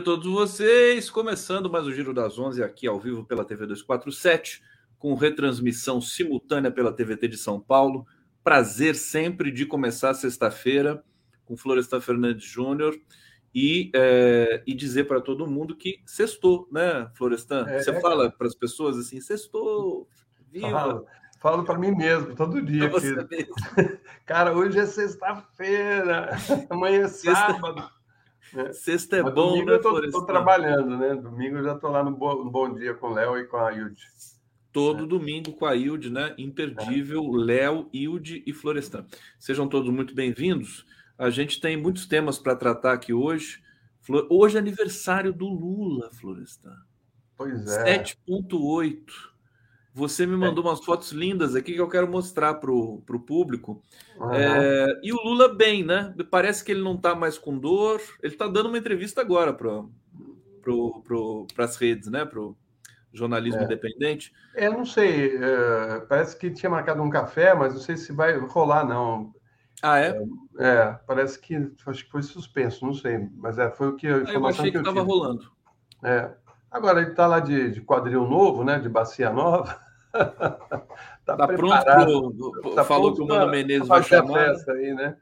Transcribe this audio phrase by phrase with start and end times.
[0.00, 1.10] a todos vocês.
[1.10, 4.62] Começando mais o Giro das 11 aqui ao vivo pela TV 247,
[4.98, 8.06] com retransmissão simultânea pela TVT de São Paulo.
[8.42, 11.04] Prazer sempre de começar sexta-feira
[11.44, 12.98] com Florestan Fernandes Júnior
[13.54, 17.66] e, é, e dizer para todo mundo que sextou, né, Florestan?
[17.68, 20.08] É, Você é, fala para as pessoas assim, sextou,
[20.50, 20.70] viva.
[20.70, 21.06] Falo,
[21.40, 22.90] falo para mim mesmo, todo dia.
[24.24, 26.30] Cara, hoje é sexta-feira,
[26.70, 27.99] amanhã é sábado.
[28.54, 28.72] É.
[28.72, 31.14] Sexta é Mas bom, domingo né, eu estou trabalhando, né?
[31.14, 33.56] Domingo eu já estou lá no Bom, no bom Dia com o Léo e com
[33.56, 34.08] a Ilde.
[34.72, 35.06] Todo é.
[35.06, 36.34] domingo com a Ilde, né?
[36.38, 37.44] Imperdível, é.
[37.44, 39.06] Léo, Ilde e Florestan.
[39.38, 40.84] Sejam todos muito bem-vindos.
[41.18, 43.62] A gente tem muitos temas para tratar aqui hoje.
[44.28, 46.76] Hoje é aniversário do Lula, Florestan.
[47.36, 48.02] Pois é.
[48.02, 49.29] 7.8.
[49.92, 50.36] Você me é.
[50.36, 50.68] mandou é.
[50.68, 53.82] umas fotos lindas aqui que eu quero mostrar para o público.
[54.16, 54.32] Uhum.
[54.32, 56.14] É, e o Lula bem, né?
[56.30, 58.00] Parece que ele não está mais com dor.
[58.22, 59.82] Ele está dando uma entrevista agora para
[60.62, 62.24] pro, pro, as redes, né?
[62.24, 62.56] Para o
[63.12, 63.64] jornalismo é.
[63.64, 64.32] independente.
[64.54, 65.36] É, eu não sei.
[65.36, 69.34] É, parece que tinha marcado um café, mas não sei se vai rolar, não.
[69.82, 70.14] Ah, é?
[70.58, 73.28] É, parece que acho que foi suspenso, não sei.
[73.36, 75.50] Mas é, foi o que a informação ah, eu achei que estava rolando.
[76.02, 76.30] É.
[76.70, 78.78] Agora ele está lá de, de, quadril novo, né?
[78.78, 79.80] De bacia nova.
[80.12, 84.54] tá, tá pronto pro, tá falou que o Mano Menezes vai chamar.
[84.54, 85.16] Festa aí, né?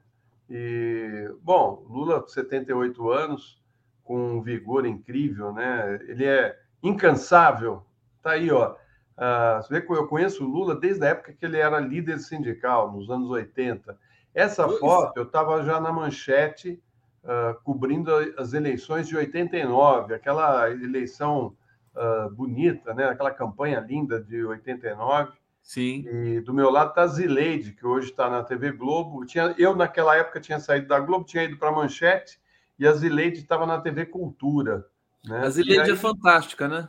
[0.50, 3.62] E bom, Lula 78 anos
[4.02, 5.98] com um vigor incrível, né?
[6.08, 7.82] Ele é incansável.
[8.22, 8.74] Tá aí, ó.
[9.18, 12.18] Uh, você vê que eu conheço o Lula desde a época que ele era líder
[12.20, 13.98] sindical, nos anos 80.
[14.34, 14.78] Essa pois.
[14.78, 16.80] foto eu estava já na manchete
[17.28, 21.54] uh, cobrindo as eleições de 89, aquela eleição
[21.94, 23.04] uh, bonita, né?
[23.04, 25.32] aquela campanha linda de 89.
[25.62, 26.06] Sim.
[26.08, 29.26] E do meu lado está a Zileide, que hoje está na TV Globo.
[29.26, 32.40] Tinha, eu, naquela época, tinha saído da Globo, tinha ido para a Manchete,
[32.78, 34.86] e a Zileide estava na TV Cultura.
[35.26, 35.40] Né?
[35.40, 36.88] A Zileide aí, é fantástica, né?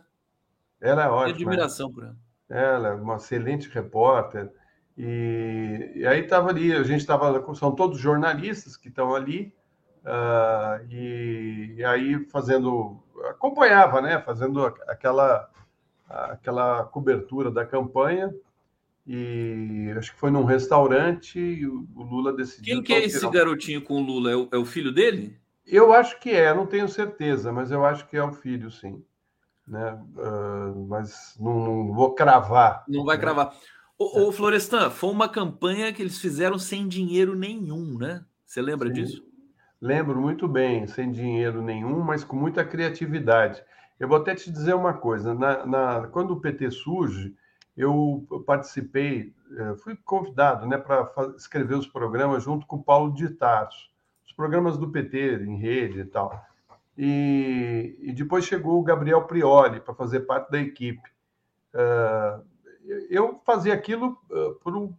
[0.79, 1.23] Ela é ótima.
[1.25, 2.15] Tenho admiração por ela.
[2.47, 4.49] Ela é uma excelente repórter.
[4.97, 9.53] E, e aí estava ali, a gente estava, são todos jornalistas que estão ali,
[10.09, 12.99] Uh, e, e, aí fazendo
[13.29, 15.47] acompanhava né fazendo aquela
[16.09, 18.33] aquela cobertura da campanha.
[19.05, 23.83] E acho que foi num restaurante e o, Lula decidiu quem que é esse garotinho
[23.83, 24.31] com o Lula?
[24.31, 25.37] É o, é o, filho dele?
[25.65, 29.03] Eu acho que é não tenho certeza mas eu acho que é o filho sim
[29.67, 29.93] né?
[30.15, 32.83] Uh, mas não, não, vou cravar.
[32.87, 33.21] Não vai né?
[33.21, 33.55] cravar.
[33.97, 38.25] O, o Florestan foi uma campanha que eles fizeram sem dinheiro nenhum né?
[38.43, 38.93] Você lembra sim.
[38.95, 39.28] disso
[39.81, 43.63] Lembro muito bem, sem dinheiro nenhum, mas com muita criatividade.
[43.97, 47.35] Eu vou até te dizer uma coisa: na, na quando o PT surge,
[47.77, 53.29] eu participei, eh, fui convidado né, para escrever os programas junto com o Paulo de
[53.29, 53.89] Tarso,
[54.25, 56.45] os programas do PT em rede e tal.
[56.97, 61.09] E, e depois chegou o Gabriel Prioli para fazer parte da equipe.
[61.73, 62.43] Uh,
[63.09, 64.89] eu fazia aquilo uh, por, uh,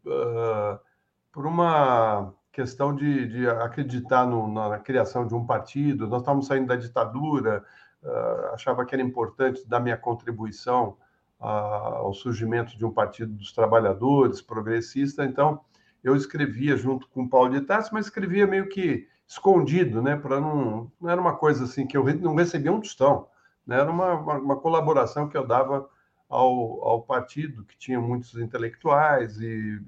[1.30, 6.06] por uma questão de, de acreditar no, na criação de um partido.
[6.08, 7.64] Nós estávamos saindo da ditadura,
[8.02, 10.96] uh, achava que era importante dar minha contribuição
[11.40, 15.24] uh, ao surgimento de um partido dos trabalhadores, progressista.
[15.24, 15.60] Então,
[16.02, 20.16] eu escrevia junto com o Paulo de Tarso, mas escrevia meio que escondido, né?
[20.16, 23.28] Para não, não era uma coisa assim que eu não recebia um tostão,
[23.66, 23.78] né?
[23.78, 25.88] Era uma, uma, uma colaboração que eu dava
[26.30, 29.80] ao, ao partido, que tinha muitos intelectuais e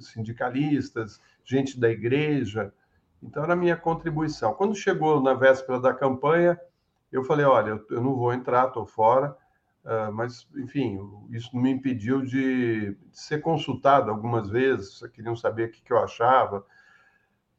[0.00, 2.74] sindicalistas, gente da igreja.
[3.22, 4.52] Então, era a minha contribuição.
[4.52, 6.60] Quando chegou na véspera da campanha,
[7.12, 9.36] eu falei: olha, eu não vou entrar, estou fora.
[9.84, 10.98] Uh, mas, enfim,
[11.30, 15.98] isso não me impediu de, ser consultado algumas vezes, queriam saber o que, que eu
[15.98, 16.64] achava,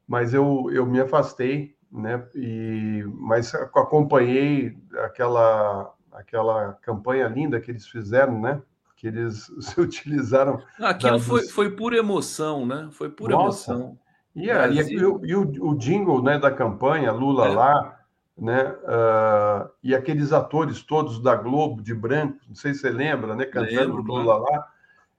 [0.08, 2.28] mas eu, eu me afastei, né?
[2.34, 8.60] E, mas acompanhei aquela, aquela campanha linda que eles fizeram, né?
[8.96, 10.60] que eles se utilizaram.
[10.80, 12.88] Aquilo foi, foi pura emoção, né?
[12.90, 13.72] Foi pura Nossa.
[13.72, 13.98] emoção.
[14.34, 17.54] E, a, e, e, o, e o, o, jingle né, da campanha, Lula é.
[17.54, 18.00] lá,
[18.36, 18.64] né?
[18.70, 23.46] Uh, e aqueles atores todos da Globo de branco, não sei se você lembra, né?
[23.46, 24.68] Cantando Lembro, Lula lá.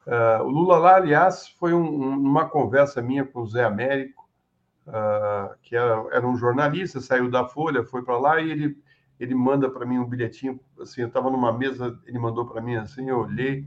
[0.06, 4.30] Uh, o Lula lá, aliás, foi um, uma conversa minha com o Zé Américo,
[4.88, 8.78] uh, que era, era, um jornalista, saiu da Folha, foi para lá e ele
[9.20, 12.76] ele manda para mim um bilhetinho, assim, eu estava numa mesa, ele mandou para mim
[12.76, 13.66] assim, eu olhei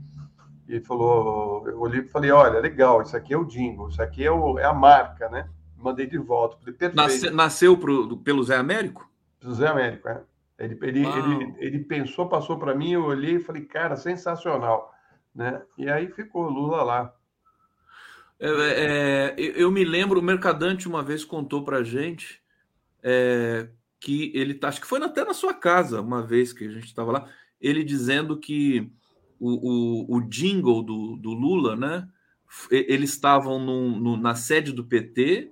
[0.67, 4.23] e falou, eu olhei e falei, olha, legal, isso aqui é o jingle, isso aqui
[4.23, 5.49] é, o, é a marca, né?
[5.77, 6.75] Mandei de volta, falei.
[6.93, 9.09] Nasce, nasceu pro, pelo Zé Américo?
[9.39, 10.21] Pelo Zé Américo, é.
[10.57, 14.93] Ele, ele, ele, ele pensou, passou para mim, eu olhei e falei, cara, sensacional,
[15.33, 15.61] né?
[15.75, 17.13] E aí ficou Lula lá.
[18.39, 22.41] É, é, eu me lembro, o Mercadante uma vez contou para gente
[23.03, 23.67] é,
[24.01, 26.87] que ele tá, acho que foi até na sua casa uma vez que a gente
[26.87, 27.29] estava lá,
[27.61, 28.91] ele dizendo que
[29.39, 32.07] o, o, o jingle do, do Lula, né?
[32.69, 35.51] Eles estavam no, no, na sede do PT,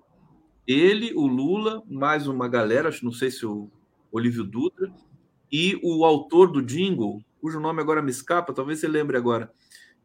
[0.67, 3.71] ele, o Lula, mais uma galera, acho não sei se o
[4.11, 4.91] Olívio Dutra,
[5.51, 9.51] e o autor do jingle, cujo nome agora me escapa, talvez você lembre agora,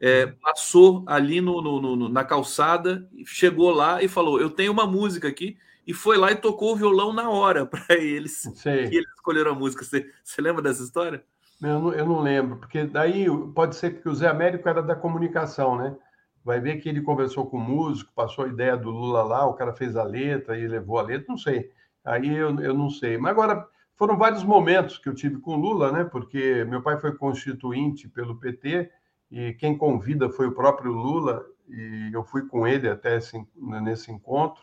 [0.00, 4.87] é, passou ali no, no, no, na calçada, chegou lá e falou: Eu tenho uma
[4.87, 8.42] música aqui, e foi lá e tocou o violão na hora para eles.
[8.54, 8.84] Sei.
[8.86, 9.84] E eles escolheram a música.
[9.84, 11.25] Você, você lembra dessa história?
[11.62, 14.94] Eu não, eu não lembro, porque daí pode ser que o Zé Américo era da
[14.94, 15.96] comunicação, né?
[16.44, 19.54] Vai ver que ele conversou com o músico, passou a ideia do Lula lá, o
[19.54, 21.70] cara fez a letra e levou a letra, não sei.
[22.04, 23.16] Aí eu, eu não sei.
[23.16, 23.66] Mas agora,
[23.96, 26.04] foram vários momentos que eu tive com o Lula, né?
[26.04, 28.90] Porque meu pai foi constituinte pelo PT
[29.30, 34.10] e quem convida foi o próprio Lula e eu fui com ele até esse, nesse
[34.10, 34.62] encontro.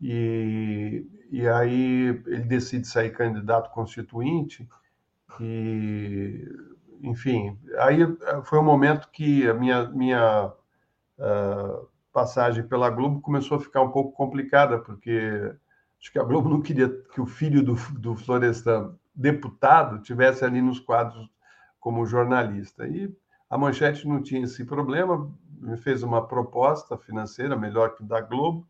[0.00, 4.68] E, e aí ele decide sair candidato constituinte
[5.40, 6.46] e
[7.02, 7.98] enfim aí
[8.44, 10.52] foi um momento que a minha minha
[11.18, 15.52] uh, passagem pela Globo começou a ficar um pouco complicada porque
[16.00, 20.62] acho que a Globo não queria que o filho do, do Florestan deputado tivesse ali
[20.62, 21.28] nos quadros
[21.80, 22.86] como jornalista.
[22.86, 23.12] E
[23.50, 25.30] a Manchete não tinha esse problema
[25.60, 28.64] me fez uma proposta financeira melhor que da Globo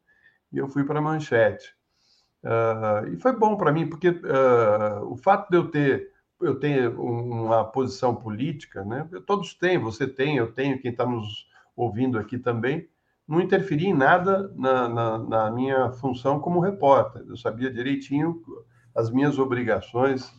[0.52, 1.76] e eu fui para a Manchete.
[2.42, 7.00] Uh, e foi bom para mim, porque uh, o fato de eu ter eu tenho
[7.00, 9.08] uma posição política, né?
[9.26, 11.46] Todos têm, você tem, eu tenho, quem está nos
[11.76, 12.88] ouvindo aqui também,
[13.26, 17.24] não interferia em nada na, na, na, minha função como repórter.
[17.28, 18.42] Eu sabia direitinho
[18.94, 20.32] as minhas obrigações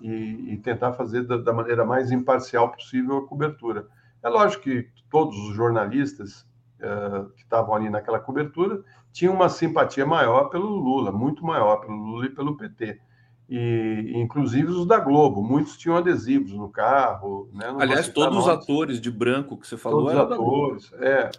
[0.00, 3.88] e, e tentar fazer da, da, maneira mais imparcial possível a cobertura.
[4.22, 6.42] É lógico que todos os jornalistas
[6.80, 8.82] uh, que estavam ali naquela cobertura
[9.16, 13.00] tinha uma simpatia maior pelo Lula, muito maior pelo Lula e pelo PT.
[13.48, 17.48] E, inclusive os da Globo, muitos tinham adesivos no carro.
[17.50, 17.64] Né?
[17.78, 21.30] Aliás, todos os atores de branco que você falou todos eram atores, é.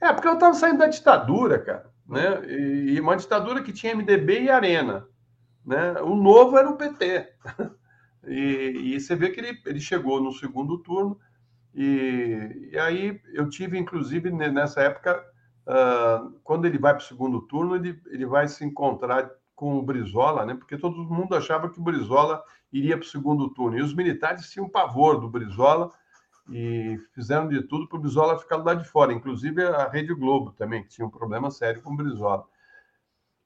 [0.00, 2.40] É, porque eu estava saindo da ditadura, cara, né?
[2.46, 5.04] E, e, uma ditadura que tinha MDB e Arena,
[5.66, 5.94] né?
[6.02, 7.30] O novo era o PT.
[8.26, 11.20] E, e você vê que ele, ele chegou no segundo turno,
[11.74, 15.22] e, e aí eu tive, inclusive, nessa época,
[15.66, 19.82] uh, quando ele vai para o segundo turno, ele, ele vai se encontrar com o
[19.82, 20.54] Brizola, né?
[20.54, 23.78] Porque todo mundo achava que o Brizola iria para o segundo turno.
[23.78, 25.92] E os militares tinham pavor do Brizola
[26.50, 29.12] e fizeram de tudo para o Brizola ficar lá de fora.
[29.12, 32.44] Inclusive a Rede Globo também, que tinha um problema sério com o Brizola.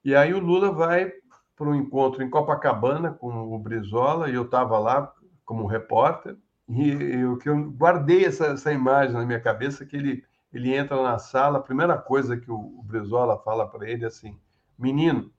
[0.04, 1.12] E aí o Lula vai
[1.54, 5.12] para um encontro em Copacabana com o Brizola, e eu estava lá
[5.44, 6.36] como repórter,
[6.68, 11.00] e o que eu guardei essa, essa imagem na minha cabeça, que ele ele entra
[11.02, 14.38] na sala, a primeira coisa que o, Brizola fala para ele é assim:
[14.78, 15.30] menino,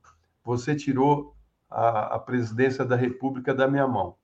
[0.43, 1.35] você tirou
[1.69, 4.15] a, a, presidência da República da minha mão.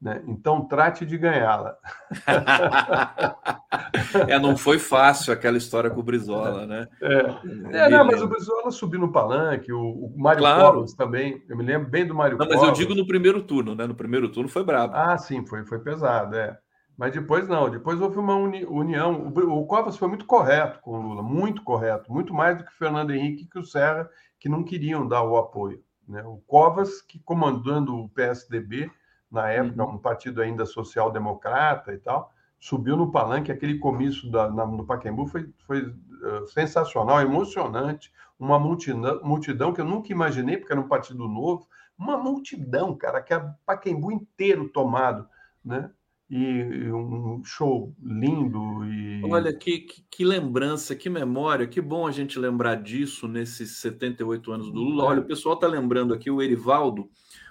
[0.00, 0.22] Né?
[0.26, 1.76] Então trate de ganhá-la.
[4.26, 6.88] é, não foi fácil aquela história com o Brizola, né?
[7.02, 10.86] É, é não, mas o Brizola subiu no palanque, o, o Mário claro.
[10.96, 11.44] também.
[11.46, 13.86] Eu me lembro bem do Mário não, Mas eu digo no primeiro turno, né?
[13.86, 14.94] No primeiro turno foi brabo.
[14.96, 16.58] Ah, sim, foi, foi pesado, é.
[17.00, 19.32] Mas depois não, depois houve uma uni união.
[19.34, 22.70] O, o Covas foi muito correto com o Lula, muito correto, muito mais do que
[22.70, 24.06] o Fernando Henrique e que o Serra,
[24.38, 25.82] que não queriam dar o apoio.
[26.06, 26.22] Né?
[26.22, 28.90] O Covas, que comandando o PSDB,
[29.32, 29.94] na época, uhum.
[29.94, 35.26] um partido ainda social-democrata e tal, subiu no palanque, aquele comício da, na, no Pacaembu
[35.26, 40.88] foi, foi uh, sensacional, emocionante, uma multidão, multidão que eu nunca imaginei, porque era um
[40.88, 41.66] partido novo,
[41.98, 45.26] uma multidão, cara, que a Pacaembu inteiro tomado,
[45.64, 45.90] né?
[46.30, 48.84] E um show lindo.
[48.84, 49.20] E...
[49.24, 54.52] Olha, que, que, que, lembrança, que memória, que bom a gente lembrar disso nesses 78
[54.52, 55.04] anos do Lula.
[55.04, 57.10] Olha, o pessoal está lembrando aqui, o Erivaldo,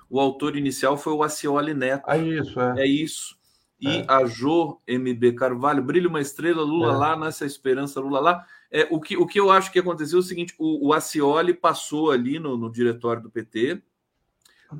[0.09, 2.09] o autor inicial foi o Acioli Neto.
[2.09, 2.83] É isso, é.
[2.83, 3.38] É isso.
[3.81, 4.05] E é.
[4.07, 6.98] a Jo MB Carvalho, Brilha uma Estrela, Lula é.
[6.98, 8.45] lá, nessa esperança, Lula lá.
[8.71, 11.53] É, o, que, o que eu acho que aconteceu é o seguinte: o, o Acioli
[11.53, 13.81] passou ali no, no diretório do PT,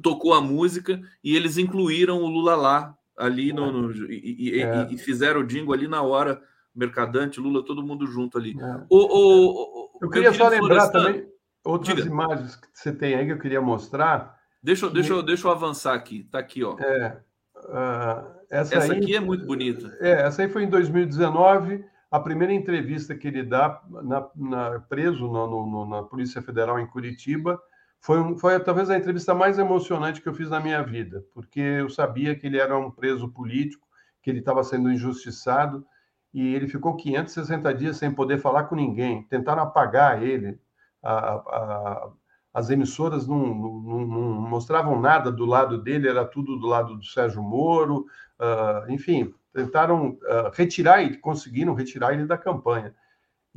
[0.01, 4.88] tocou a música e eles incluíram o Lula lá ali no, no e, é.
[4.89, 6.41] e, e, fizeram o jingle ali na hora,
[6.73, 8.55] Mercadante, Lula, todo mundo junto ali.
[8.59, 8.81] É.
[8.89, 11.29] O, o, o, eu queria só lembrar Florestan, também
[11.63, 12.07] outras diga.
[12.07, 14.39] imagens que você tem aí que eu queria mostrar.
[14.63, 14.93] Deixa, que...
[14.93, 16.23] deixa, deixa eu avançar aqui.
[16.31, 16.77] Tá aqui, ó.
[16.79, 17.21] É,
[17.57, 19.95] uh, essa, essa aí, aqui é muito bonita.
[19.99, 25.27] É, essa aí foi em 2019, a primeira entrevista que ele dá na, na preso
[25.27, 27.59] no, no, na Polícia Federal em Curitiba
[28.01, 31.89] foi, foi talvez a entrevista mais emocionante que eu fiz na minha vida, porque eu
[31.89, 33.88] sabia que ele era um preso político,
[34.22, 35.86] que ele estava sendo injustiçado,
[36.34, 39.24] e ele ficou 560 dias sem poder falar com ninguém.
[39.24, 40.60] Tentaram apagar ele,
[41.03, 42.10] a, a,
[42.53, 47.06] as emissoras não, não, não, mostravam nada do lado dele, era tudo do lado do
[47.06, 48.06] Sérgio Moro,
[48.39, 52.94] uh, enfim, tentaram uh, retirar e conseguiram retirar ele da campanha.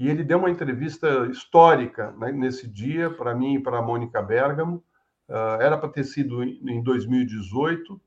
[0.03, 4.21] E ele deu uma entrevista histórica né, nesse dia, para mim e para a Mônica
[4.21, 4.83] Bergamo.
[5.29, 8.01] Uh, era para ter sido em 2018.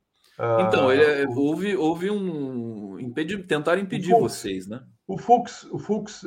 [0.68, 3.00] Então, ele, é, houve, houve um.
[3.00, 4.84] Impedir, tentar impedir Fux, vocês, né?
[5.08, 6.25] O Fux, o Fux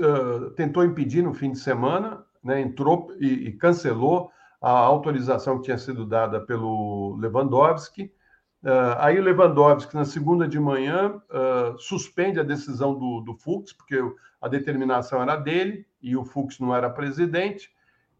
[0.56, 4.30] tentou impedir no fim de semana, né, entrou e, e cancelou
[4.62, 8.10] a autorização que tinha sido dada pelo Lewandowski.
[8.62, 13.72] Uh, aí o Lewandowski, na segunda de manhã, uh, suspende a decisão do, do Fux,
[13.72, 14.00] porque
[14.40, 17.70] a determinação era dele e o Fux não era presidente.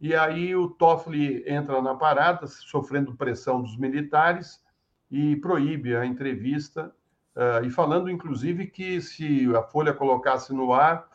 [0.01, 4.63] E aí o Toffoli entra na parada, sofrendo pressão dos militares,
[5.11, 6.93] e proíbe a entrevista,
[7.35, 11.09] uh, e falando, inclusive, que se a Folha colocasse no ar,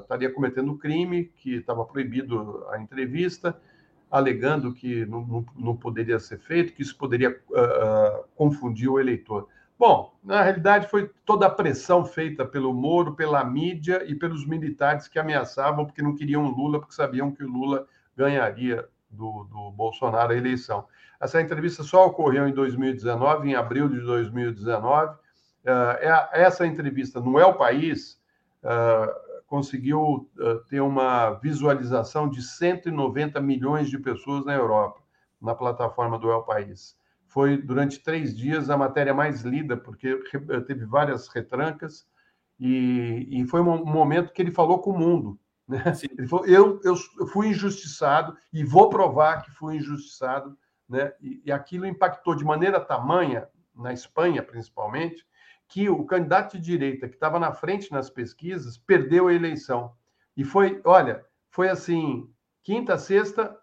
[0.00, 3.60] estaria cometendo crime, que estava proibido a entrevista
[4.14, 9.48] alegando que não, não, não, poderia ser feito, que isso poderia uh, confundir o eleitor.
[9.76, 15.08] Bom, na realidade foi toda a pressão feita pelo Moro, pela mídia e pelos militares
[15.08, 20.32] que ameaçavam porque não queriam Lula, porque sabiam que o Lula ganharia do, do Bolsonaro
[20.32, 20.86] a eleição.
[21.20, 25.12] Essa entrevista só ocorreu em 2019, em abril de 2019.
[25.12, 25.18] Uh,
[25.98, 28.16] é, essa entrevista não é o país.
[28.62, 29.23] Uh,
[29.54, 35.00] conseguiu uh, ter uma visualização de 190 milhões de pessoas na Europa,
[35.40, 36.98] na plataforma do El País.
[37.28, 40.16] Foi, durante três dias, a matéria mais lida, porque
[40.66, 42.04] teve várias retrancas,
[42.58, 45.38] e, e foi um momento que ele falou com o mundo.
[45.68, 45.84] Né?
[46.18, 46.96] Ele falou: eu, eu
[47.28, 50.58] fui injustiçado e vou provar que fui injustiçado.
[50.88, 51.12] Né?
[51.20, 55.24] E, e aquilo impactou de maneira tamanha, na Espanha principalmente,
[55.68, 59.92] que o candidato de direita que estava na frente nas pesquisas perdeu a eleição.
[60.36, 62.28] E foi, olha, foi assim,
[62.62, 63.56] quinta, sexta,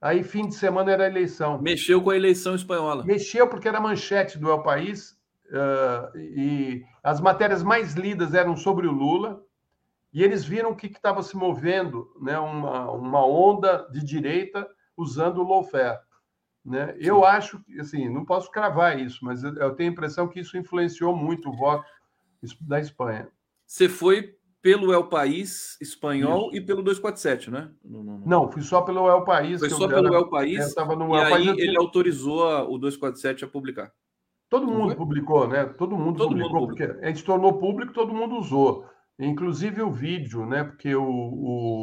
[0.00, 1.60] aí fim de semana era a eleição.
[1.60, 3.04] Mexeu com a eleição espanhola.
[3.04, 8.86] Mexeu porque era manchete do El País, uh, e as matérias mais lidas eram sobre
[8.86, 9.42] o Lula,
[10.12, 15.48] e eles viram que estava se movendo, né, uma, uma onda de direita usando o
[15.48, 16.00] lawfare.
[16.64, 16.94] Né?
[16.98, 21.16] Eu acho, assim, não posso cravar isso, mas eu tenho a impressão que isso influenciou
[21.16, 21.84] muito o voto
[22.60, 23.28] da Espanha.
[23.66, 26.56] Você foi pelo El País espanhol isso.
[26.56, 27.70] e pelo 247, né?
[27.82, 28.26] No, no, no...
[28.26, 29.60] Não, fui só pelo El País.
[29.60, 30.76] Foi só pelo El País.
[30.76, 33.92] Eu no e El aí País, ele autorizou a, o 247 a publicar.
[34.48, 35.64] Todo mundo publicou, né?
[35.64, 38.84] Todo mundo todo publicou, mundo porque a gente tornou público, todo mundo usou.
[39.18, 40.64] Inclusive o vídeo, né?
[40.64, 41.04] Porque o,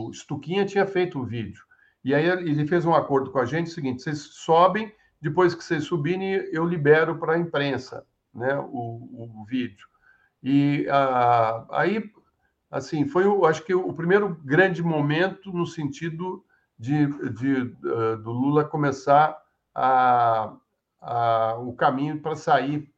[0.07, 1.63] o Stuquinha tinha feito o vídeo.
[2.07, 5.61] E aí ele fez um acordo com a gente, o seguinte, vocês sobem, depois que
[5.61, 9.85] vocês subirem, eu libero para a imprensa né, o, o vídeo.
[10.41, 12.09] E ah, aí,
[12.71, 16.45] assim, foi, eu acho que o primeiro grande momento no sentido
[16.79, 19.37] de, de uh, do Lula começar
[19.75, 20.55] a,
[21.01, 22.89] a, o caminho para sair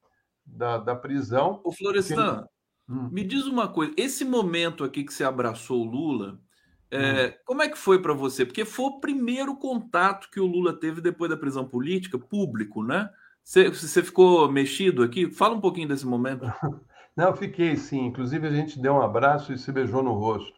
[0.45, 1.61] da, da prisão.
[1.63, 2.47] O Florestan,
[2.85, 2.99] porque...
[2.99, 3.09] hum.
[3.11, 6.39] me diz uma coisa, esse momento aqui que você abraçou o Lula,
[6.91, 7.33] é, hum.
[7.45, 8.45] Como é que foi para você?
[8.45, 13.09] Porque foi o primeiro contato que o Lula teve depois da prisão política, público, né?
[13.43, 15.31] Você, ficou mexido aqui?
[15.31, 16.45] Fala um pouquinho desse momento.
[17.15, 18.05] Não, fiquei sim.
[18.05, 20.53] Inclusive, a gente deu um abraço e se beijou no rosto.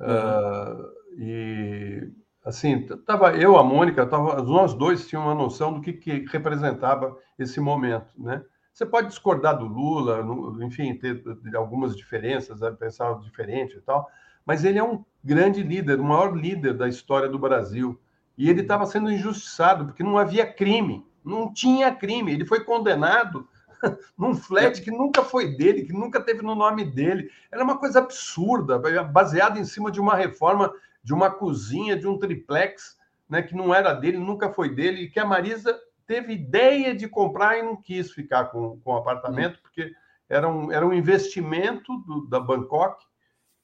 [0.00, 0.06] Uhum.
[0.06, 2.12] Uh, e,
[2.44, 7.16] assim, tava eu, a Mônica, tava, nós dois tínhamos uma noção do que, que representava
[7.38, 8.42] esse momento, né?
[8.72, 10.24] Você pode discordar do Lula,
[10.64, 11.20] enfim, ter
[11.56, 12.70] algumas diferenças, né?
[12.70, 14.08] pensar diferente e tal,
[14.48, 18.00] mas ele é um grande líder, o maior líder da história do Brasil.
[18.34, 22.32] E ele estava sendo injustiçado, porque não havia crime, não tinha crime.
[22.32, 23.46] Ele foi condenado
[24.16, 27.30] num flat que nunca foi dele, que nunca teve no nome dele.
[27.52, 28.78] Era uma coisa absurda,
[29.12, 30.72] baseada em cima de uma reforma
[31.04, 32.96] de uma cozinha, de um triplex,
[33.28, 37.06] né, que não era dele, nunca foi dele, e que a Marisa teve ideia de
[37.06, 39.92] comprar e não quis ficar com, com o apartamento, porque
[40.26, 43.07] era um, era um investimento do, da Bangkok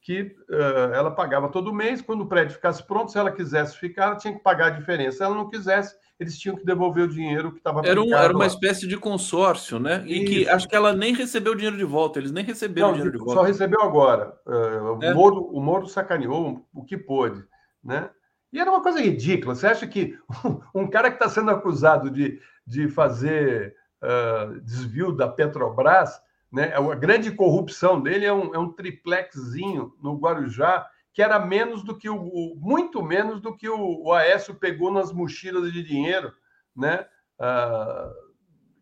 [0.05, 2.03] que uh, ela pagava todo mês.
[2.03, 5.17] Quando o prédio ficasse pronto, se ela quisesse ficar, ela tinha que pagar a diferença.
[5.17, 8.31] Se ela não quisesse, eles tinham que devolver o dinheiro que estava era, um, era
[8.31, 8.47] uma lá.
[8.47, 10.05] espécie de consórcio, né?
[10.07, 12.19] E que acho que ela nem recebeu o dinheiro de volta.
[12.19, 13.41] Eles nem receberam não, o dinheiro de volta.
[13.41, 14.39] Só recebeu agora.
[14.47, 15.11] Uh, é.
[15.11, 17.43] o, Moro, o Moro sacaneou o que pôde,
[17.83, 18.11] né?
[18.53, 19.55] E era uma coisa ridícula.
[19.55, 20.19] Você acha que
[20.75, 26.21] um cara que está sendo acusado de, de fazer uh, desvio da Petrobras
[26.55, 26.71] né?
[26.71, 31.83] É a grande corrupção dele é um, é um triplexzinho no Guarujá, que era menos
[31.83, 35.83] do que o, o muito menos do que o, o, Aécio pegou nas mochilas de
[35.83, 36.33] dinheiro,
[36.75, 37.05] né?
[37.41, 38.09] Ah,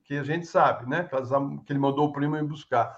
[0.04, 1.08] que a gente sabe, né?
[1.64, 2.94] Que ele mandou o primo ir buscar.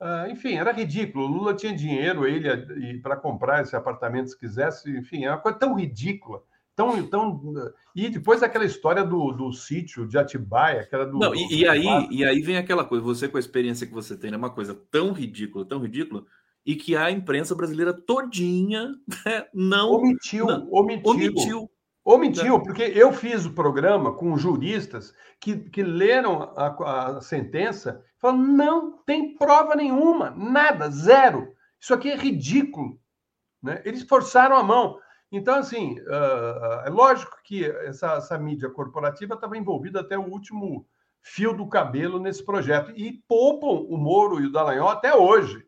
[0.00, 1.24] Ah, enfim, era ridículo.
[1.24, 4.90] O Lula tinha dinheiro ele para comprar esse apartamento se quisesse.
[4.98, 6.42] Enfim, é uma coisa tão ridícula
[6.76, 7.40] tão, tão.
[7.94, 11.18] E depois aquela história do, do sítio de Atibaia, aquela do.
[11.18, 14.16] Não, e, e aí, e aí vem aquela coisa, você com a experiência que você
[14.16, 16.24] tem, é uma coisa tão ridícula, tão ridícula,
[16.64, 18.92] e que a imprensa brasileira todinha
[19.24, 19.90] né, não.
[19.90, 21.10] Omitiu, não, omitiu.
[21.10, 21.70] Omitiu.
[22.04, 28.20] Omitiu, porque eu fiz o programa com juristas que, que leram a, a sentença e
[28.20, 31.52] falaram: não tem prova nenhuma, nada, zero.
[31.80, 32.96] Isso aqui é ridículo.
[33.60, 33.82] Né?
[33.84, 35.00] Eles forçaram a mão.
[35.36, 40.86] Então, assim, uh, é lógico que essa, essa mídia corporativa estava envolvida até o último
[41.20, 42.90] fio do cabelo nesse projeto.
[42.96, 45.66] E poupam o Moro e o Dallagnol até hoje.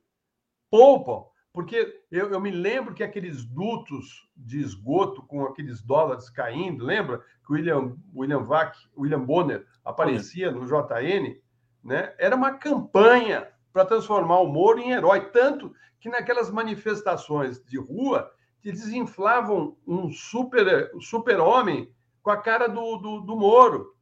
[0.70, 1.26] Poupam.
[1.52, 7.18] Porque eu, eu, me lembro que aqueles dutos de esgoto com aqueles dólares caindo, lembra?
[7.44, 11.37] Que o William, William Vac, William Bonner aparecia no JN,
[11.84, 12.14] né?
[12.16, 15.30] Era uma campanha para transformar o Moro em herói.
[15.30, 18.32] Tanto que naquelas manifestações de rua,
[18.64, 23.94] eles inflavam um super, super homem com a cara do, do, do Moro.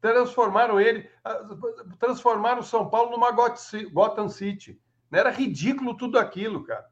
[0.00, 1.08] Transformaram ele,
[1.98, 4.80] transformaram São Paulo numa Gotham City.
[5.10, 6.86] Era ridículo tudo aquilo, cara.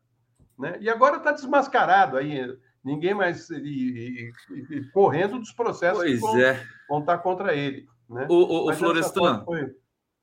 [0.59, 0.79] Né?
[0.81, 4.33] E agora está desmascarado aí, ninguém mais e, e,
[4.71, 6.67] e, correndo dos processos pois que vão, é.
[6.89, 7.89] vão estar tá contra ele.
[8.09, 8.27] Né?
[8.29, 9.75] O, o, o Florestan, foi...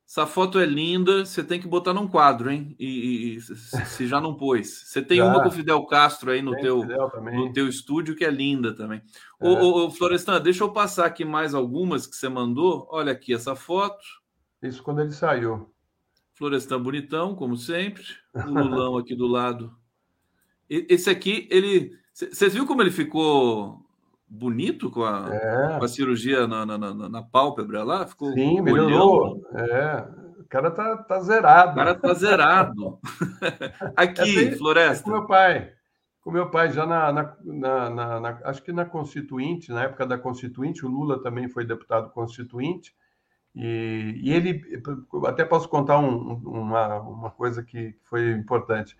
[0.05, 2.75] essa foto é linda, você tem que botar num quadro, hein?
[2.79, 4.83] E, se já não pôs.
[4.85, 5.25] Você tem já.
[5.25, 9.01] uma com o Fidel Castro aí no teu, no teu estúdio que é linda também.
[9.41, 9.47] É.
[9.47, 12.87] O, o, Florestan, deixa eu passar aqui mais algumas que você mandou.
[12.91, 14.03] Olha aqui essa foto.
[14.61, 15.69] Isso quando ele saiu.
[16.33, 18.03] Florestan bonitão, como sempre.
[18.33, 19.75] O Lulão aqui do lado
[20.69, 21.97] esse aqui, ele.
[22.13, 23.83] Você viu como ele ficou
[24.33, 25.77] bonito com a, é.
[25.77, 28.07] com a cirurgia na, na, na, na, pálpebra lá?
[28.07, 29.39] Ficou Sim, melhorou.
[29.53, 30.07] É.
[30.39, 31.71] O cara tá, tá zerado.
[31.71, 32.99] O cara tá zerado.
[33.95, 35.01] aqui, é Floresta.
[35.01, 35.71] É com meu pai.
[36.21, 40.17] Com meu pai, já na, na, na, na, Acho que na Constituinte, na época da
[40.17, 42.95] Constituinte, o Lula também foi deputado constituinte.
[43.55, 44.61] E, e ele.
[45.27, 48.97] Até posso contar um, uma, uma coisa que foi importante.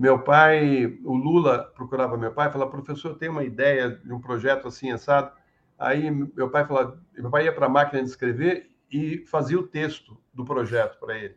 [0.00, 4.66] Meu pai, o Lula procurava meu pai, falava, professor, tem uma ideia de um projeto
[4.66, 5.30] assim, assado.
[5.78, 9.66] Aí meu pai falava, meu pai ia para a máquina de escrever e fazia o
[9.66, 11.36] texto do projeto para ele.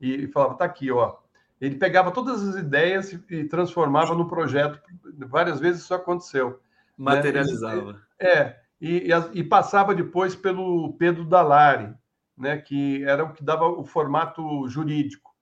[0.00, 1.16] E falava, tá aqui, ó.
[1.60, 4.80] Ele pegava todas as ideias e transformava no projeto.
[5.26, 6.60] Várias vezes isso aconteceu.
[6.96, 7.16] Né?
[7.16, 7.94] Materializava.
[7.94, 7.98] Né?
[8.20, 11.92] É, e, e, passava depois pelo Pedro Dalari,
[12.38, 15.34] né, que era o que dava o formato jurídico.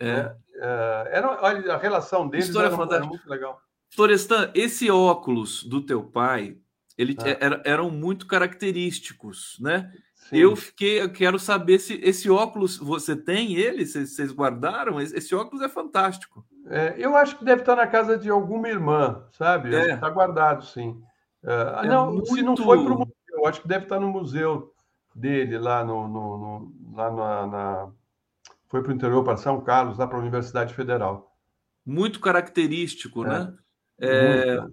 [0.00, 0.24] É.
[0.24, 0.36] Né?
[0.62, 3.60] É, era, olha, a relação deles História era, era muito legal.
[3.90, 6.56] Florestan, esse óculos do teu pai,
[6.96, 7.36] ele ah.
[7.40, 9.92] era, eram muito característicos, né?
[10.14, 10.36] Sim.
[10.36, 15.00] Eu fiquei, eu quero saber se esse óculos você tem ele, vocês guardaram?
[15.00, 16.46] Esse óculos é fantástico.
[16.68, 19.74] É, eu acho que deve estar na casa de alguma irmã, sabe?
[19.74, 19.94] É.
[19.94, 20.90] Está guardado, sim.
[21.42, 22.32] Uh, não, muito...
[22.32, 24.72] se não foi para o museu, eu acho que deve estar no museu
[25.12, 27.92] dele lá no, no, no lá na, na
[28.72, 31.30] foi para o interior, para São Carlos, lá para a Universidade Federal.
[31.84, 33.28] Muito característico, é.
[33.28, 33.54] né?
[34.00, 34.64] É,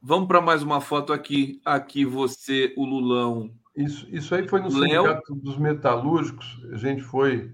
[0.00, 1.60] vamos para mais uma foto aqui.
[1.64, 3.52] Aqui você, o Lulão.
[3.74, 5.02] Isso, isso aí foi no Léo.
[5.02, 6.64] Sindicato dos Metalúrgicos.
[6.72, 7.52] A gente foi.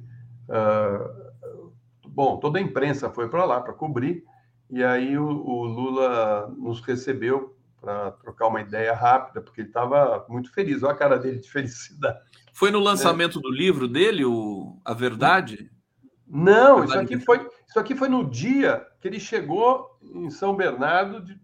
[0.50, 1.72] Uh,
[2.06, 4.22] bom, toda a imprensa foi para lá para cobrir.
[4.68, 10.26] E aí o, o Lula nos recebeu para trocar uma ideia rápida, porque ele estava
[10.28, 10.82] muito feliz.
[10.82, 12.18] Olha a cara dele de felicidade.
[12.52, 13.42] Foi no lançamento é.
[13.42, 15.70] do livro dele, o A Verdade?
[16.26, 21.22] Não, isso aqui, foi, isso aqui foi no dia que ele chegou em São Bernardo,
[21.22, 21.38] de,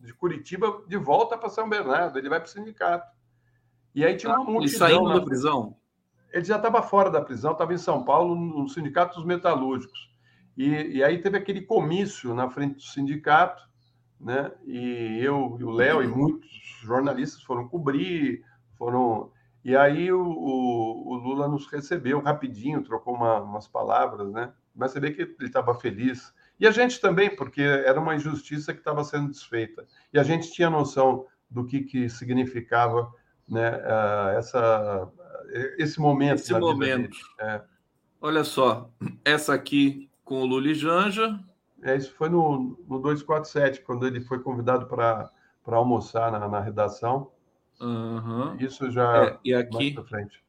[0.00, 2.18] de Curitiba, de volta para São Bernardo.
[2.18, 3.06] Ele vai para o sindicato.
[3.94, 4.62] E aí tinha uma multidão.
[4.62, 5.18] Ele saindo na...
[5.18, 5.76] da prisão?
[6.32, 10.10] Ele já estava fora da prisão, estava em São Paulo, no Sindicato dos Metalúrgicos.
[10.56, 13.62] E, e, aí teve aquele comício na frente do sindicato,
[14.20, 14.50] né?
[14.64, 16.50] E eu e o Léo e muitos
[16.82, 18.44] jornalistas foram cobrir,
[18.76, 19.31] foram
[19.64, 24.52] e aí o, o, o Lula nos recebeu rapidinho, trocou uma, umas palavras, né?
[24.74, 26.32] Mas você vê que ele estava feliz.
[26.58, 29.86] E a gente também, porque era uma injustiça que estava sendo desfeita.
[30.12, 33.12] E a gente tinha noção do que, que significava
[33.48, 35.08] né, uh, essa,
[35.78, 36.38] esse momento.
[36.38, 37.16] Esse momento.
[37.38, 37.62] É.
[38.20, 38.90] Olha só,
[39.24, 41.38] essa aqui com o Lula e Janja.
[41.82, 45.30] É, isso foi no, no 247, quando ele foi convidado para
[45.66, 47.31] almoçar na, na redação.
[47.82, 48.56] Uhum.
[48.60, 50.42] Isso já é, e aqui, frente.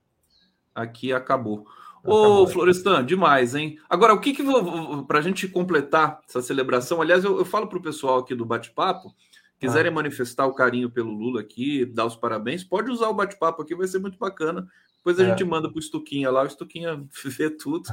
[0.74, 1.65] Aqui acabou.
[2.04, 3.80] Ô, Florestan, demais, hein?
[3.89, 4.43] Agora, o que que
[5.08, 7.02] para a gente completar essa celebração?
[7.02, 9.15] Aliás, eu, eu falo para o pessoal aqui do bate-papo,
[9.58, 9.96] quiserem ah.
[9.96, 13.88] manifestar o carinho pelo Lula aqui, dar os parabéns, pode usar o bate-papo aqui, vai
[13.88, 14.67] ser muito bacana.
[14.98, 15.30] Depois a é.
[15.30, 17.89] gente manda para o Estuquinha lá, o Estuquinha vê tudo,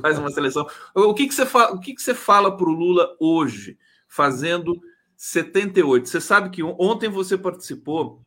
[0.00, 0.66] faz uma seleção.
[0.94, 4.80] O que que você fala, o que que você fala para o Lula hoje, fazendo
[5.16, 6.08] 78.
[6.08, 8.22] Você sabe que ontem você participou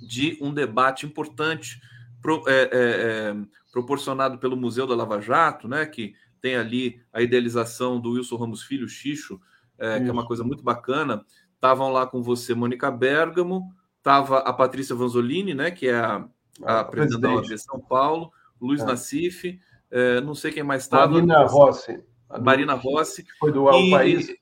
[0.00, 1.80] de um debate importante
[2.20, 3.36] pro, é, é, é,
[3.72, 5.86] proporcionado pelo Museu da Lava Jato, né?
[5.86, 9.40] Que tem ali a idealização do Wilson Ramos Filho, Xixo,
[9.78, 11.24] é, que é uma coisa muito bacana.
[11.54, 15.70] Estavam lá com você Mônica Bergamo, estava a Patrícia Vanzolini, né?
[15.70, 16.26] Que é a,
[16.62, 18.84] a, presidente da OAB São Paulo, Luiz é.
[18.84, 19.60] Nassif,
[19.90, 21.12] é, não sei quem mais estava.
[21.12, 22.02] Marina Rossi.
[22.40, 23.26] Marina Rossi.
[23.38, 24.34] Foi do e, País.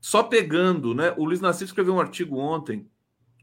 [0.00, 1.14] Só pegando, né?
[1.16, 2.86] O Luiz Nassif escreveu um artigo ontem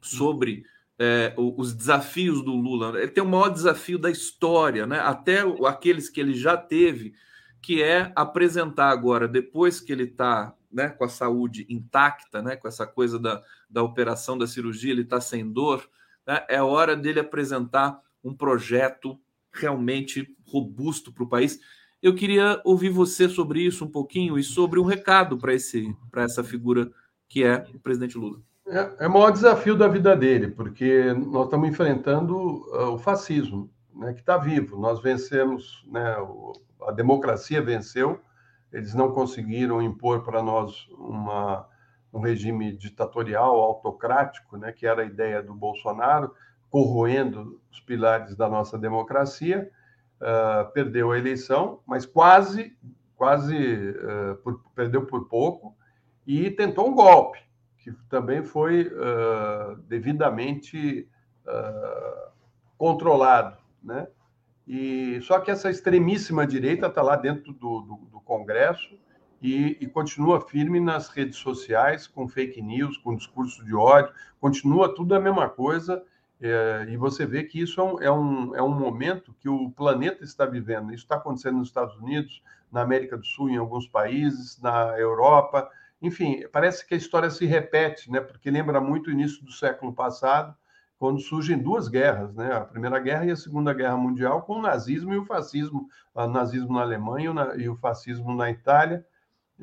[0.01, 0.63] sobre
[1.03, 2.95] é, os desafios do Lula.
[2.99, 4.99] Ele tem o maior desafio da história, né?
[4.99, 7.15] Até aqueles que ele já teve,
[7.59, 12.67] que é apresentar agora, depois que ele está né, com a saúde intacta, né, com
[12.67, 15.89] essa coisa da, da operação da cirurgia, ele está sem dor,
[16.25, 19.19] né, é hora dele apresentar um projeto
[19.51, 21.59] realmente robusto para o país.
[22.01, 26.23] Eu queria ouvir você sobre isso um pouquinho e sobre um recado para esse para
[26.23, 26.91] essa figura
[27.27, 28.41] que é o presidente Lula.
[28.71, 33.69] É, é o maior desafio da vida dele, porque nós estamos enfrentando uh, o fascismo,
[33.93, 34.79] né, que está vivo.
[34.79, 36.53] Nós vencemos, né, o,
[36.83, 38.21] a democracia venceu,
[38.71, 41.67] eles não conseguiram impor para nós uma,
[42.13, 46.33] um regime ditatorial, autocrático, né, que era a ideia do Bolsonaro,
[46.69, 49.69] corroendo os pilares da nossa democracia.
[50.21, 52.73] Uh, perdeu a eleição, mas quase,
[53.17, 55.75] quase uh, por, perdeu por pouco
[56.25, 57.39] e tentou um golpe,
[57.83, 61.07] que também foi uh, devidamente
[62.77, 64.07] controlado, né?
[64.67, 68.97] E só que essa extremíssima direita está lá dentro do, do, do Congresso
[69.41, 74.93] e, e, continua firme nas redes sociais com fake news, com discurso de ódio, continua
[74.93, 76.01] tudo a mesma coisa
[76.41, 79.69] é, e você vê que isso é um, é, um, é um momento que o
[79.69, 80.91] planeta está vivendo.
[80.91, 82.41] Isso está acontecendo nos Estados Unidos,
[82.71, 85.69] na América do Sul, em alguns países, na Europa.
[86.01, 88.19] Enfim, parece que a história se repete, né?
[88.19, 90.55] porque lembra muito o início do século passado,
[90.97, 92.53] quando surgem duas guerras, né?
[92.53, 96.27] a Primeira Guerra e a Segunda Guerra Mundial, com o nazismo e o fascismo, o
[96.27, 99.05] nazismo na Alemanha e o fascismo na Itália.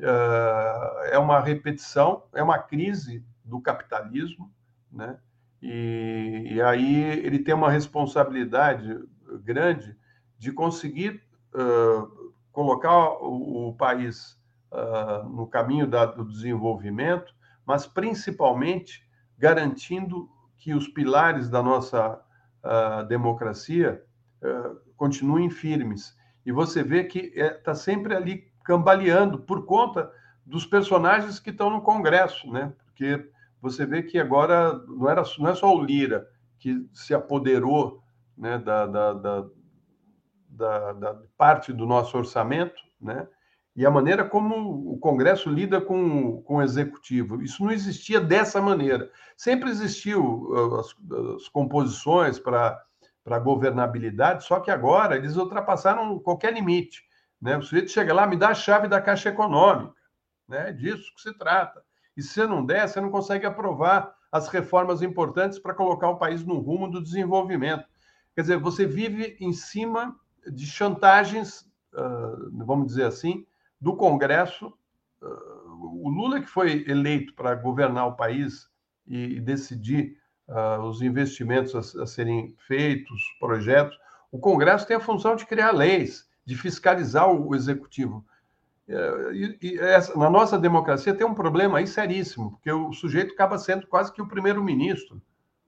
[0.01, 4.51] Ah, é uma repetição, é uma crise do capitalismo,
[4.91, 5.19] né?
[5.61, 8.97] E, e, aí ele tem uma responsabilidade
[9.43, 9.97] grande
[10.37, 11.21] de conseguir
[11.53, 14.38] uh, colocar o, o país
[14.71, 17.33] uh, no caminho da, do desenvolvimento,
[17.65, 22.21] mas principalmente garantindo que os pilares da nossa
[22.63, 24.03] uh, democracia
[24.95, 26.17] continuem firmes.
[26.45, 30.11] E você vê que está é, tá sempre ali cambaleando por conta
[30.45, 32.73] dos personagens que estão no Congresso, né?
[32.85, 33.29] Porque
[33.61, 36.27] você vê que agora não, era, não é só o Lira
[36.57, 38.01] que se apoderou
[38.37, 39.13] né, da, da,
[40.49, 43.27] da, da parte do nosso orçamento, né?
[43.79, 47.41] E a maneira como o Congresso lida com, com o Executivo.
[47.41, 49.09] Isso não existia dessa maneira.
[49.37, 50.93] Sempre existiu uh, as,
[51.37, 52.83] as composições para
[53.25, 57.05] a governabilidade, só que agora eles ultrapassaram qualquer limite.
[57.41, 57.55] Né?
[57.55, 59.95] O sujeito chega lá, me dá a chave da Caixa Econômica.
[60.45, 60.71] Né?
[60.71, 61.81] É disso que se trata.
[62.17, 66.17] E se você não der, você não consegue aprovar as reformas importantes para colocar o
[66.17, 67.85] país no rumo do desenvolvimento.
[68.35, 70.13] Quer dizer, você vive em cima
[70.51, 71.61] de chantagens,
[71.93, 73.45] uh, vamos dizer assim,
[73.79, 74.73] do Congresso.
[75.21, 78.69] Uh, o Lula, que foi eleito para governar o país
[79.07, 83.97] e, decidir uh, os investimentos a, serem feitos, projetos,
[84.31, 88.25] o Congresso tem a função de criar leis, de fiscalizar o, o executivo.
[88.89, 93.33] É, e, e essa, na nossa democracia tem um problema aí seríssimo, porque o sujeito
[93.33, 95.21] acaba sendo quase que o primeiro-ministro,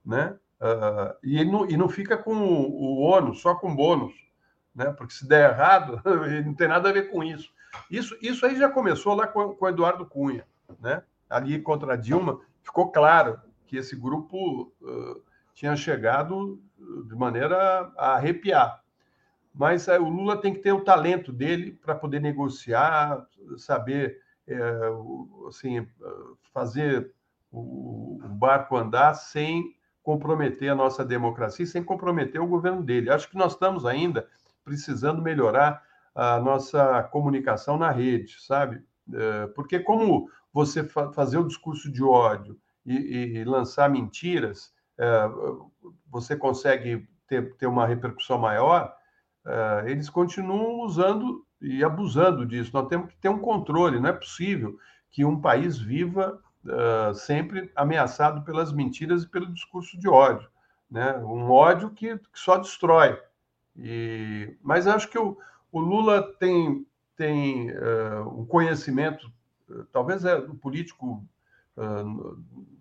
[0.03, 0.35] né?
[0.59, 4.13] Uh, e, ele não, e não fica com o, o ônus, só com bônus,
[4.73, 4.91] né?
[4.91, 7.51] Porque se der errado, ele não tem nada a ver com isso.
[7.89, 10.45] Isso, isso aí já começou lá com, com Eduardo Cunha,
[10.79, 11.03] né?
[11.29, 15.21] Ali contra Dilma, ficou claro que esse grupo uh,
[15.53, 16.61] tinha chegado
[17.07, 18.81] de maneira a arrepiar
[19.53, 24.21] mas é, o Lula tem que ter o talento dele para poder negociar, saber
[25.47, 25.87] assim,
[26.53, 27.13] fazer
[27.51, 33.11] o, barco andar sem comprometer a nossa democracia, sem comprometer o governo dele.
[33.11, 34.27] Acho que nós estamos ainda
[34.63, 38.83] precisando melhorar a nossa comunicação na rede, sabe?
[39.13, 44.73] É, porque como você fazer o discurso de ódio e, e lançar mentiras,
[46.09, 48.93] você consegue ter, ter uma repercussão maior,
[49.45, 52.71] uh, eles continuam usando e abusando disso.
[52.73, 54.77] Nós temos que ter um controle, não é possível
[55.09, 56.39] que um país viva
[57.15, 60.47] sempre ameaçado pelas mentiras e pelo discurso de ódio.
[60.89, 61.17] Né?
[61.17, 63.19] Um ódio que, que só destrói.
[63.75, 65.37] E, mas acho que o,
[65.71, 69.31] o Lula tem, tem uh, um conhecimento,
[69.91, 71.25] talvez é um político
[71.77, 72.37] uh,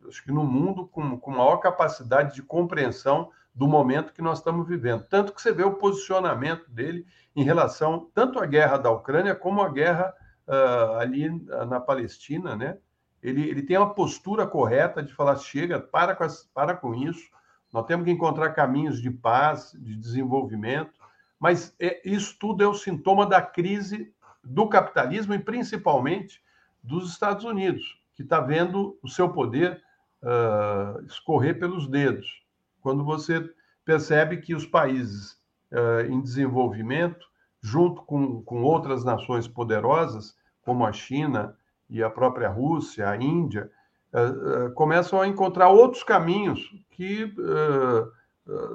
[0.08, 4.66] acho que no mundo com, com maior capacidade de compreensão do momento que nós estamos
[4.66, 5.04] vivendo.
[5.08, 9.62] Tanto que você vê o posicionamento dele em relação tanto à guerra da Ucrânia como
[9.62, 10.14] à guerra
[10.46, 11.28] uh, ali
[11.68, 12.78] na Palestina, né?
[13.22, 17.28] Ele, ele tem uma postura correta de falar: chega, para com, as, para com isso,
[17.72, 20.99] nós temos que encontrar caminhos de paz, de desenvolvimento,
[21.40, 24.12] mas é, isso tudo é o sintoma da crise
[24.44, 26.42] do capitalismo e principalmente
[26.82, 29.82] dos Estados Unidos, que está vendo o seu poder
[30.22, 32.42] uh, escorrer pelos dedos.
[32.82, 33.50] Quando você
[33.84, 35.32] percebe que os países
[35.72, 37.26] uh, em desenvolvimento,
[37.62, 41.56] junto com, com outras nações poderosas, como a China
[41.88, 43.70] e a própria Rússia, a Índia,
[44.12, 47.34] uh, começam a encontrar outros caminhos que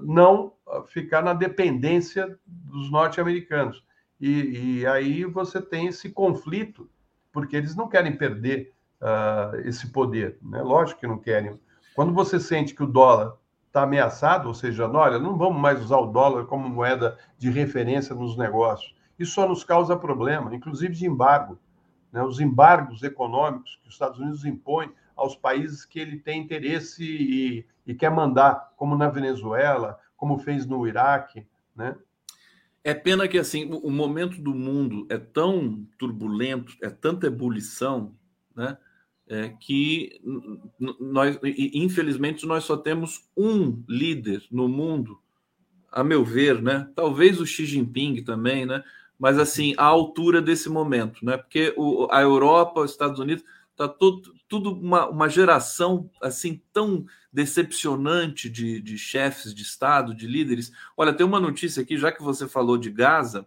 [0.02, 0.54] não
[0.88, 3.84] ficar na dependência dos norte-americanos.
[4.20, 6.90] E, e, aí você tem esse conflito,
[7.32, 10.62] porque eles não querem perder uh, esse poder, né?
[10.62, 11.60] Lógico que não querem.
[11.94, 15.98] Quando você sente que o dólar está ameaçado, ou seja, olha, não vamos mais usar
[15.98, 18.96] o dólar como moeda de referência nos negócios.
[19.20, 21.60] Isso só nos causa problema, inclusive de embargo.
[22.12, 22.24] Né?
[22.24, 27.66] Os embargos econômicos que os Estados Unidos impõem aos países que ele tem interesse e,
[27.86, 31.96] e quer mandar, como na Venezuela, como fez no Iraque, né?
[32.84, 38.14] É pena que assim o momento do mundo é tão turbulento, é tanta ebulição,
[38.56, 38.78] né?
[39.28, 40.22] É, que
[41.00, 45.20] nós, infelizmente, nós só temos um líder no mundo,
[45.92, 46.88] a meu ver, né?
[46.96, 48.84] Talvez o Xi Jinping também, né?
[49.18, 51.38] Mas assim, a altura desse momento, né?
[51.38, 53.44] Porque o, a Europa, os Estados Unidos,
[53.76, 60.26] tá tudo, tudo uma, uma geração assim tão decepcionante de, de chefes de Estado, de
[60.28, 60.72] líderes.
[60.96, 63.46] Olha, tem uma notícia aqui, já que você falou de Gaza,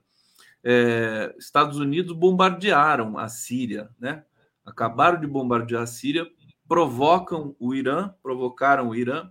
[0.63, 4.23] é, Estados Unidos bombardearam a Síria, né?
[4.67, 6.31] Acabaram de bombardear a Síria,
[6.69, 9.31] provocam o Irã, provocaram o Irã,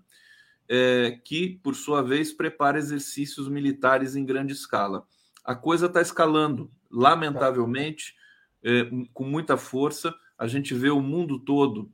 [0.68, 5.06] é, que, por sua vez, prepara exercícios militares em grande escala.
[5.46, 8.16] A coisa está escalando, lamentavelmente,
[8.64, 10.12] é, com muita força.
[10.38, 11.92] A gente vê o mundo todo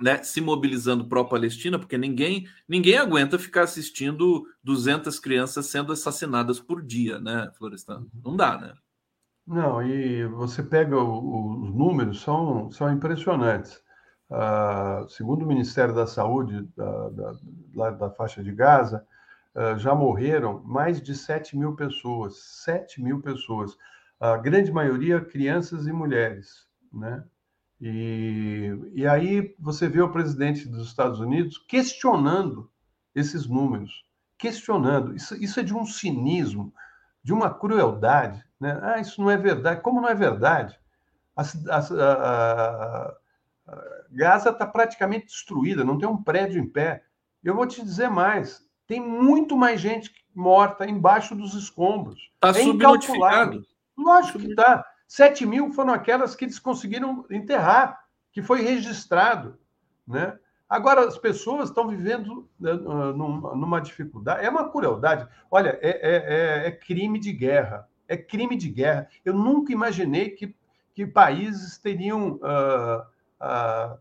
[0.00, 6.82] né, se mobilizando pró-Palestina, porque ninguém ninguém aguenta ficar assistindo 200 crianças sendo assassinadas por
[6.82, 7.98] dia, né, Florestan?
[7.98, 8.08] Uhum.
[8.24, 8.74] Não dá, né?
[9.46, 13.82] Não, e você pega o, os números, são, são impressionantes.
[14.30, 17.34] Uh, segundo o Ministério da Saúde da, da,
[17.74, 19.06] lá da faixa de Gaza,
[19.54, 22.38] uh, já morreram mais de 7 mil pessoas.
[22.64, 23.76] 7 mil pessoas.
[24.18, 27.24] A grande maioria crianças e mulheres, né?
[27.84, 32.70] E, e aí você vê o presidente dos Estados Unidos questionando
[33.12, 34.04] esses números,
[34.38, 35.16] questionando.
[35.16, 36.72] Isso, isso é de um cinismo,
[37.24, 38.40] de uma crueldade.
[38.60, 38.78] Né?
[38.80, 39.80] Ah, isso não é verdade.
[39.80, 40.78] Como não é verdade?
[41.34, 41.78] A, a,
[42.96, 43.16] a,
[44.12, 47.02] Gaza está praticamente destruída, não tem um prédio em pé.
[47.42, 52.30] Eu vou te dizer mais: tem muito mais gente morta embaixo dos escombros.
[52.34, 53.66] Está é subnotificado.
[53.98, 54.86] Lógico que está.
[55.12, 59.58] 7 mil foram aquelas que eles conseguiram enterrar, que foi registrado.
[60.08, 60.38] Né?
[60.66, 64.42] Agora, as pessoas estão vivendo né, numa dificuldade.
[64.42, 65.28] É uma crueldade.
[65.50, 66.16] Olha, é, é,
[66.64, 67.86] é, é, crime de guerra.
[68.08, 69.06] É crime de guerra.
[69.22, 70.56] Eu nunca imaginei que,
[70.94, 73.02] que países teriam uh,
[73.38, 73.98] uh,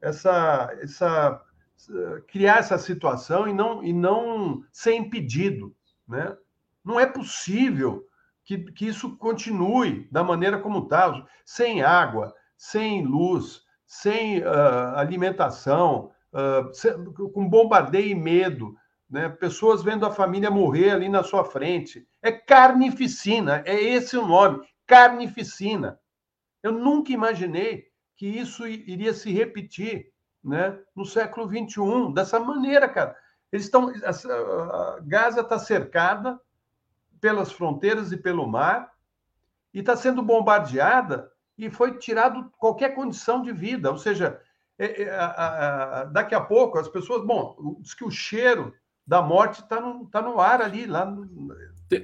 [0.00, 1.42] essa, essa
[1.90, 5.74] uh, criar essa situação e não, e não ser impedido.
[6.06, 6.36] Né?
[6.84, 8.06] Não é possível
[8.44, 16.10] que, que isso continue da maneira como está, sem água, sem luz, sem uh, alimentação,
[16.32, 18.74] uh, sem, com bombardeio e medo,
[19.08, 19.28] né?
[19.28, 22.06] pessoas vendo a família morrer ali na sua frente.
[22.22, 25.98] É carnificina, é esse o nome, carnificina.
[26.62, 30.78] Eu nunca imaginei que isso iria se repetir né?
[30.94, 33.16] no século XXI, dessa maneira, cara.
[33.52, 33.92] Eles estão.
[35.02, 36.40] Gaza está cercada,
[37.22, 38.92] pelas fronteiras e pelo mar,
[39.72, 43.92] e está sendo bombardeada e foi tirado qualquer condição de vida.
[43.92, 44.40] Ou seja,
[44.76, 47.24] é, é, a, daqui a pouco as pessoas.
[47.24, 48.74] Bom, diz que o cheiro
[49.06, 50.84] da morte está no, tá no ar ali.
[50.84, 51.54] Lá no...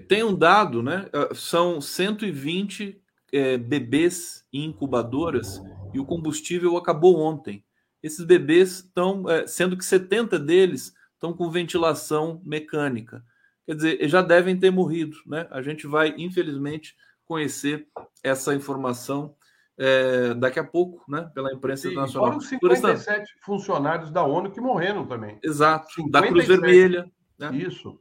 [0.07, 1.11] tem, um dado, né?
[1.13, 3.03] Ah, são 120
[3.33, 5.61] é, bebês em incubadoras
[5.93, 7.65] e o combustível acabou ontem.
[8.01, 13.25] Esses bebês estão, é, sendo que 70 deles estão com ventilação mecânica
[13.69, 15.47] quer dizer, já devem ter morrido, né?
[15.51, 17.87] A gente vai, infelizmente, conhecer
[18.23, 19.37] essa informação
[19.77, 21.31] é, daqui a pouco, né?
[21.35, 22.29] Pela imprensa Sim, internacional.
[22.29, 25.39] Foram 57 funcionários da ONU que morreram também.
[25.43, 26.11] Exato, 57.
[26.11, 27.13] da Cruz Vermelha.
[27.39, 27.57] Né?
[27.57, 28.01] Isso.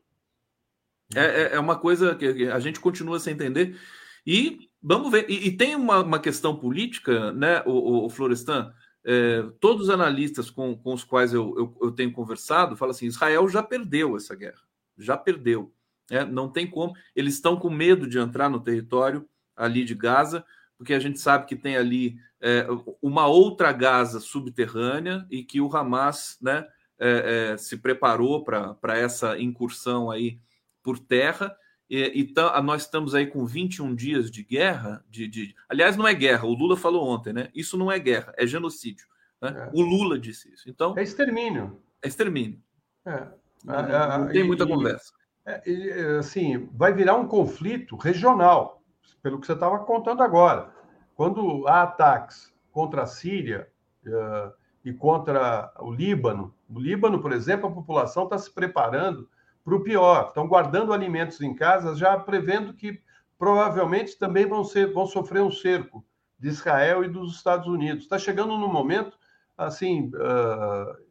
[1.13, 3.77] É, é, é uma coisa que a gente continua sem entender.
[4.25, 5.29] E vamos ver.
[5.29, 8.73] E, e tem uma, uma, questão política, né, o, o Florestan?
[9.05, 13.05] é, todos os analistas com, com os quais eu, eu, eu, tenho conversado falam assim:
[13.05, 14.59] Israel já perdeu essa guerra,
[14.97, 15.73] já perdeu.
[16.09, 16.93] É, não tem como.
[17.15, 20.45] Eles estão com medo de entrar no território ali de Gaza,
[20.77, 22.65] porque a gente sabe que tem ali é,
[23.01, 26.65] uma outra Gaza subterrânea e que o Hamas né,
[26.99, 30.39] é, é se preparou para essa incursão aí
[30.81, 31.55] por terra.
[31.89, 35.03] E, e nós estamos aí com 21 dias de guerra.
[35.09, 37.49] De, de, Aliás, não é guerra, o Lula falou ontem, né?
[37.53, 39.07] Isso não é guerra, é genocídio.
[39.41, 39.49] Né?
[39.49, 39.69] É.
[39.73, 40.69] O Lula disse isso.
[40.69, 41.81] Então, é extermínio.
[42.01, 42.61] É extermínio.
[43.05, 43.27] É.
[43.63, 45.13] Não, não, não, tem muita e, conversa.
[45.45, 48.81] É, assim, vai virar um conflito regional,
[49.21, 50.69] pelo que você estava contando agora.
[51.15, 53.67] Quando há ataques contra a Síria
[54.05, 59.29] uh, e contra o Líbano, no Líbano, por exemplo, a população está se preparando
[59.63, 60.27] para o pior.
[60.27, 63.01] Estão guardando alimentos em casa, já prevendo que
[63.37, 66.05] provavelmente também vão, ser, vão sofrer um cerco
[66.39, 68.03] de Israel e dos Estados Unidos.
[68.03, 69.17] Está chegando no momento
[69.57, 71.06] assim uh,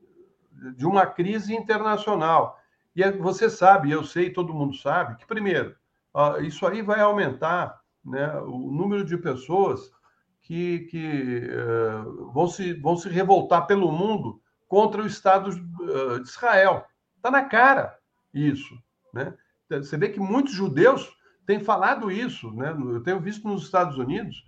[0.76, 2.58] de uma crise internacional.
[2.94, 5.74] E é, você sabe, eu sei, todo mundo sabe, que primeiro
[6.42, 9.90] isso aí vai aumentar né, o número de pessoas
[10.40, 16.86] que, que uh, vão, se, vão se revoltar pelo mundo contra o Estado de Israel.
[17.16, 17.98] Está na cara
[18.32, 18.74] isso.
[19.12, 19.34] Né?
[19.68, 21.14] Você vê que muitos judeus
[21.46, 22.50] têm falado isso.
[22.52, 22.70] Né?
[22.70, 24.44] Eu tenho visto nos Estados Unidos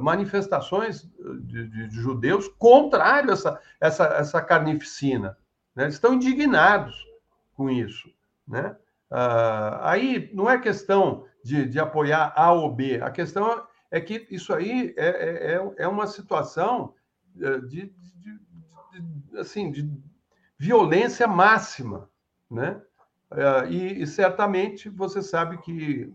[0.00, 1.08] manifestações
[1.42, 5.36] de, de, de, judeus contrário a essa, essa, essa carnificina.
[5.74, 5.88] Né?
[5.88, 7.06] Estão indignados
[7.54, 8.10] com isso.
[8.46, 8.76] Né?
[9.10, 14.26] Uh, aí não é questão de, de apoiar A ou B, a questão é que
[14.30, 16.94] isso aí é, é, é, é uma situação
[17.40, 18.38] eh, de, de,
[19.00, 19.90] de, assim, de
[20.56, 22.08] violência máxima,
[22.48, 22.80] né?
[23.68, 26.12] E, e, certamente você sabe que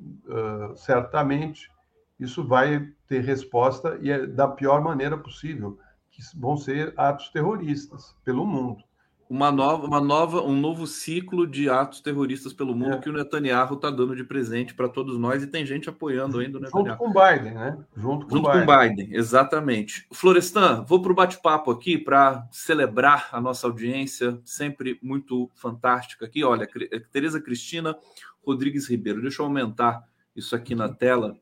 [0.76, 1.72] certamente
[2.20, 5.78] isso vai ter resposta e é da pior maneira possível,
[6.10, 8.84] que vão ser atos terroristas pelo mundo
[9.30, 13.00] uma nova, uma nova, um novo ciclo de atos terroristas pelo mundo é.
[13.00, 16.58] que o Netanyahu está dando de presente para todos nós e tem gente apoiando ainda
[16.58, 16.90] o Netanyahu.
[16.90, 17.78] Junto com o Biden, né?
[17.96, 18.66] Junto com, Junto Biden.
[18.66, 20.08] com Biden, exatamente.
[20.12, 26.44] Florestan, vou para o bate-papo aqui para celebrar a nossa audiência, sempre muito fantástica aqui.
[26.44, 26.68] Olha,
[27.12, 27.98] Tereza Cristina
[28.46, 30.04] Rodrigues Ribeiro, deixa eu aumentar
[30.36, 31.36] isso aqui na tela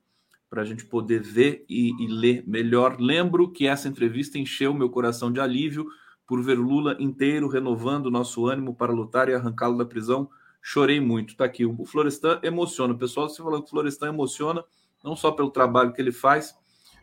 [0.53, 2.97] para a gente poder ver e, e ler melhor.
[2.99, 5.87] Lembro que essa entrevista encheu meu coração de alívio
[6.27, 10.29] por ver Lula inteiro renovando nosso ânimo para lutar e arrancá-lo da prisão.
[10.61, 11.35] Chorei muito.
[11.35, 11.65] Tá aqui.
[11.65, 12.93] O Florestan emociona.
[12.93, 14.63] O pessoal se falando que o Florestan emociona,
[15.03, 16.55] não só pelo trabalho que ele faz,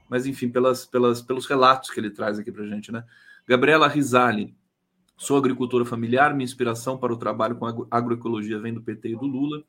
[0.09, 3.03] mas enfim, pelas, pelas, pelos relatos que ele traz aqui para gente, né?
[3.49, 4.55] Gabriela Risali.
[5.17, 9.27] Sou agricultora familiar, minha inspiração para o trabalho com agroecologia vem do PT e do
[9.27, 9.65] Lula.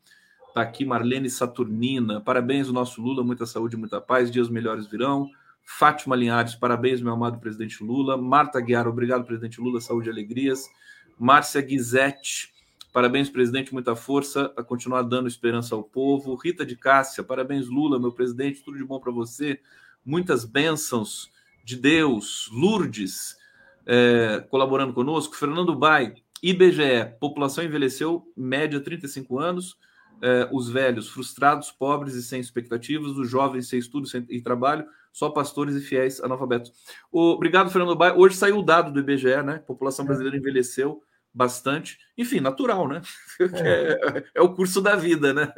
[0.53, 2.19] Tá aqui Marlene Saturnina.
[2.19, 5.29] Parabéns, o nosso Lula, muita saúde, muita paz, dias melhores virão.
[5.63, 8.17] Fátima Linhares, parabéns, meu amado presidente Lula.
[8.17, 10.69] Marta Guiar, obrigado, presidente Lula, saúde e alegrias.
[11.17, 12.53] Márcia Guizetti,
[12.91, 16.35] parabéns, presidente, muita força a continuar dando esperança ao povo.
[16.35, 19.59] Rita de Cássia, parabéns, Lula, meu presidente, tudo de bom para você.
[20.05, 21.31] Muitas bênçãos
[21.63, 22.49] de Deus.
[22.51, 23.37] Lourdes,
[23.85, 25.37] é, colaborando conosco.
[25.37, 29.77] Fernando Bai, IBGE, população envelheceu, média 35 anos.
[30.23, 34.85] É, os velhos frustrados, pobres e sem expectativas, os jovens sem estudo sem, e trabalho,
[35.11, 36.71] só pastores e fiéis analfabetos.
[37.11, 38.15] O, obrigado, Fernando Baia.
[38.15, 39.55] Hoje saiu o dado do IBGE, né?
[39.55, 41.01] A população brasileira envelheceu
[41.33, 41.97] bastante.
[42.17, 43.01] Enfim, natural, né?
[43.55, 45.51] É, é o curso da vida, né?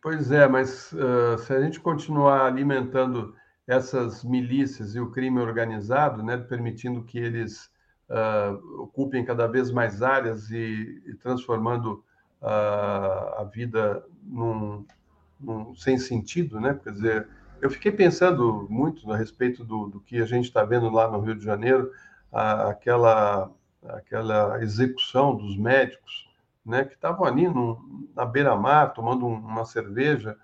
[0.00, 3.34] Pois é, mas uh, se a gente continuar alimentando
[3.66, 7.70] essas milícias e o crime organizado, né, permitindo que eles
[8.10, 12.04] uh, ocupem cada vez mais áreas e, e transformando
[12.44, 14.86] uh, a vida num,
[15.40, 16.78] num, sem sentido, né?
[16.84, 17.28] Quer dizer,
[17.60, 21.20] eu fiquei pensando muito a respeito do, do que a gente está vendo lá no
[21.20, 21.90] Rio de Janeiro,
[22.30, 23.50] a, aquela,
[23.88, 26.28] aquela execução dos médicos,
[26.64, 30.36] né, que estavam ali no, na beira-mar tomando um, uma cerveja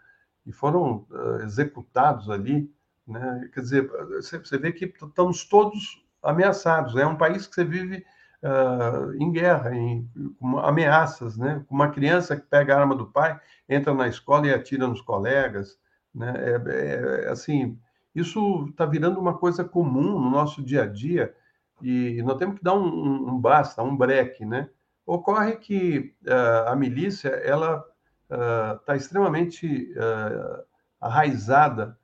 [0.46, 2.70] e foram uh, executados ali.
[3.06, 3.48] Né?
[3.54, 3.90] Quer dizer,
[4.20, 6.94] você, vê que estamos todos ameaçados.
[6.96, 8.04] É um país que você vive
[8.42, 11.36] uh, em guerra, em, com ameaças.
[11.36, 11.64] Né?
[11.70, 13.38] Uma criança que pega a arma do pai,
[13.68, 15.78] entra na escola e atira nos colegas.
[16.14, 16.32] Né?
[16.36, 17.78] É, é, assim,
[18.14, 21.34] isso está virando uma coisa comum no nosso dia a dia
[21.82, 24.68] e nós temos que dar um, um, um basta, um break, né?
[25.06, 27.84] Ocorre que uh, a milícia ela
[28.28, 30.62] está uh, extremamente uh,
[31.00, 31.98] arraizada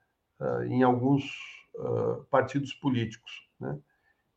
[0.68, 1.24] em alguns
[2.30, 3.78] partidos políticos, né?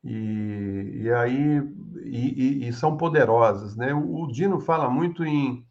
[0.03, 1.61] E, e aí
[2.03, 3.93] e, e, são poderosas, né?
[3.93, 5.65] O, Dino fala muito em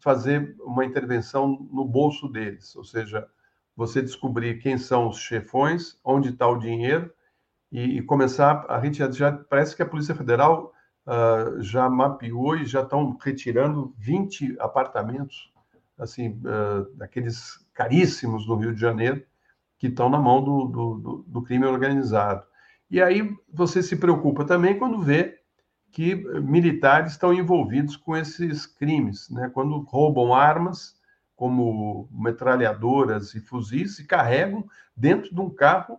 [0.00, 3.28] fazer uma intervenção no bolso deles, ou seja,
[3.76, 7.12] você descobrir quem são os chefões, onde está o dinheiro
[7.70, 9.10] e, e começar a retirar.
[9.12, 10.72] Já, parece que a Polícia Federal
[11.06, 15.52] uh, já mapeou e já estão retirando 20 apartamentos,
[15.98, 19.24] assim, uh, daqueles caríssimos no Rio de Janeiro,
[19.78, 22.44] que estão na mão do, do, do, do crime organizado.
[22.92, 25.40] E aí você se preocupa também quando vê
[25.90, 29.50] que militares estão envolvidos com esses crimes, né?
[29.52, 31.00] Quando roubam armas,
[31.34, 35.98] como metralhadoras e fuzis, e carregam dentro de um carro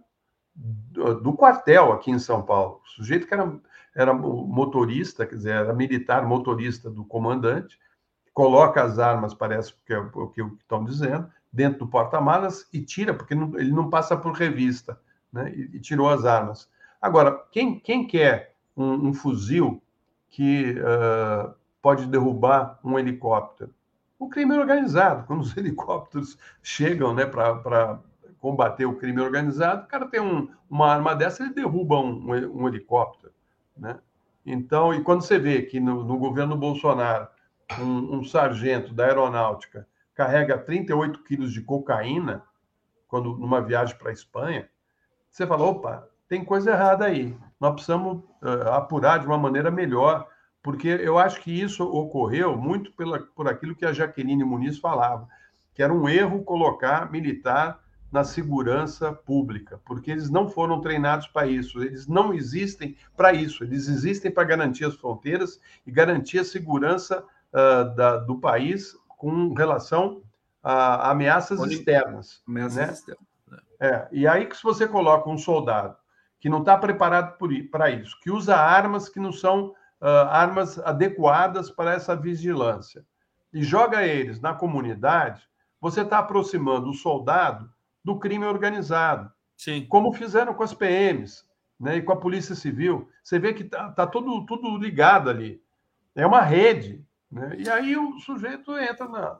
[0.55, 2.79] do quartel aqui em São Paulo.
[2.85, 3.59] O sujeito que era,
[3.95, 7.79] era motorista, quer dizer, era militar motorista do comandante,
[8.35, 13.15] coloca as armas, parece que é o que estão dizendo, dentro do porta-malas e tira,
[13.15, 14.99] porque não, ele não passa por revista,
[15.31, 15.51] né?
[15.55, 16.71] E, e, tirou as armas.
[17.03, 19.83] Agora, quem, quem quer um, um fuzil
[20.29, 23.75] que uh, pode derrubar um helicóptero?
[24.17, 25.25] O crime organizado.
[25.27, 27.99] Quando os helicópteros chegam né, para
[28.39, 32.69] combater o crime organizado, o cara tem um, uma arma dessa, ele derruba um, um,
[32.69, 33.33] helicóptero.
[33.75, 33.99] Né?
[34.45, 37.27] Então, e quando você vê que no, no governo Bolsonaro,
[37.81, 39.85] um, um, sargento da aeronáutica
[40.15, 42.43] carrega 38 quilos de cocaína,
[43.09, 44.69] quando numa viagem para a Espanha,
[45.29, 47.38] você fala, opa, tem coisa errada aí.
[47.59, 50.27] Nós precisamos uh, apurar de uma maneira melhor,
[50.63, 55.27] porque eu acho que isso ocorreu muito pela, por aquilo que a Jaqueline Muniz falava,
[55.75, 57.79] que era um erro colocar militar
[58.11, 63.63] na segurança pública, porque eles não foram treinados para isso, eles não existem para isso,
[63.63, 67.23] eles existem para garantir as fronteiras e garantir a segurança
[67.53, 70.23] uh, da, do país com relação
[70.63, 71.75] a ameaças Onde...
[71.75, 72.41] externas.
[72.47, 72.91] Ameaças né?
[72.91, 73.25] externas.
[73.47, 73.57] Né?
[73.79, 76.01] É, e aí que se você coloca um soldado
[76.43, 77.37] que não está preparado
[77.71, 79.67] para isso, que usa armas que não são
[80.01, 83.05] uh, armas adequadas para essa vigilância,
[83.53, 85.41] e joga eles na comunidade,
[85.79, 87.71] você está aproximando o soldado
[88.03, 89.31] do crime organizado.
[89.55, 89.85] Sim.
[89.87, 91.45] Como fizeram com as PMs
[91.79, 93.09] né, e com a Polícia Civil.
[93.23, 95.61] Você vê que está tá tudo, tudo ligado ali.
[96.13, 97.01] É uma rede.
[97.31, 97.55] Né?
[97.59, 99.39] E aí o sujeito entra na.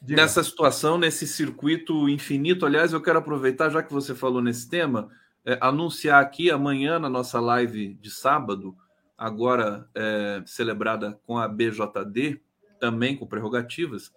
[0.00, 0.22] Diga.
[0.22, 5.10] Nessa situação, nesse circuito infinito, aliás, eu quero aproveitar, já que você falou nesse tema,
[5.44, 8.76] é, anunciar aqui amanhã na nossa live de sábado,
[9.16, 12.40] agora é, celebrada com a BJD,
[12.78, 14.12] também com prerrogativas,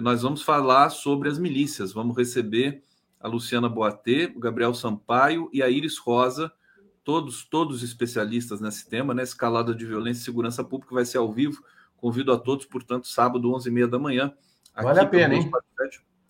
[0.00, 1.92] nós vamos falar sobre as milícias.
[1.92, 2.82] Vamos receber
[3.20, 6.52] a Luciana Boatê, o Gabriel Sampaio e a Iris Rosa,
[7.02, 9.22] todos todos especialistas nesse tema, né?
[9.22, 11.62] Escalada de violência e segurança pública vai ser ao vivo.
[11.96, 14.32] Convido a todos, portanto, sábado, 11h30 da manhã.
[14.74, 15.50] Vale a pena, hein?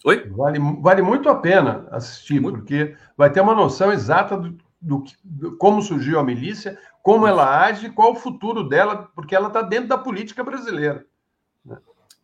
[0.04, 0.28] Oi?
[0.30, 2.58] Vale, vale muito a pena assistir, muito.
[2.58, 7.64] porque vai ter uma noção exata do, do, do, como surgiu a milícia, como ela
[7.64, 11.04] age, qual o futuro dela, porque ela está dentro da política brasileira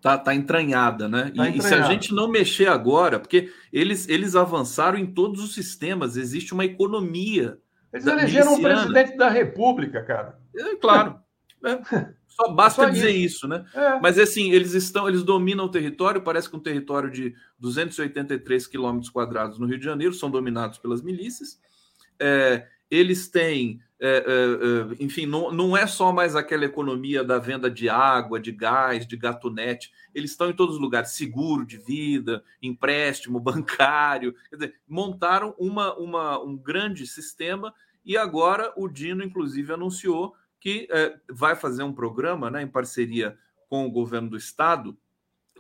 [0.05, 1.33] tá, tá entranhada, né?
[1.35, 5.43] Tá e, e, se a gente não mexer agora, porque eles, eles avançaram em todos
[5.43, 7.57] os sistemas, existe uma economia.
[7.91, 10.39] Eles elegeram um presidente da República, cara.
[10.55, 11.19] É, claro.
[11.67, 12.09] É.
[12.35, 13.65] Só basta Só dizer isso, isso né?
[13.75, 14.01] É.
[14.01, 19.11] Mas assim, eles estão, eles dominam o território, parece que um território de 283 quilômetros
[19.11, 21.61] quadrados no Rio de Janeiro, são dominados pelas milícias.
[22.19, 27.39] É, eles têm é, é, é, enfim, não, não é só mais aquela economia da
[27.39, 29.91] venda de água, de gás, de gatunete.
[30.15, 34.35] Eles estão em todos os lugares, seguro de vida, empréstimo bancário.
[34.51, 37.73] Quer dizer, montaram uma, uma, um grande sistema
[38.05, 43.39] e agora o Dino, inclusive, anunciou que é, vai fazer um programa né, em parceria
[43.69, 44.97] com o governo do estado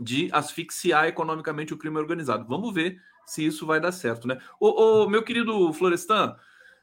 [0.01, 2.47] de asfixiar economicamente o crime organizado.
[2.49, 4.41] Vamos ver se isso vai dar certo, né?
[4.59, 6.35] Ô, ô meu querido Florestan,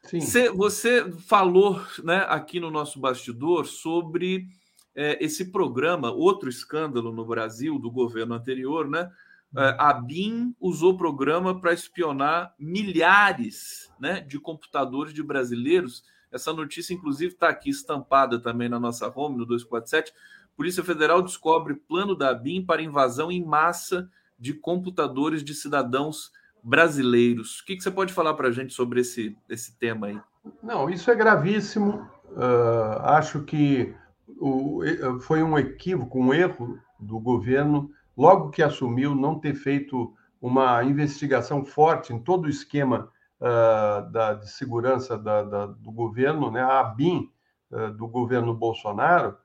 [0.04, 4.46] você, você, falou né, aqui no nosso bastidor sobre
[4.94, 9.10] é, esse programa, outro escândalo no Brasil do governo anterior, né?
[9.56, 16.04] É, a BIM usou o programa para espionar milhares né, de computadores de brasileiros.
[16.32, 20.12] Essa notícia, inclusive, está aqui estampada também na nossa home, no 247.
[20.56, 24.08] Polícia Federal descobre plano da BIM para invasão em massa
[24.38, 27.60] de computadores de cidadãos brasileiros.
[27.60, 30.20] O que, que você pode falar para a gente sobre esse, esse tema aí?
[30.62, 32.08] Não, isso é gravíssimo.
[32.30, 33.94] Uh, acho que
[34.40, 34.80] o,
[35.20, 41.64] foi um equívoco, um erro do governo, logo que assumiu, não ter feito uma investigação
[41.64, 43.10] forte em todo o esquema
[43.42, 46.62] uh, da, de segurança da, da, do governo, né?
[46.62, 47.28] a ABIN
[47.70, 49.36] uh, do governo Bolsonaro,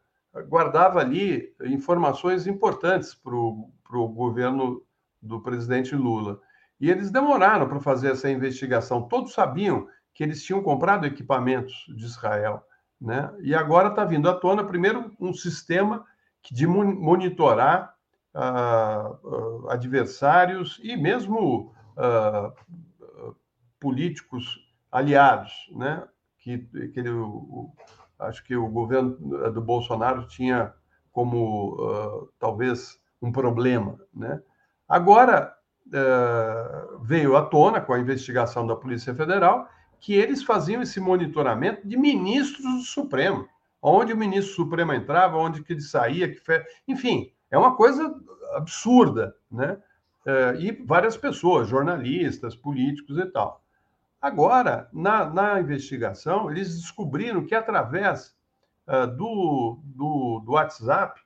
[0.48, 4.84] guardava ali informações importantes para o governo
[5.20, 6.40] do presidente Lula.
[6.80, 9.08] E eles demoraram para fazer essa investigação.
[9.08, 12.64] Todos sabiam que eles tinham comprado equipamentos de Israel.
[13.02, 13.32] Né?
[13.42, 16.06] E agora está vindo à tona, primeiro, um sistema
[16.52, 17.96] de monitorar
[18.36, 22.54] uh, adversários e mesmo uh,
[23.80, 24.60] políticos
[24.92, 26.08] aliados, né?
[26.40, 26.58] que,
[26.90, 27.72] que ele, o,
[28.20, 29.12] acho que o governo
[29.52, 30.74] do Bolsonaro tinha
[31.12, 34.42] como uh, talvez um problema, né?
[34.88, 35.54] Agora
[35.88, 39.68] uh, veio à tona com a investigação da Polícia Federal
[40.00, 43.48] que eles faziam esse monitoramento de ministros do Supremo,
[43.82, 46.64] onde o ministro Supremo entrava, onde que ele saía, que fe...
[46.88, 48.16] enfim, é uma coisa
[48.54, 49.78] absurda, né?
[50.26, 53.64] Uh, e várias pessoas, jornalistas, políticos e tal.
[54.22, 58.36] Agora, na, na investigação, eles descobriram que através
[58.88, 61.22] uh, do, do, do, WhatsApp,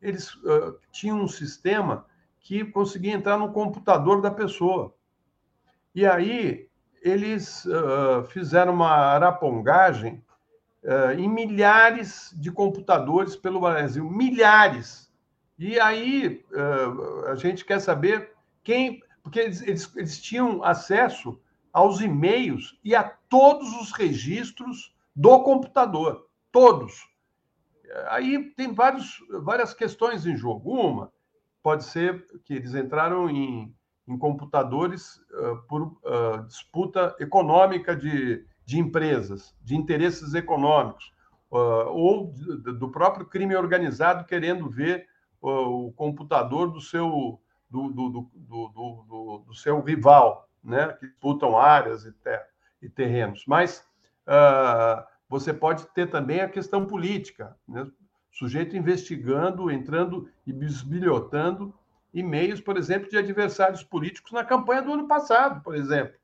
[0.00, 2.06] eles uh, tinham um sistema
[2.38, 4.94] que conseguia entrar no computador da pessoa.
[5.92, 6.68] E aí
[7.02, 10.24] eles uh, fizeram uma arapongagem
[11.18, 15.12] em milhares de computadores pelo Brasil, milhares.
[15.58, 16.44] E aí
[17.26, 21.40] a gente quer saber quem, porque eles, eles, eles tinham acesso
[21.76, 26.26] aos e-mails e a todos os registros do computador.
[26.50, 27.06] Todos.
[28.08, 30.70] Aí tem vários, várias questões em jogo.
[30.70, 31.12] Uma
[31.62, 33.74] pode ser que eles entraram em,
[34.08, 41.12] em computadores uh, por uh, disputa econômica de, de empresas, de interesses econômicos,
[41.50, 42.32] uh, ou
[42.78, 45.06] do próprio crime organizado querendo ver
[45.42, 52.04] o computador do seu, do, do, do, do, do seu rival né, que disputam áreas
[52.04, 52.44] e, ter,
[52.82, 53.44] e terrenos.
[53.46, 53.86] Mas
[54.26, 57.86] uh, você pode ter também a questão política, né?
[58.32, 61.72] sujeito investigando, entrando e bisbilhotando
[62.12, 66.18] e-mails, por exemplo, de adversários políticos na campanha do ano passado, por exemplo.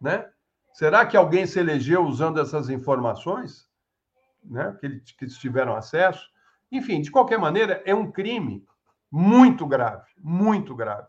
[0.00, 0.28] Né?
[0.72, 3.68] Será que alguém se elegeu usando essas informações?
[4.44, 4.76] Né?
[4.80, 6.28] Que, que eles tiveram acesso?
[6.70, 8.64] Enfim, de qualquer maneira, é um crime
[9.10, 11.08] muito grave, muito grave.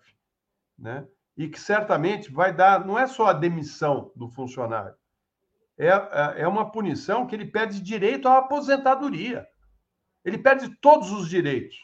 [0.77, 1.05] Né?
[1.41, 4.93] E que certamente vai dar, não é só a demissão do funcionário,
[5.75, 9.47] é, é, é uma punição que ele perde direito à aposentadoria.
[10.23, 11.75] Ele perde todos os direitos.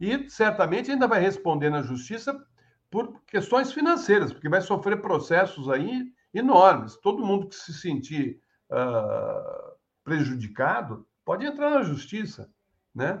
[0.00, 2.40] E certamente ainda vai responder na justiça
[2.88, 6.96] por questões financeiras, porque vai sofrer processos aí enormes.
[6.96, 12.48] Todo mundo que se sentir uh, prejudicado pode entrar na justiça,
[12.94, 13.14] né?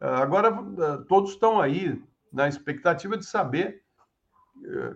[0.00, 2.02] Uh, agora uh, todos estão aí
[2.32, 3.83] na expectativa de saber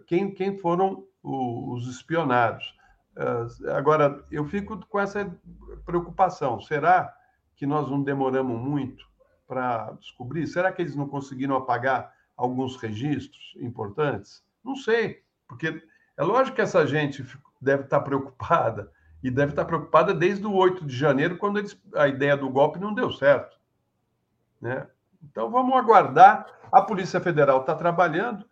[0.06, 2.74] quem, quem foram os espionados.
[3.16, 5.30] Ah, agora, eu fico com essa
[5.84, 6.60] preocupação.
[6.60, 7.12] Será
[7.56, 9.06] que nós não demoramos muito
[9.46, 10.46] para descobrir?
[10.46, 14.42] Será que eles não conseguiram apagar alguns registros importantes?
[14.64, 15.82] Não sei, porque
[16.16, 17.24] é lógico que essa gente
[17.60, 18.92] deve estar preocupada,
[19.22, 22.78] e deve estar preocupada desde o 8 de janeiro, quando eles, a ideia do golpe
[22.78, 23.58] não deu certo.
[24.60, 24.86] Né?
[25.22, 26.46] Então, vamos aguardar.
[26.70, 28.44] A Polícia Federal está trabalhando,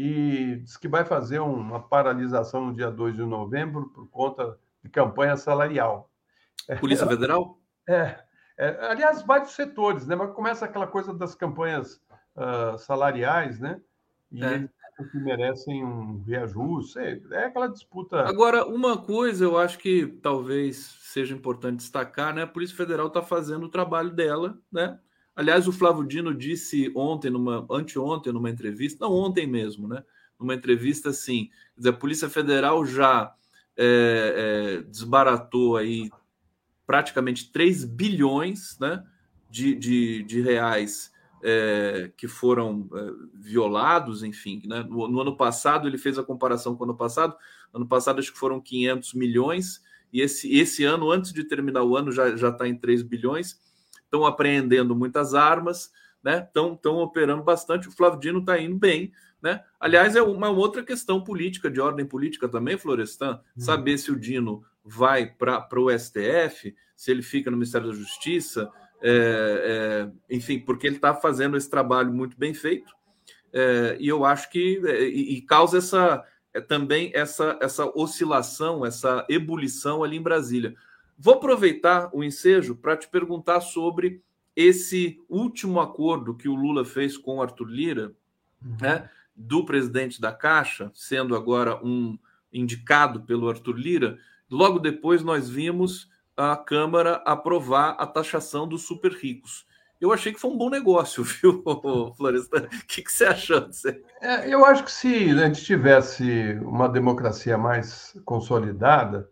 [0.00, 4.88] e diz que vai fazer uma paralisação no dia 2 de novembro por conta de
[4.88, 6.08] campanha salarial.
[6.78, 7.58] Polícia Federal?
[7.88, 8.22] É,
[8.56, 10.14] é aliás, vários setores, né?
[10.14, 12.00] Mas começa aquela coisa das campanhas
[12.36, 13.80] uh, salariais, né?
[14.30, 14.54] E é.
[14.54, 14.70] eles
[15.10, 18.20] que merecem um reajuste, é, é aquela disputa.
[18.20, 22.42] Agora, uma coisa eu acho que talvez seja importante destacar, né?
[22.42, 24.96] A Polícia Federal está fazendo o trabalho dela, né?
[25.38, 30.02] Aliás, o Flávio Dino disse ontem, numa, anteontem, numa entrevista, não ontem mesmo, né?
[30.36, 31.48] Numa entrevista assim,
[31.86, 33.32] a Polícia Federal já
[33.76, 36.10] é, é, desbaratou aí
[36.84, 39.04] praticamente 3 bilhões né,
[39.48, 44.60] de, de, de reais é, que foram é, violados, enfim.
[44.66, 44.82] Né?
[44.88, 47.36] No, no, ano passado, ele fez a comparação com o ano passado.
[47.72, 51.96] Ano passado, acho que foram 500 milhões, e esse, esse ano, antes de terminar o
[51.96, 53.67] ano, já está em 3 bilhões
[54.08, 55.90] estão apreendendo muitas armas,
[56.22, 56.46] né?
[56.46, 57.88] Estão operando bastante.
[57.88, 59.62] O Flávio Dino está indo bem, né?
[59.78, 63.60] Aliás, é uma outra questão política, de ordem política também, Florestan, hum.
[63.60, 68.70] saber se o Dino vai para o STF, se ele fica no Ministério da Justiça,
[69.00, 72.92] é, é, enfim, porque ele está fazendo esse trabalho muito bem feito,
[73.52, 78.84] é, e eu acho que é, e, e causa essa é, também essa, essa oscilação,
[78.84, 80.74] essa ebulição ali em Brasília.
[81.18, 84.22] Vou aproveitar o ensejo para te perguntar sobre
[84.54, 88.14] esse último acordo que o Lula fez com o Arthur Lira,
[88.64, 88.76] uhum.
[88.80, 92.18] né, do presidente da Caixa, sendo agora um
[92.52, 94.18] indicado pelo Arthur Lira.
[94.50, 99.66] Logo depois, nós vimos a Câmara aprovar a taxação dos super ricos.
[100.00, 101.64] Eu achei que foi um bom negócio, viu,
[102.16, 102.68] Florestan?
[102.72, 103.88] O que, que você achou disso?
[104.20, 109.28] É, eu acho que se a gente tivesse uma democracia mais consolidada,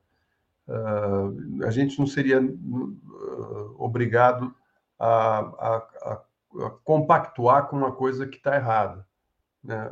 [0.69, 4.55] uh, a gente não seria uh, obrigado
[4.99, 9.07] a, a, a, compactuar com uma coisa que está errada.
[9.63, 9.91] Né?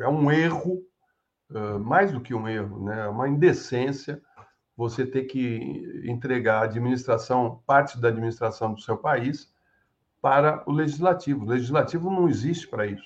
[0.00, 0.82] É um erro,
[1.50, 3.02] uh, mais do que um erro, né?
[3.02, 4.20] É uma indecência
[4.76, 9.52] você ter que entregar a administração, parte da administração do seu país,
[10.20, 11.44] para o legislativo.
[11.44, 13.04] O legislativo não existe para isso.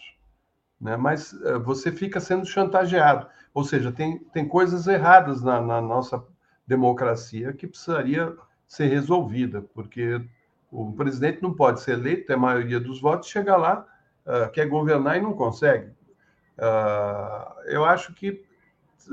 [0.80, 0.96] Né?
[0.96, 1.34] Mas
[1.64, 3.26] você fica sendo chantageado.
[3.52, 6.24] Ou seja, tem, tem coisas erradas na, na nossa
[6.68, 10.20] democracia que precisaria ser resolvida, porque
[10.70, 13.86] o presidente não pode ser eleito, tem a maioria dos votos, chega lá,
[14.26, 15.90] uh, quer governar e não consegue.
[16.58, 18.44] Uh, eu acho que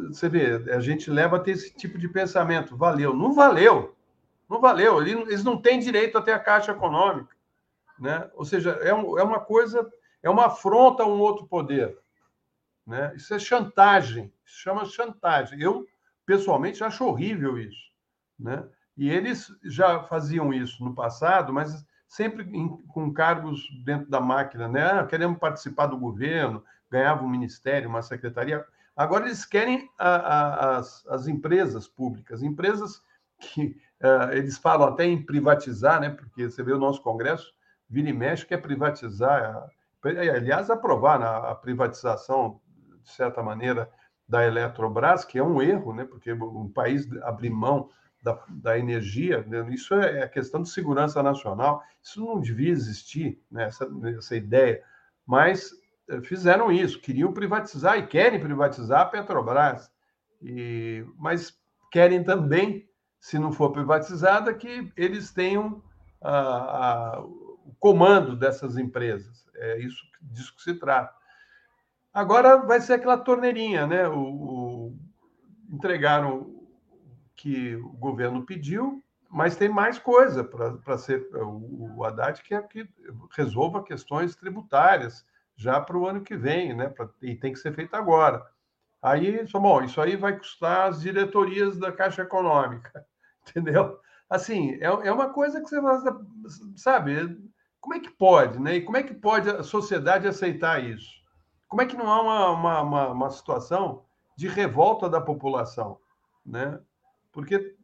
[0.10, 2.76] você vê, a gente leva a ter esse tipo de pensamento.
[2.76, 3.16] Valeu.
[3.16, 3.95] Não valeu.
[4.49, 5.01] Não valeu.
[5.01, 7.34] Eles não têm direito a ter a Caixa Econômica.
[7.97, 8.30] Né?
[8.34, 9.89] Ou seja, é, um, é uma coisa,
[10.22, 11.97] é uma afronta a um outro poder.
[12.86, 13.14] Né?
[13.16, 14.34] Isso é chantagem.
[14.45, 15.62] Isso chama chantagem.
[15.62, 15.88] Eu,
[16.26, 17.91] pessoalmente, acho horrível isso.
[18.39, 18.63] Né?
[18.97, 24.67] E eles já faziam isso no passado, mas sempre em, com cargos dentro da máquina.
[24.67, 24.84] Né?
[24.84, 28.65] Ah, queremos participar do governo, ganhava um ministério, uma secretaria.
[28.95, 33.01] Agora eles querem a, a, as, as empresas públicas, empresas
[33.38, 36.09] que uh, eles falam até em privatizar, né?
[36.09, 37.53] Porque você vê o nosso Congresso,
[37.89, 39.69] vira e mexe, quer privatizar,
[40.03, 42.61] aliás, aprovar a privatização,
[43.03, 43.91] de certa maneira,
[44.28, 46.05] da Eletrobras, que é um erro, né?
[46.05, 47.89] Porque um país abrir mão
[48.26, 49.67] da, da energia, né?
[49.69, 53.65] isso é, é a questão de segurança nacional, isso não devia existir, né?
[53.65, 54.84] essa, essa ideia,
[55.28, 55.69] mas
[56.09, 59.91] eh, fizeram isso, queriam privatizar e querem privatizar a Petrobras,
[60.41, 61.55] e, mas
[61.91, 65.84] querem também, se não for privatizada, que eles tenham
[66.19, 66.38] a,
[67.17, 69.45] a, o comando dessas empresas.
[69.55, 71.13] É isso disso que se trata.
[72.16, 74.07] Agora vai ser aquela torneirinha, né?
[74.07, 74.97] O, o,
[75.70, 76.70] entregaram o
[77.36, 82.61] que o governo pediu, mas tem mais coisa para ser o, o Haddad que é
[82.61, 82.88] que
[83.36, 85.26] resolva questões tributárias
[85.57, 86.88] já para o ano que vem, né?
[86.88, 88.41] Pra, e tem que ser feito agora.
[89.01, 93.05] Aí, bom, isso aí vai custar as diretorias da Caixa Econômica,
[93.45, 93.99] entendeu?
[94.30, 95.82] Assim, é, é uma coisa que você
[96.78, 97.38] sabe,
[97.82, 98.78] como é que pode, né?
[98.78, 101.24] E como é que pode a sociedade aceitar isso?
[101.68, 104.03] Como é que não há uma, uma, uma, uma situação
[104.38, 105.99] de revolta da população,
[106.45, 106.80] né?
[107.32, 107.76] Porque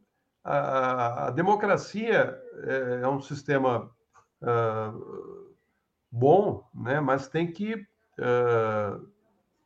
[0.44, 3.90] a, a democracia é, é um sistema
[4.42, 5.54] uh,
[6.10, 7.00] bom, né?
[7.00, 9.08] mas tem que uh,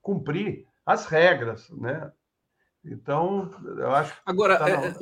[0.03, 2.13] cumprir as regras, né?
[2.85, 4.21] Então, eu acho.
[4.25, 4.95] Agora, tá é, é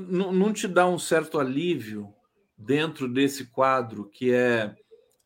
[0.00, 2.14] não te dá um certo alívio
[2.56, 4.74] dentro desse quadro que é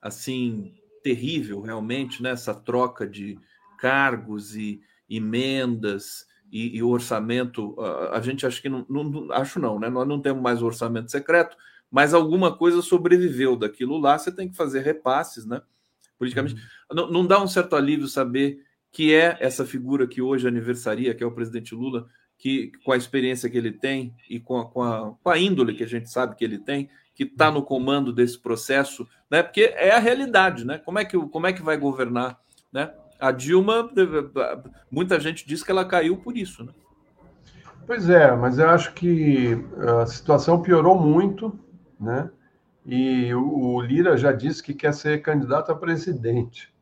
[0.02, 2.62] assim terrível, realmente, nessa né?
[2.64, 3.38] troca de
[3.78, 7.76] cargos e emendas e, e orçamento.
[8.12, 9.88] A gente acha que não, não, acho não, né?
[9.88, 11.56] Nós não temos mais orçamento secreto,
[11.90, 15.60] mas alguma coisa sobreviveu daquilo lá, você tem que fazer repasses, né?
[16.18, 16.54] Politicamente.
[16.54, 16.96] Uhum.
[16.96, 21.24] Não, não, dá um certo alívio saber que é essa figura que hoje aniversaria, que
[21.24, 24.82] é o presidente Lula, que com a experiência que ele tem e com a, com
[24.82, 28.12] a, com a índole que a gente sabe que ele tem, que está no comando
[28.12, 29.42] desse processo, né?
[29.42, 30.78] Porque é a realidade, né?
[30.78, 32.38] Como é que, como é que vai governar,
[32.72, 32.92] né?
[33.18, 33.90] A Dilma,
[34.90, 36.72] muita gente diz que ela caiu por isso, né?
[37.86, 39.58] Pois é, mas eu acho que
[40.02, 41.58] a situação piorou muito,
[41.98, 42.30] né?
[42.86, 46.72] E o Lira já disse que quer ser candidato a presidente,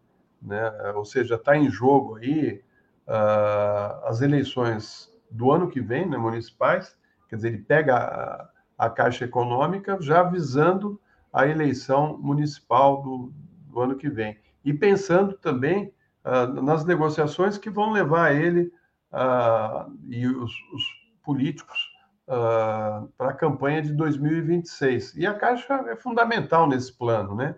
[0.41, 0.71] né?
[0.95, 2.63] Ou seja, está em jogo aí
[3.09, 6.97] uh, as eleições do ano que vem, né, municipais.
[7.29, 8.49] Quer dizer, ele pega
[8.79, 11.01] a, Caixa Econômica já visando
[11.33, 13.33] a eleição municipal do,
[13.67, 15.93] do ano que vem e pensando também
[16.25, 18.73] uh, nas negociações que vão levar ele
[19.13, 20.83] uh, e os, os
[21.23, 21.79] políticos
[22.27, 25.15] uh, para a campanha de 2026.
[25.17, 27.55] E a Caixa é fundamental nesse plano, né?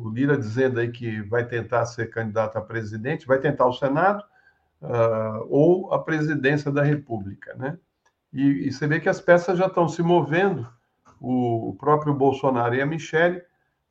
[0.00, 4.24] O Lira dizendo aí que vai tentar ser candidato a presidente, vai tentar o Senado
[5.50, 7.76] ou a presidência da República, né?
[8.32, 10.68] E, e, você vê que as peças já estão se movendo.
[11.20, 13.42] O, o próprio Bolsonaro e a Michelle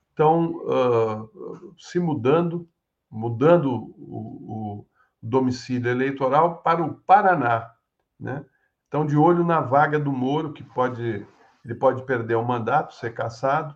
[0.10, 2.68] estão uh, se mudando,
[3.10, 4.86] mudando o, o
[5.22, 7.72] domicílio eleitoral para o Paraná,
[8.20, 8.46] né?
[8.86, 11.28] Estão de olho na vaga do Moro, que pode
[11.66, 13.76] ele pode perder o mandato, ser cassado,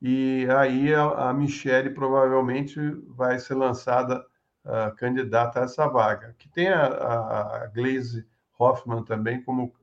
[0.00, 2.78] e aí a, a Michele provavelmente
[3.08, 4.24] vai ser lançada
[4.64, 6.36] uh, candidata a essa vaga.
[6.38, 8.24] Que tem a, a, a Glaze
[8.56, 9.74] Hoffman também como,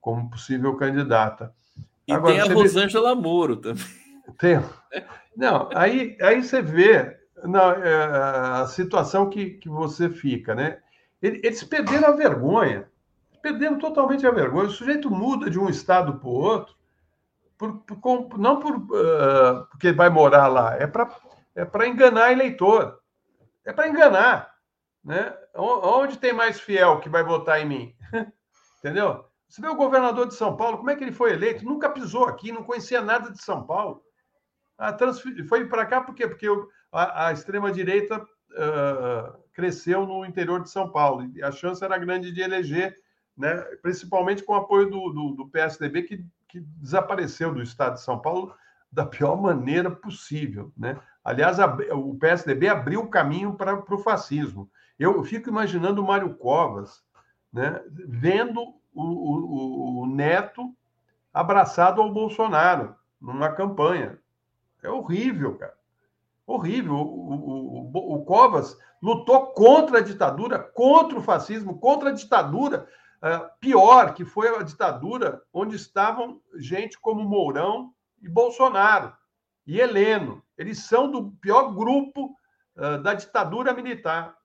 [0.00, 1.54] como possível candidata.
[2.06, 3.20] E Agora, tem a Rosângela vê...
[3.20, 3.84] Moro também.
[4.38, 4.60] Tem.
[5.36, 7.18] Não, aí, aí você vê é,
[8.62, 10.78] a situação que, que você fica, né?
[11.22, 12.88] Eles perderam a vergonha
[13.42, 14.68] perdendo totalmente a vergonha.
[14.68, 16.74] O sujeito muda de um estado para o outro,
[17.58, 21.10] por, por, não por, uh, porque vai morar lá, é para
[21.54, 23.00] é enganar eleitor.
[23.64, 24.50] É para enganar.
[25.04, 25.34] Né?
[25.54, 27.94] Onde tem mais fiel que vai votar em mim?
[28.78, 29.24] Entendeu?
[29.50, 31.64] Você vê o governador de São Paulo, como é que ele foi eleito?
[31.64, 34.00] Nunca pisou aqui, não conhecia nada de São Paulo.
[34.96, 35.44] Transfer...
[35.48, 36.28] Foi para cá por quê?
[36.28, 36.46] Porque
[36.92, 42.30] a, a extrema-direita uh, cresceu no interior de São Paulo e a chance era grande
[42.30, 42.96] de eleger,
[43.36, 43.56] né?
[43.82, 48.20] principalmente com o apoio do, do, do PSDB, que, que desapareceu do estado de São
[48.20, 48.54] Paulo
[48.90, 50.72] da pior maneira possível.
[50.76, 50.96] Né?
[51.24, 54.70] Aliás, a, o PSDB abriu o caminho para o fascismo.
[54.96, 57.02] Eu fico imaginando o Mário Covas
[57.52, 60.74] né, vendo o, o, o, Neto
[61.32, 64.18] abraçado ao Bolsonaro numa campanha.
[64.82, 65.74] É horrível, cara.
[66.46, 66.94] Horrível.
[66.94, 72.88] O, o, o Covas lutou contra a ditadura, contra o fascismo, contra a ditadura
[73.18, 79.12] uh, pior, que foi a ditadura onde estavam gente como Mourão e Bolsonaro
[79.66, 80.42] e Heleno.
[80.58, 82.34] Eles são do pior grupo
[82.76, 84.36] uh, da ditadura militar.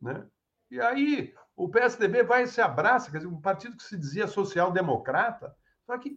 [0.00, 0.26] Né?
[0.70, 4.26] E aí o PSDB vai e se abraça, quer dizer, um partido que se dizia
[4.26, 5.54] social-democrata,
[5.86, 6.16] só que,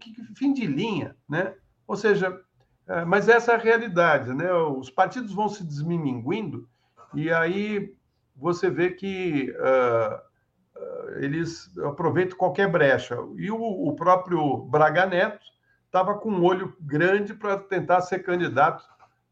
[0.00, 1.52] que, que, fim de linha, né?
[1.84, 2.40] Ou seja,
[2.86, 4.52] é, mas essa é a realidade, né?
[4.52, 6.68] Os partidos vão se desmiminguindo
[7.12, 7.92] e aí
[8.36, 13.16] você vê que uh, eles aproveitam qualquer brecha.
[13.36, 15.44] E o, o próprio Braga Neto
[15.86, 18.84] estava com um olho grande para tentar ser candidato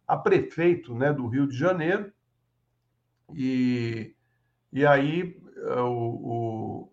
[0.08, 2.12] a prefeito né, do Rio de Janeiro.
[3.32, 4.14] E,
[4.72, 6.88] e aí o,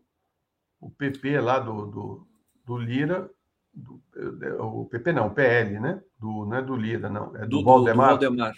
[0.82, 2.28] o, o PP lá do, do,
[2.66, 3.30] do Lira,
[3.74, 4.02] do,
[4.42, 6.02] é, o PP não, o PL, né?
[6.20, 8.56] Do, não é do Lira, não, é do, do Valdemar, do Valdemar.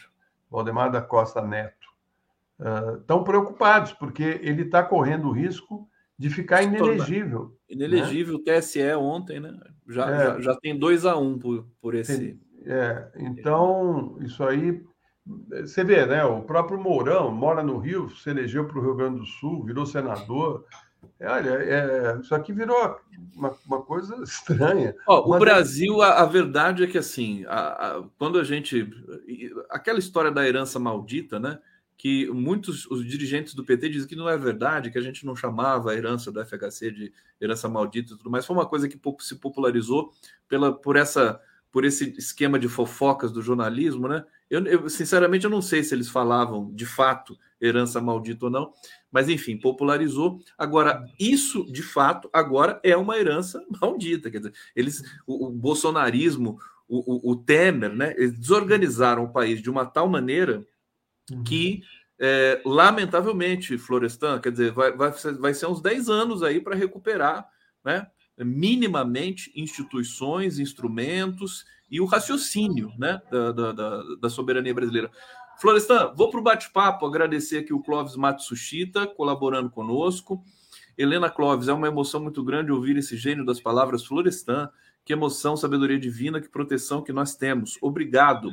[0.49, 1.89] Valdemar da Costa Neto.
[2.99, 7.57] Estão uh, preocupados, porque ele está correndo o risco de ficar inelegível.
[7.67, 8.39] Inelegível, né?
[8.39, 9.59] o TSE ontem, né?
[9.87, 12.39] Já, é, já, já, tem 2 a 1 um por, por esse.
[12.63, 14.83] É, então, isso aí
[15.25, 16.23] você vê, né?
[16.23, 19.85] O próprio Mourão mora no Rio, se elegeu para o Rio Grande do Sul, virou
[19.85, 20.65] senador.
[21.19, 22.99] É, olha, é, isso aqui virou
[23.35, 24.95] uma, uma coisa estranha.
[25.07, 27.59] Ó, o Brasil, a, a, verdade é que assim, a,
[27.97, 28.89] a, quando a gente.
[29.69, 31.59] Aquela história da herança maldita, né?
[31.95, 35.35] Que muitos os dirigentes do PT dizem que não é verdade, que a gente não
[35.35, 38.43] chamava a herança do FHC de herança maldita e tudo mais.
[38.43, 40.11] Foi uma coisa que se popularizou
[40.49, 41.39] pela, por, essa,
[41.71, 44.25] por esse esquema de fofocas do jornalismo, né?
[44.51, 48.73] Eu, eu, sinceramente, eu não sei se eles falavam de fato herança maldita ou não,
[49.09, 50.41] mas enfim, popularizou.
[50.57, 54.29] Agora, isso de fato agora é uma herança maldita.
[54.29, 58.13] Quer dizer, eles, o, o bolsonarismo, o, o, o, Temer, né?
[58.17, 60.67] Eles desorganizaram o país de uma tal maneira
[61.31, 61.43] uhum.
[61.45, 61.81] que,
[62.19, 67.47] é, lamentavelmente, Florestan, quer dizer, vai, vai, vai ser uns 10 anos aí para recuperar,
[67.85, 68.05] né?
[68.37, 75.11] Minimamente instituições, instrumentos e o raciocínio né, da, da, da soberania brasileira.
[75.59, 80.43] Florestan, vou para o bate-papo, agradecer aqui o Clóvis Matsushita, colaborando conosco.
[80.97, 84.69] Helena Clóvis, é uma emoção muito grande ouvir esse gênio das palavras Florestan.
[85.05, 87.77] Que emoção, sabedoria divina, que proteção que nós temos.
[87.81, 88.51] Obrigado.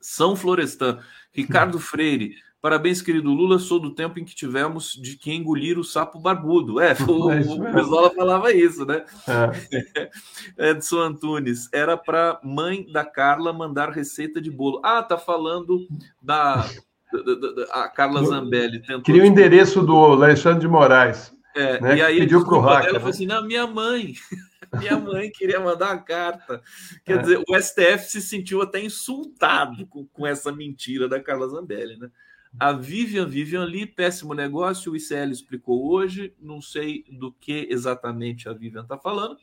[0.00, 1.00] São Florestan.
[1.32, 2.36] Ricardo Freire,
[2.66, 3.60] Parabéns, querido Lula.
[3.60, 6.80] Sou do tempo em que tivemos de que engolir o sapo barbudo.
[6.80, 9.04] É, o, é o Brizola falava isso, né?
[9.28, 10.10] É.
[10.70, 11.68] Edson Antunes.
[11.72, 14.80] Era para mãe da Carla mandar receita de bolo.
[14.84, 15.86] Ah, tá falando
[16.20, 16.56] da.
[17.12, 18.80] da, da, da a Carla Zambelli.
[18.80, 19.02] Tentou...
[19.02, 21.32] Queria o endereço do Alexandre de Moraes.
[21.54, 22.88] É, né, e aí pediu para o hacker.
[22.88, 22.98] Ela né?
[22.98, 24.14] falou assim: não, minha mãe.
[24.80, 26.60] Minha mãe queria mandar uma carta.
[27.04, 27.22] Quer é.
[27.22, 32.10] dizer, o STF se sentiu até insultado com, com essa mentira da Carla Zambelli, né?
[32.58, 38.48] A Vivian, Vivian ali, péssimo negócio, o ICL explicou hoje, não sei do que exatamente
[38.48, 39.36] a Vivian está falando.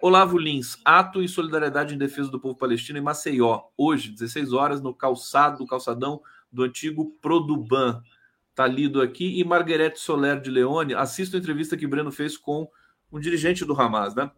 [0.00, 4.80] Olavo Lins, ato em solidariedade em defesa do povo palestino em Maceió, hoje, 16 horas,
[4.80, 6.20] no calçado, do calçadão
[6.52, 8.02] do antigo Produban.
[8.50, 9.38] Está lido aqui.
[9.38, 12.68] E Marguerite Soler de Leone, assista a entrevista que Breno fez com
[13.12, 14.30] um dirigente do Hamas, né?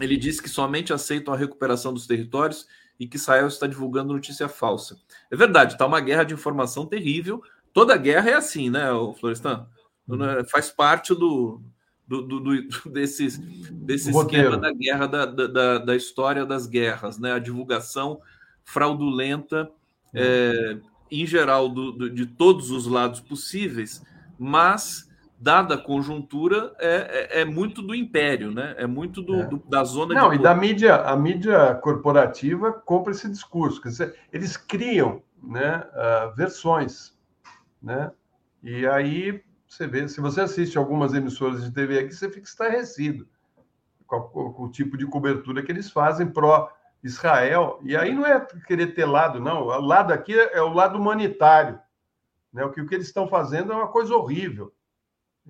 [0.00, 2.66] Ele disse que somente aceitam a recuperação dos territórios
[2.98, 4.98] e que Israel está divulgando notícia falsa.
[5.30, 7.42] É verdade, está uma guerra de informação terrível.
[7.72, 8.88] Toda guerra é assim, né,
[9.18, 9.66] Florestan?
[10.06, 10.44] Uhum.
[10.50, 11.62] Faz parte do,
[12.06, 13.38] do, do, do desse,
[13.70, 17.32] desse esquema da guerra, da, da, da, história das guerras, né?
[17.32, 18.20] A divulgação
[18.64, 19.70] fraudulenta,
[20.12, 20.78] é,
[21.10, 24.02] em geral, do, do, de todos os lados possíveis,
[24.38, 25.07] mas
[25.40, 28.74] dada a conjuntura, é, é, é, muito do império, né?
[28.76, 29.46] É muito do, é.
[29.46, 30.36] do da zona Não, de...
[30.36, 33.80] e da mídia, a mídia corporativa compra esse discurso.
[33.80, 37.16] Quer dizer, eles criam né, uh, versões,
[37.80, 38.10] né?
[38.62, 43.28] E aí você vê, se você assiste algumas emissoras de TV aqui, você fica estarrecido
[44.06, 46.68] com, com, com o tipo de cobertura que eles fazem pró
[47.02, 47.78] Israel.
[47.82, 49.62] E aí não é querer ter lado, não.
[49.62, 51.78] O lado aqui é o lado humanitário.
[52.52, 52.64] Né?
[52.64, 54.72] O que, o que eles estão fazendo é uma coisa horrível.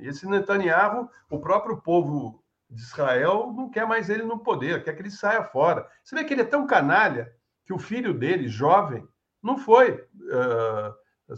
[0.01, 5.03] Esse Netanyahu, o próprio povo de Israel não quer mais ele no poder, quer que
[5.03, 5.89] ele saia fora.
[6.05, 7.33] Você vê que ele é tão canalha
[7.65, 9.07] que o filho dele, jovem,
[9.43, 11.37] não foi uh,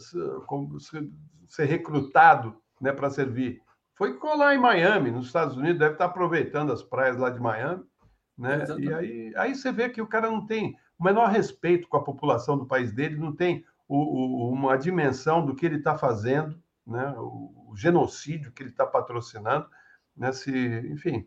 [1.48, 3.62] ser recrutado né, para servir.
[3.94, 7.84] Foi lá em Miami, nos Estados Unidos, deve estar aproveitando as praias lá de Miami.
[8.38, 8.64] Né?
[8.78, 12.04] E aí, aí você vê que o cara não tem o menor respeito com a
[12.04, 16.58] população do país dele, não tem o, o, uma dimensão do que ele está fazendo,
[16.90, 17.14] né?
[17.16, 19.66] o, o, genocídio que ele está patrocinando,
[20.16, 20.32] né?
[20.32, 20.50] Se,
[20.90, 21.26] enfim,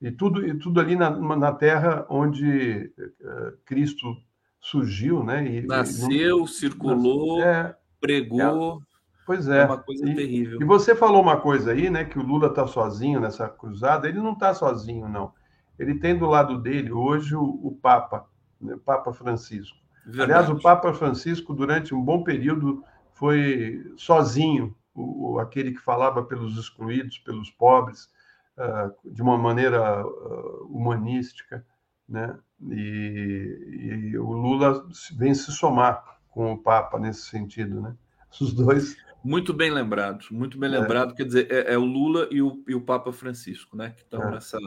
[0.00, 4.14] e tudo, e tudo ali na, na terra onde uh, Cristo
[4.60, 5.46] surgiu, né?
[5.46, 8.78] E, Nasceu, e, circulou, é, pregou.
[8.78, 8.84] É,
[9.26, 9.62] pois é.
[9.62, 10.58] é uma coisa e, terrível.
[10.60, 12.04] E você falou uma coisa aí, né?
[12.04, 14.08] Que o Lula está sozinho nessa cruzada.
[14.08, 15.32] Ele não está sozinho, não.
[15.78, 18.26] Ele tem do lado dele hoje o, o Papa,
[18.60, 19.76] né, Papa Francisco.
[20.06, 20.32] Verdade.
[20.32, 22.84] Aliás, o Papa Francisco, durante um bom período,
[23.14, 28.08] foi sozinho, o, aquele que falava pelos excluídos, pelos pobres,
[28.56, 31.66] uh, de uma maneira uh, humanística,
[32.08, 32.38] né?
[32.70, 34.86] E, e, o Lula
[35.16, 37.94] vem se somar com o Papa nesse sentido, né?
[38.40, 38.96] Os dois.
[39.22, 40.78] Muito bem lembrado, muito bem é.
[40.78, 41.14] lembrado.
[41.14, 43.90] Quer dizer, é, é, o Lula e o, e o Papa Francisco, né?
[43.90, 44.30] Que estão é.
[44.30, 44.58] nessa.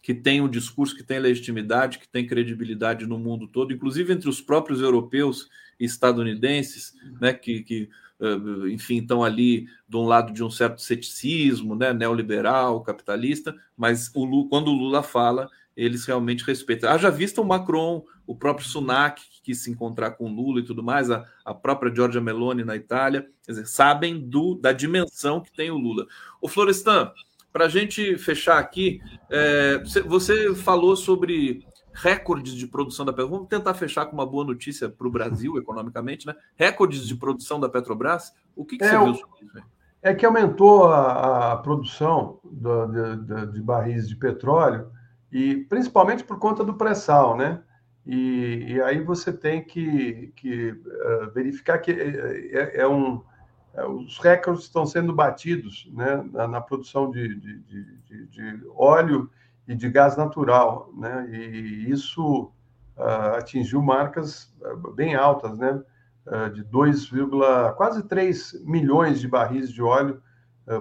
[0.00, 4.28] Que tem um discurso que tem legitimidade, que tem credibilidade no mundo todo, inclusive entre
[4.28, 5.48] os próprios europeus
[5.78, 7.32] e estadunidenses, né?
[7.32, 7.88] Que, que
[8.70, 14.24] enfim, estão ali de um lado de um certo ceticismo, né, neoliberal, capitalista, mas o
[14.24, 16.90] Lula, quando o Lula fala, eles realmente respeitam.
[16.90, 20.82] Haja vista o Macron, o próprio Sunak, que quis se encontrar com Lula e tudo
[20.82, 25.70] mais, a, a própria Giorgia Meloni na Itália, dizer, sabem do, da dimensão que tem
[25.70, 26.06] o Lula.
[26.40, 27.10] O Florestan,
[27.52, 29.00] para a gente fechar aqui,
[29.30, 33.38] é, você falou sobre recordes de produção da Petrobras.
[33.38, 36.34] Vamos tentar fechar com uma boa notícia para o Brasil, economicamente, né?
[36.56, 38.32] Recordes de produção da Petrobras.
[38.56, 39.62] O que, que é, você viu sobre isso?
[40.02, 44.90] É que aumentou a, a produção do, de, de, de barris de petróleo
[45.30, 47.62] e principalmente por conta do pré-sal, né?
[48.04, 53.22] E, e, aí você tem que, que uh, verificar que é, é, é um
[53.88, 59.30] os recordes estão sendo batidos né, na, na produção de, de, de, de, óleo
[59.66, 61.28] e de gás natural, né?
[61.30, 62.52] E isso
[62.96, 64.52] uh, atingiu marcas
[64.94, 65.82] bem altas, né?
[66.26, 67.10] Uh, de 2,
[67.76, 70.22] quase 3 milhões de barris de óleo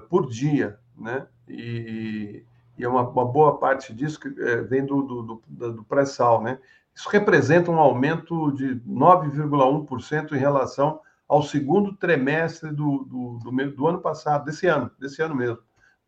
[0.09, 1.25] por dia, né?
[1.47, 2.45] E,
[2.77, 6.41] e é uma, uma boa parte disso que é, vem do, do, do, do pré-sal,
[6.41, 6.59] né?
[6.95, 13.88] Isso representa um aumento de 9,1% em relação ao segundo trimestre do, do, do, do,
[13.88, 15.59] ano passado, desse ano, desse ano mesmo,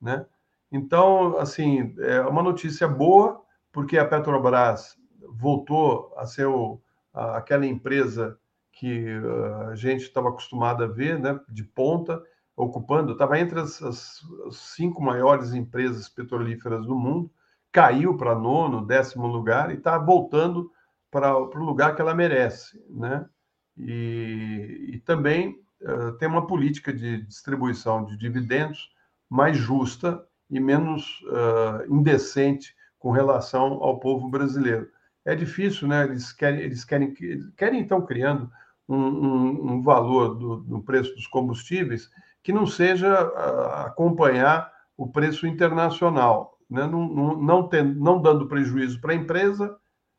[0.01, 0.25] né?
[0.73, 3.39] Então, assim, é uma notícia boa,
[3.71, 4.97] porque a Petrobras
[5.29, 6.81] voltou a ser o,
[7.13, 8.39] a, aquela empresa
[8.71, 12.19] que uh, a gente estava acostumado a ver, né, de ponta,
[12.55, 17.29] ocupando, estava entre as, as, as, cinco maiores empresas petrolíferas do mundo,
[17.71, 20.71] caiu para nono, décimo lugar e está voltando
[21.11, 23.27] para o lugar que ela merece, né?
[23.77, 28.91] E, e também uh, tem uma política de distribuição de dividendos
[29.29, 30.23] mais justa
[30.53, 34.87] e menos uh, indecente com relação ao povo brasileiro.
[35.25, 36.03] É difícil, né?
[36.03, 37.13] Eles querem, eles querem,
[37.57, 38.49] querem então criando
[38.87, 42.09] um, um, um valor do, do preço dos combustíveis
[42.43, 46.85] que não seja uh, acompanhar o preço internacional, né?
[46.85, 49.75] não, não, não, tendo, não dando prejuízo para a empresa,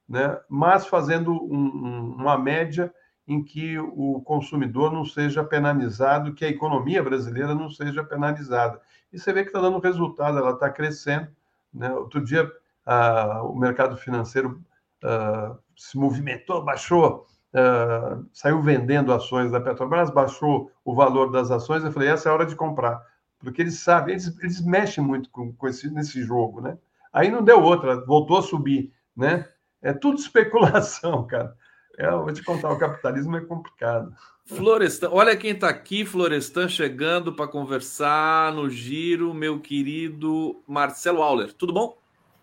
[0.08, 0.38] né?
[0.48, 2.92] mas fazendo um, um, uma média
[3.26, 8.80] em que o consumidor não seja penalizado, que a economia brasileira não seja penalizada.
[9.12, 11.28] E você vê que está dando resultado, ela está crescendo.
[11.72, 11.90] Né?
[11.92, 14.60] Outro dia, uh, o mercado financeiro
[15.02, 21.84] uh, se movimentou, baixou uh, saiu vendendo ações da Petrobras, baixou o valor das ações,
[21.84, 23.00] eu falei, essa é a hora de comprar.
[23.38, 26.76] Porque eles sabem, eles, eles mexem muito com, com esse, nesse jogo, né?
[27.12, 29.48] Aí não deu outra, voltou a subir, né?
[29.80, 31.56] É tudo especulação, cara.
[31.98, 34.14] É, eu vou te contar, o capitalismo é complicado.
[34.46, 41.52] Florestan, olha quem está aqui, Florestan, chegando para conversar no giro, meu querido Marcelo Auler.
[41.52, 41.96] Tudo bom?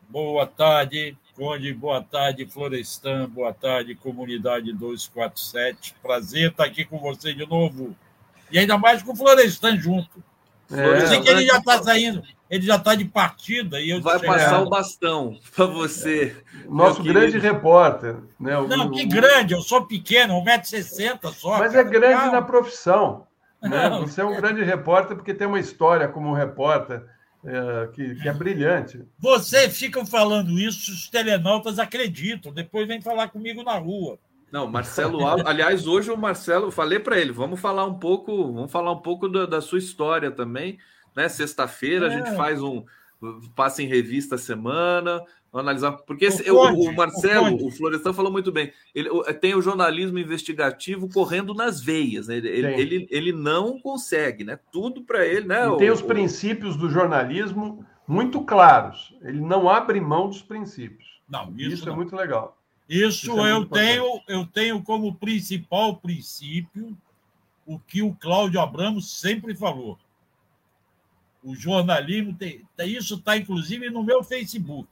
[0.10, 5.95] Boa tarde, Conde, boa tarde, Florestan, boa tarde, comunidade 247.
[6.02, 7.95] Prazer estar aqui com você de novo.
[8.52, 10.24] E ainda mais com o Florestan junto.
[10.72, 12.22] É, eu sei que ele já está saindo,
[12.52, 13.80] ele já está de partida.
[13.80, 16.36] E eu vai passar o bastão para você.
[16.68, 18.18] Nosso grande repórter.
[18.38, 18.52] Né?
[18.52, 21.58] Não, o, que grande, eu sou pequeno, 1,60m só.
[21.58, 23.26] Mas é grande na profissão.
[23.62, 23.89] Né?
[24.02, 27.02] Você é um grande repórter porque tem uma história como repórter
[27.45, 29.02] é, que, que, é brilhante.
[29.18, 34.20] Você fica falando isso, os telenautas acreditam, depois vem falar comigo na rua.
[34.52, 38.91] Não, Marcelo aliás, hoje o Marcelo, falei para ele, vamos falar um pouco, vamos falar
[38.91, 40.78] um pouco da, da sua história também,
[41.16, 41.30] né?
[41.30, 42.09] Sexta-feira é.
[42.09, 42.36] a gente é.
[42.36, 42.84] faz um
[43.55, 45.91] passa em revista a semana, analisar.
[45.91, 48.72] Porque esse, o, Conde, o, Marcelo, o, o Florestan falou muito bem.
[48.95, 49.09] Ele
[49.39, 52.28] tem o jornalismo investigativo correndo nas veias.
[52.28, 52.38] Né?
[52.38, 54.59] Ele, ele, ele, não consegue, né?
[54.72, 55.68] Tudo para ele, né?
[55.68, 59.16] E tem os princípios do jornalismo muito claros.
[59.22, 61.22] Ele não abre mão dos princípios.
[61.30, 61.93] Não, isso, isso é não.
[61.93, 62.57] é muito legal.
[62.89, 66.97] Isso, isso é eu tenho, eu tenho como principal princípio
[67.66, 69.97] o que o Cláudio Abramos sempre falou.
[71.44, 74.88] O jornalismo tem, isso está inclusive no meu Facebook.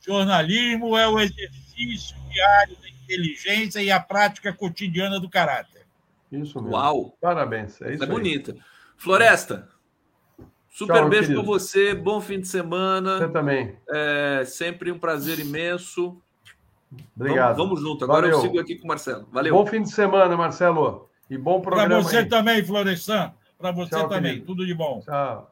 [0.00, 5.82] Jornalismo é o exercício diário da inteligência e a prática cotidiana do caráter.
[6.30, 6.76] Isso mesmo.
[6.76, 7.16] Uau!
[7.20, 7.80] Parabéns.
[7.82, 8.56] É, isso é bonita.
[8.96, 9.68] Floresta,
[10.70, 11.94] super Tchau, beijo para você.
[11.94, 13.18] Bom fim de semana.
[13.18, 13.76] Você também.
[13.88, 16.20] É sempre um prazer imenso.
[17.16, 17.56] Obrigado.
[17.56, 18.04] Vamos, vamos junto.
[18.04, 18.38] Agora Valeu.
[18.38, 19.28] eu sigo aqui com o Marcelo.
[19.32, 19.54] Valeu.
[19.54, 21.08] Bom fim de semana, Marcelo.
[21.28, 21.88] E bom programa.
[21.88, 22.28] Para você aí.
[22.28, 23.32] também, Florestan.
[23.62, 24.32] Para você Tchau, também.
[24.32, 24.46] Querido.
[24.46, 25.00] Tudo de bom.
[25.00, 25.50] Tchau.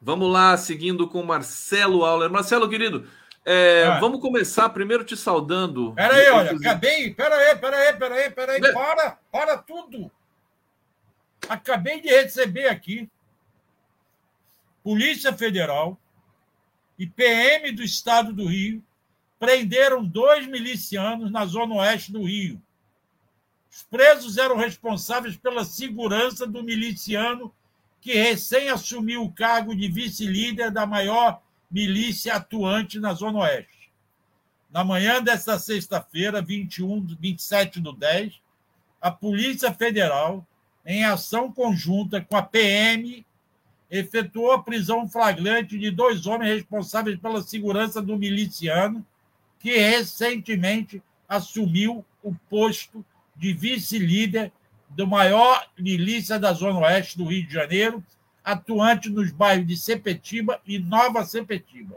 [0.00, 2.30] Vamos lá, seguindo com Marcelo Auler.
[2.30, 3.08] Marcelo, querido,
[3.50, 3.98] é, ah.
[3.98, 5.94] Vamos começar primeiro te saudando.
[5.94, 7.14] Peraí, olha, acabei.
[7.14, 8.60] Peraí, peraí, peraí, peraí.
[8.62, 8.72] É.
[8.72, 10.10] Para, para tudo.
[11.48, 13.08] Acabei de receber aqui
[14.82, 15.98] Polícia Federal
[16.98, 18.82] e PM do Estado do Rio
[19.38, 22.60] prenderam dois milicianos na zona oeste do Rio.
[23.78, 27.54] Os presos eram responsáveis pela segurança do miliciano
[28.00, 33.92] que recém assumiu o cargo de vice-líder da maior milícia atuante na Zona Oeste.
[34.68, 38.40] Na manhã desta sexta-feira, 21, 27 do 10,
[39.00, 40.44] a Polícia Federal,
[40.84, 43.24] em ação conjunta com a PM,
[43.88, 49.06] efetuou a prisão flagrante de dois homens responsáveis pela segurança do miliciano,
[49.60, 53.04] que recentemente assumiu o posto
[53.38, 54.52] de vice-líder
[54.90, 58.04] do maior milícia da Zona Oeste do Rio de Janeiro,
[58.44, 61.96] atuante nos bairros de Sepetiba e Nova Sepetiba.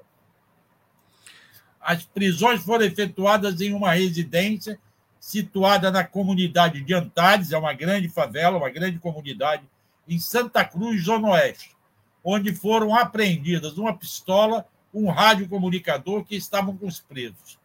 [1.79, 4.79] As prisões foram efetuadas em uma residência
[5.19, 9.63] situada na comunidade de Antares, é uma grande favela, uma grande comunidade,
[10.07, 11.75] em Santa Cruz, Zona Oeste,
[12.23, 17.57] onde foram apreendidas uma pistola, um radiocomunicador que estavam com os presos.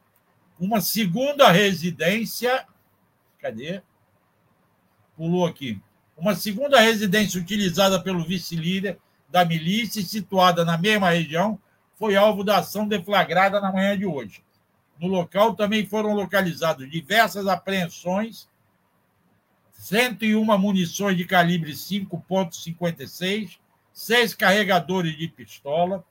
[0.58, 2.64] Uma segunda residência.
[3.46, 3.80] Cadê?
[5.16, 5.80] Pulou aqui.
[6.16, 11.60] Uma segunda residência utilizada pelo vice-líder da milícia, situada na mesma região,
[11.94, 14.42] foi alvo da ação deflagrada na manhã de hoje.
[14.98, 18.48] No local também foram localizadas diversas apreensões,
[19.70, 23.58] 101 munições de calibre 5.56,
[23.92, 26.04] seis carregadores de pistola,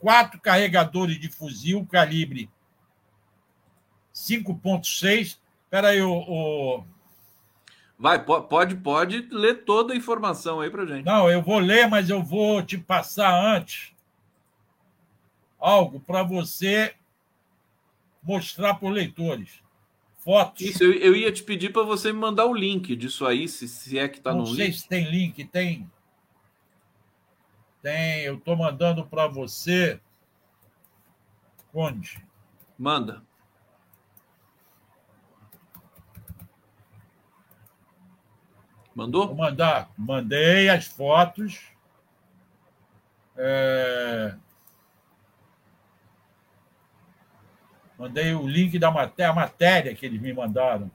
[0.00, 2.50] quatro carregadores de fuzil calibre
[4.12, 5.38] 5.6.
[5.66, 6.84] Espera aí, o, o
[7.98, 11.06] Vai, pode, pode ler toda a informação aí para gente.
[11.06, 13.94] Não, eu vou ler, mas eu vou te passar antes
[15.58, 16.94] algo para você
[18.22, 19.62] mostrar para os leitores.
[20.18, 20.60] Fotos.
[20.60, 23.66] Isso, eu, eu ia te pedir para você me mandar o link disso aí, se,
[23.66, 24.48] se é que está no link.
[24.48, 25.90] Não sei se tem link, tem.
[27.80, 30.00] Tem, eu estou mandando para você.
[31.72, 32.22] Conde.
[32.76, 33.22] Manda.
[38.96, 39.26] Mandou?
[39.26, 39.90] Vou mandar.
[39.98, 41.60] Mandei as fotos.
[43.36, 44.34] É...
[47.98, 50.90] Mandei o link da matéria, a matéria que eles me mandaram.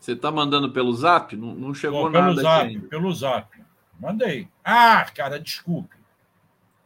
[0.00, 1.36] Você está mandando pelo zap?
[1.36, 2.80] Não, não chegou Pô, pelo nada zap.
[2.80, 3.62] Pelo zap.
[4.00, 4.48] Mandei.
[4.64, 5.94] Ah, cara, desculpe.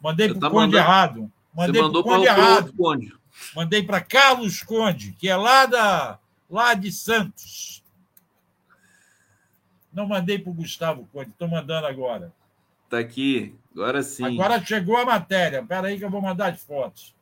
[0.00, 0.76] Mandei para o tá Conde mandando...
[0.78, 1.32] errado.
[1.54, 2.72] Mandei Você mandou para o errado.
[2.76, 3.14] Conde.
[3.54, 6.18] Mandei para Carlos Conde, que é lá, da,
[6.50, 7.81] lá de Santos.
[9.92, 12.32] Não mandei para o Gustavo Conde, estou mandando agora.
[12.84, 14.24] Está aqui, agora sim.
[14.24, 15.60] Agora chegou a matéria.
[15.60, 17.14] Espera aí que eu vou mandar as fotos.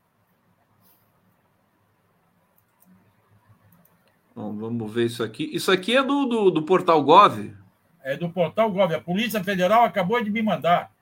[4.35, 5.51] Bom, vamos ver isso aqui.
[5.53, 7.55] Isso aqui é do, do, do Portal Gov?
[8.03, 8.95] É do Portal Gov.
[8.95, 10.93] A Polícia Federal acabou de me mandar.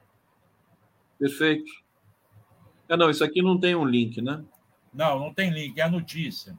[1.19, 1.71] Perfeito.
[2.89, 4.43] Ah, não, isso aqui não tem um link, né?
[4.93, 6.57] Não, não tem link, é a notícia.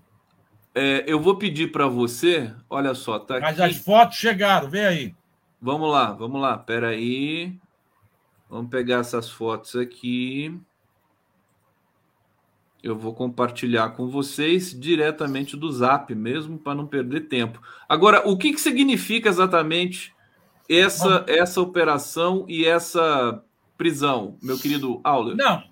[0.74, 3.72] É, eu vou pedir para você, olha só, tá Mas aqui.
[3.72, 5.16] as fotos chegaram, vê aí.
[5.62, 7.58] Vamos lá, vamos lá, espera aí.
[8.50, 10.58] Vamos pegar essas fotos aqui.
[12.82, 17.62] Eu vou compartilhar com vocês diretamente do Zap mesmo, para não perder tempo.
[17.88, 20.16] Agora, o que, que significa exatamente
[20.70, 23.44] essa, essa operação e essa
[23.78, 25.36] prisão, meu querido Auler?
[25.36, 25.64] Não.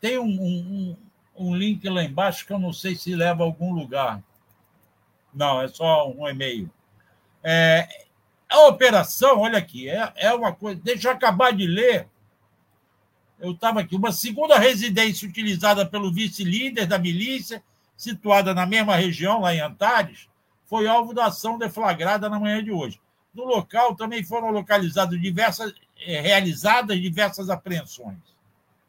[0.00, 0.96] Tem um, um,
[1.38, 4.22] um link lá embaixo que eu não sei se leva a algum lugar.
[5.34, 6.70] Não, é só um e-mail.
[7.42, 7.88] É,
[8.48, 10.80] a operação, olha aqui, é, é uma coisa.
[10.82, 12.08] Deixa eu acabar de ler
[13.38, 17.62] eu estava aqui, uma segunda residência utilizada pelo vice-líder da milícia,
[17.96, 20.28] situada na mesma região, lá em Antares,
[20.64, 23.00] foi alvo da ação deflagrada na manhã de hoje.
[23.34, 28.16] No local também foram localizadas diversas, eh, realizadas diversas apreensões.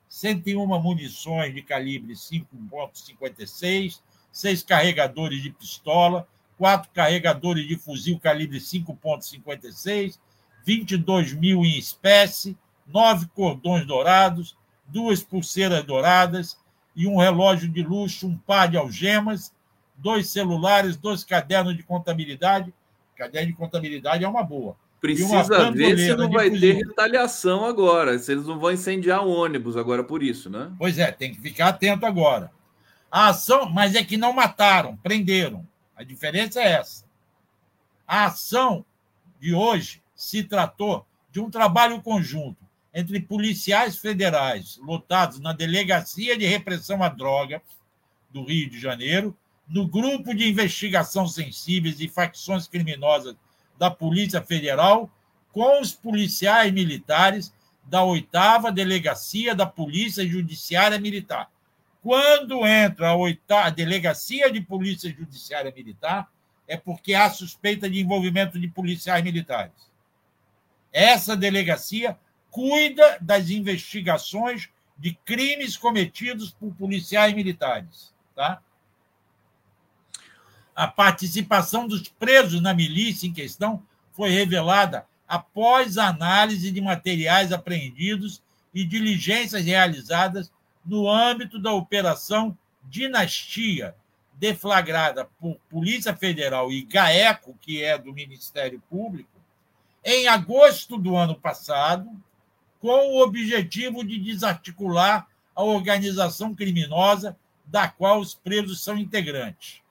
[0.10, 4.00] 101 munições de calibre 5.56,
[4.32, 6.28] seis carregadores de pistola,
[6.58, 10.20] quatro carregadores de fuzil calibre 5.56,
[10.66, 16.58] 22 mil em espécie, nove cordões dourados, duas pulseiras douradas
[16.96, 19.54] e um relógio de luxo, um par de algemas,
[19.96, 22.74] dois celulares, dois cadernos de contabilidade.
[23.16, 24.76] Caderno de contabilidade é uma boa.
[25.00, 29.78] Precisa ver se não vai ter retaliação agora, se eles não vão incendiar o ônibus
[29.78, 30.72] agora por isso, né?
[30.78, 32.52] Pois é, tem que ficar atento agora.
[33.12, 35.68] A ação, mas é que não mataram, prenderam.
[35.96, 37.06] A diferença é essa.
[38.08, 38.86] A ação
[39.40, 46.46] de hoje se tratou de um trabalho conjunto entre policiais federais lotados na Delegacia de
[46.46, 47.62] Repressão à Droga
[48.32, 49.38] do Rio de Janeiro,
[49.68, 53.36] no Grupo de Investigação Sensíveis e Facções Criminosas
[53.78, 55.10] da Polícia Federal,
[55.52, 57.54] com os policiais militares
[57.84, 61.50] da oitava Delegacia da Polícia Judiciária Militar.
[62.02, 66.30] Quando entra a oitava Delegacia de Polícia Judiciária Militar,
[66.68, 69.90] é porque há suspeita de envolvimento de policiais militares.
[70.92, 72.18] Essa delegacia
[72.52, 78.14] cuida das investigações de crimes cometidos por policiais militares.
[78.36, 78.62] Tá?
[80.78, 88.44] A participação dos presos na milícia em questão foi revelada após análise de materiais apreendidos
[88.72, 90.52] e diligências realizadas
[90.86, 93.96] no âmbito da Operação Dinastia,
[94.36, 99.32] deflagrada por Polícia Federal e GAECO, que é do Ministério Público,
[100.06, 102.08] em agosto do ano passado,
[102.80, 109.82] com o objetivo de desarticular a organização criminosa da qual os presos são integrantes.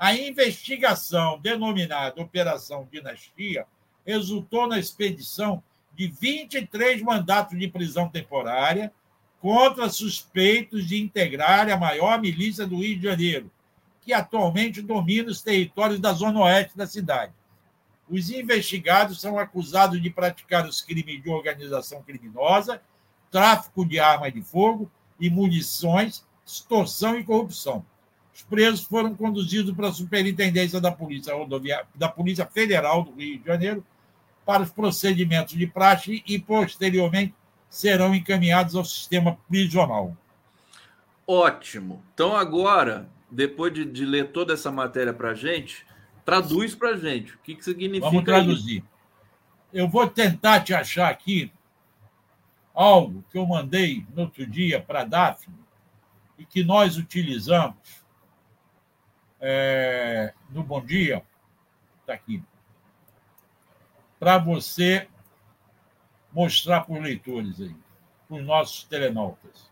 [0.00, 3.66] A investigação, denominada Operação Dinastia,
[4.06, 5.62] resultou na expedição
[5.94, 8.90] de 23 mandatos de prisão temporária
[9.42, 13.50] contra suspeitos de integrar a maior milícia do Rio de Janeiro,
[14.00, 17.34] que atualmente domina os territórios da zona oeste da cidade.
[18.08, 22.80] Os investigados são acusados de praticar os crimes de organização criminosa,
[23.30, 24.90] tráfico de armas de fogo
[25.20, 27.84] e munições, extorsão e corrupção.
[28.40, 33.38] Os presos foram conduzidos para a Superintendência da Polícia Rodoviária, da Polícia Federal do Rio
[33.38, 33.84] de Janeiro
[34.46, 37.34] para os procedimentos de praxe e posteriormente
[37.68, 40.16] serão encaminhados ao sistema prisional.
[41.26, 42.02] Ótimo.
[42.14, 45.84] Então agora, depois de, de ler toda essa matéria para a gente,
[46.24, 47.34] Traduz para gente.
[47.34, 48.78] O que, que significa Vamos traduzir.
[48.78, 48.86] Isso?
[49.72, 51.52] Eu vou tentar te achar aqui
[52.72, 55.56] algo que eu mandei no outro dia para a Daphne
[56.38, 57.74] e que nós utilizamos
[59.40, 61.22] é, no Bom Dia.
[62.00, 62.42] Está aqui.
[64.18, 65.08] Para você
[66.32, 67.74] mostrar para os leitores aí,
[68.28, 69.70] para os nossos telenautas.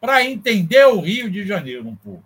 [0.00, 2.24] Para entender o Rio de Janeiro um pouco.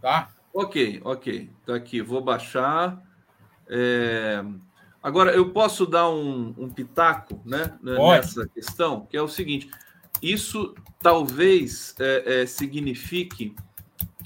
[0.00, 0.30] Tá?
[0.52, 1.50] Ok, ok.
[1.64, 3.02] Tá aqui, vou baixar.
[3.68, 4.42] É...
[5.02, 9.70] Agora, eu posso dar um, um pitaco né, né nessa questão, que é o seguinte:
[10.20, 13.54] isso talvez é, é, signifique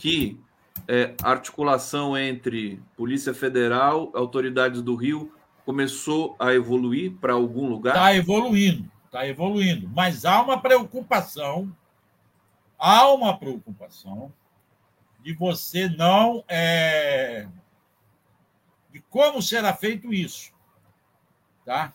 [0.02, 0.36] que
[0.88, 5.32] é, a articulação entre Polícia Federal, autoridades do Rio,
[5.64, 7.94] começou a evoluir para algum lugar?
[7.94, 9.88] Está evoluindo, está evoluindo.
[9.94, 11.72] Mas há uma preocupação,
[12.76, 14.32] há uma preocupação
[15.20, 16.42] de você não.
[16.48, 17.46] É,
[18.90, 20.52] de como será feito isso.
[21.64, 21.94] Tá?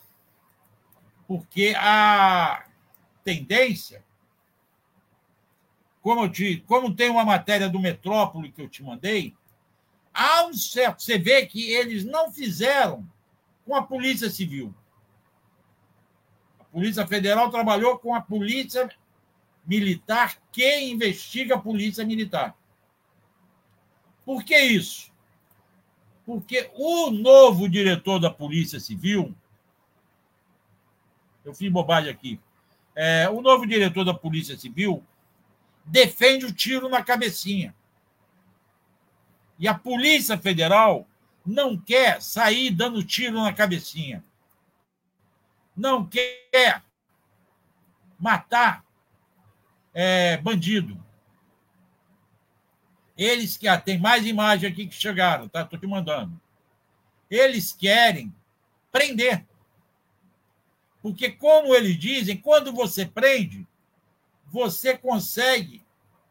[1.26, 2.64] Porque a
[3.22, 4.02] tendência.
[6.08, 9.36] Como, eu te, como tem uma matéria do Metrópole que eu te mandei,
[10.14, 11.02] há um certo.
[11.02, 13.06] Você vê que eles não fizeram
[13.66, 14.74] com a Polícia Civil.
[16.58, 18.88] A Polícia Federal trabalhou com a Polícia
[19.66, 22.56] Militar que investiga a Polícia Militar.
[24.24, 25.12] Por que isso?
[26.24, 29.34] Porque o novo diretor da Polícia Civil.
[31.44, 32.40] Eu fiz bobagem aqui.
[32.96, 35.04] É, o novo diretor da Polícia Civil
[35.88, 37.74] defende o tiro na cabecinha.
[39.58, 41.06] E a Polícia Federal
[41.44, 44.24] não quer sair dando tiro na cabecinha.
[45.76, 46.82] Não quer
[48.18, 48.84] matar
[49.94, 51.02] é, bandido.
[53.16, 55.62] Eles que ah, tem mais imagem aqui que chegaram, tá?
[55.62, 56.40] Estou te mandando.
[57.28, 58.32] Eles querem
[58.92, 59.44] prender.
[61.02, 63.66] Porque, como eles dizem, quando você prende,
[64.50, 65.82] você consegue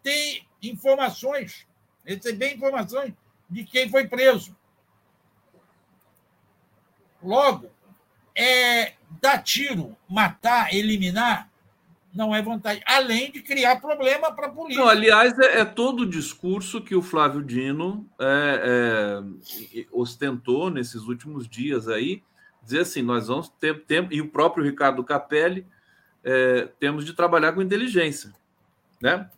[0.01, 1.67] ter informações,
[2.03, 3.13] receber informações
[3.49, 4.55] de quem foi preso.
[7.21, 7.69] Logo,
[8.35, 11.49] é, dar tiro, matar, eliminar,
[12.13, 12.81] não é vantagem.
[12.85, 14.81] Além de criar problema para a polícia.
[14.81, 19.23] Não, aliás, é, é, todo o discurso que o Flávio Dino é,
[19.75, 22.23] é, ostentou nesses últimos dias aí,
[22.63, 25.65] dizer assim, nós vamos ter tempo, e o próprio Ricardo Capelli,
[26.29, 28.33] é, temos de trabalhar com inteligência,
[29.01, 29.29] né?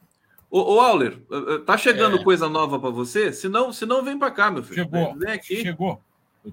[0.49, 2.23] Ô, ô Auler, eh, eh, tá chegando é.
[2.23, 3.31] coisa nova para você?
[3.31, 4.83] Se não, se não vem para cá, meu filho.
[4.83, 5.15] Chegou.
[5.15, 5.61] Vem aqui.
[5.61, 6.01] Chegou.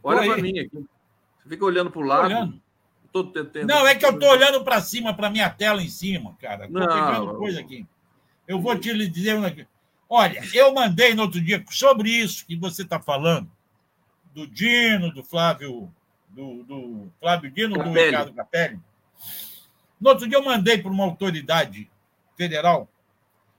[0.02, 0.86] Olha para mim aqui.
[1.42, 2.26] Você fica olhando para o lado.
[2.26, 2.60] Olhando.
[3.66, 6.66] Não, é que eu estou olhando para cima, para minha tela em cima, cara.
[6.66, 7.86] Estou pegando coisa aqui.
[8.46, 9.50] Eu vou te dizer uma.
[10.06, 13.50] Olha, eu mandei no outro dia sobre isso que você está falando,
[14.34, 15.90] do Dino, do Flávio,
[16.28, 17.94] do, do Flávio Dino, Capelli.
[17.94, 18.80] do Ricardo Capelli.
[20.00, 21.90] No outro dia eu mandei para uma autoridade
[22.36, 22.88] federal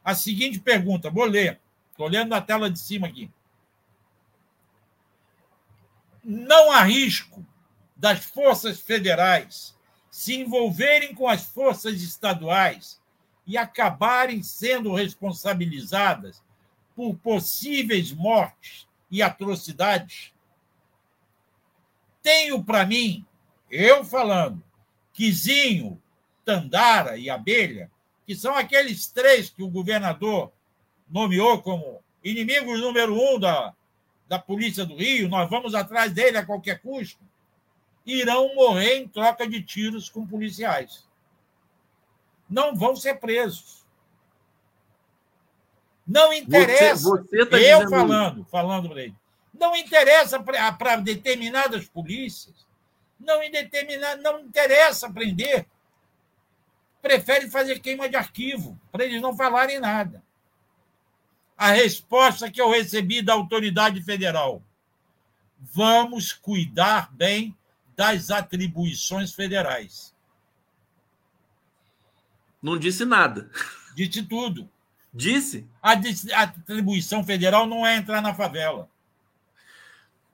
[0.08, 1.60] a seguinte pergunta, vou ler.
[1.92, 3.30] Estou olhando na tela de cima aqui.
[6.24, 7.46] Não há risco
[7.94, 9.78] das forças federais
[10.10, 13.02] se envolverem com as forças estaduais
[13.46, 16.42] e acabarem sendo responsabilizadas
[16.96, 20.32] por possíveis mortes e atrocidades?
[22.24, 23.26] Tenho para mim,
[23.70, 24.64] eu falando,
[25.12, 26.02] Quizinho,
[26.48, 27.92] Tandara e Abelha,
[28.26, 30.50] que são aqueles três que o governador
[31.10, 33.74] nomeou como inimigos número um da,
[34.30, 37.20] da Polícia do Rio, nós vamos atrás dele a qualquer custo
[38.06, 41.06] irão morrer em troca de tiros com policiais.
[42.50, 43.86] Não vão ser presos.
[46.08, 47.04] Não interessa.
[47.04, 49.16] Você, você tá eu falando, falando para ele.
[49.54, 52.66] Não interessa para determinadas polícias.
[53.20, 55.68] Não, determinado, não interessa prender.
[57.08, 60.22] Prefere fazer queima de arquivo, para eles não falarem nada.
[61.58, 64.62] A resposta que eu recebi da autoridade federal:
[65.58, 67.56] vamos cuidar bem
[67.96, 70.14] das atribuições federais.
[72.62, 73.50] Não disse nada.
[73.96, 74.70] Disse tudo.
[75.14, 75.66] Disse?
[75.82, 75.94] A,
[76.44, 78.90] atribuição federal não é entrar na favela.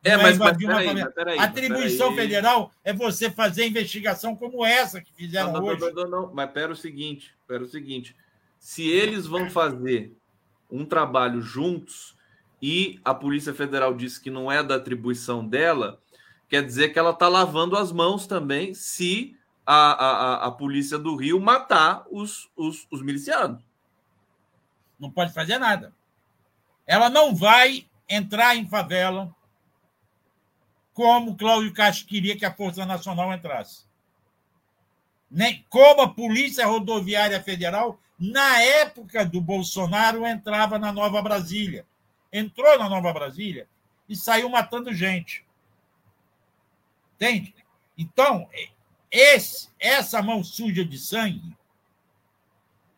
[0.04, 2.28] É, mas, é mas peraí, mas peraí, atribuição peraí.
[2.28, 5.80] federal é você fazer investigação como essa que fizeram não, não, hoje.
[5.80, 8.14] Não, não, não, mas pera o seguinte, pera o seguinte.
[8.60, 10.14] Se eles vão fazer
[10.70, 12.18] um trabalho juntos
[12.62, 16.02] e a Polícia Federal disse que não é da atribuição dela,
[16.50, 21.16] quer dizer que ela está lavando as mãos também se a, a, a polícia do
[21.16, 23.64] Rio matar os, os, os milicianos.
[25.00, 25.94] Não pode fazer nada.
[26.86, 29.34] Ela não vai entrar em favela
[30.94, 33.84] como Cláudio Castro queria que a Força Nacional entrasse.
[35.30, 41.86] Nem como a Polícia Rodoviária Federal, na época do Bolsonaro, entrava na Nova Brasília.
[42.32, 43.68] Entrou na Nova Brasília
[44.08, 45.44] e saiu matando gente.
[47.16, 47.56] Entende?
[47.98, 48.48] Então,
[49.10, 51.56] esse, essa mão suja de sangue,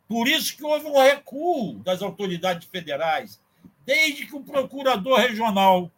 [0.07, 3.39] por isso que houve um recuo das autoridades federais,
[3.85, 5.91] desde que o procurador regional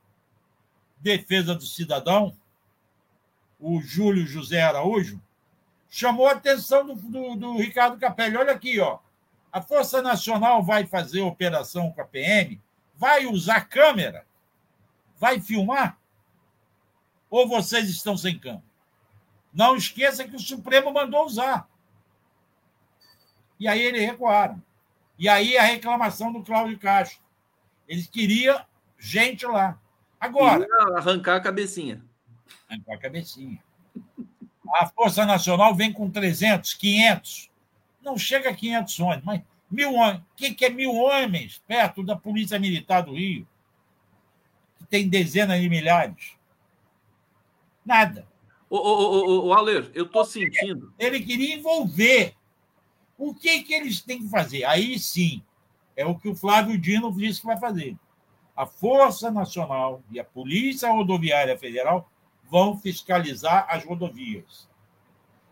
[0.99, 2.35] defesa do cidadão,
[3.59, 5.21] o Júlio José Araújo,
[5.89, 8.37] chamou a atenção do, do, do Ricardo Capelli.
[8.37, 8.99] Olha aqui, ó.
[9.51, 12.61] A Força Nacional vai fazer operação com a PM,
[12.95, 14.25] vai usar câmera,
[15.17, 15.97] vai filmar.
[17.29, 18.63] Ou vocês estão sem campo?
[19.53, 21.67] Não esqueça que o Supremo mandou usar.
[23.59, 24.61] E aí eles recuaram.
[25.17, 27.19] E aí a reclamação do Cláudio Castro.
[27.87, 28.63] Eles queriam
[28.99, 29.79] gente lá.
[30.19, 30.67] Agora.
[30.95, 32.03] Arrancar a cabecinha.
[32.69, 33.61] Arrancar a cabecinha.
[34.73, 37.49] A Força Nacional vem com 300, 500.
[38.01, 40.19] Não chega a 500 homens, mas mil homens.
[40.19, 43.47] O que, que é mil homens perto da Polícia Militar do Rio?
[44.77, 46.33] Que tem dezenas de milhares.
[47.85, 48.27] Nada.
[48.69, 50.93] Ô, ô, ô, ô, Aler, eu estou sentindo.
[50.99, 52.33] Ele queria envolver.
[53.17, 54.63] O que, que eles têm que fazer?
[54.65, 55.41] Aí sim,
[55.95, 57.97] é o que o Flávio Dino disse que vai fazer.
[58.57, 62.09] A Força Nacional e a Polícia Rodoviária Federal
[62.49, 64.67] vão fiscalizar as rodovias.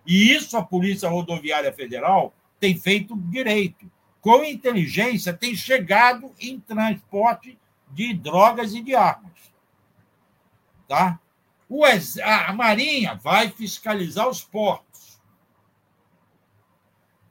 [0.07, 3.91] E isso a Polícia Rodoviária Federal tem feito direito.
[4.19, 7.59] Com inteligência, tem chegado em transporte
[7.91, 9.53] de drogas e de armas.
[10.87, 11.19] Tá?
[11.69, 12.17] Ex...
[12.17, 15.21] A Marinha vai fiscalizar os portos.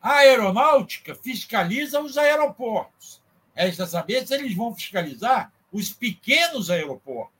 [0.00, 3.20] A aeronáutica fiscaliza os aeroportos.
[3.56, 7.34] Resta saber se eles vão fiscalizar os pequenos aeroportos.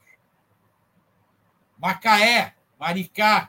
[1.78, 3.48] Macaé, Maricá,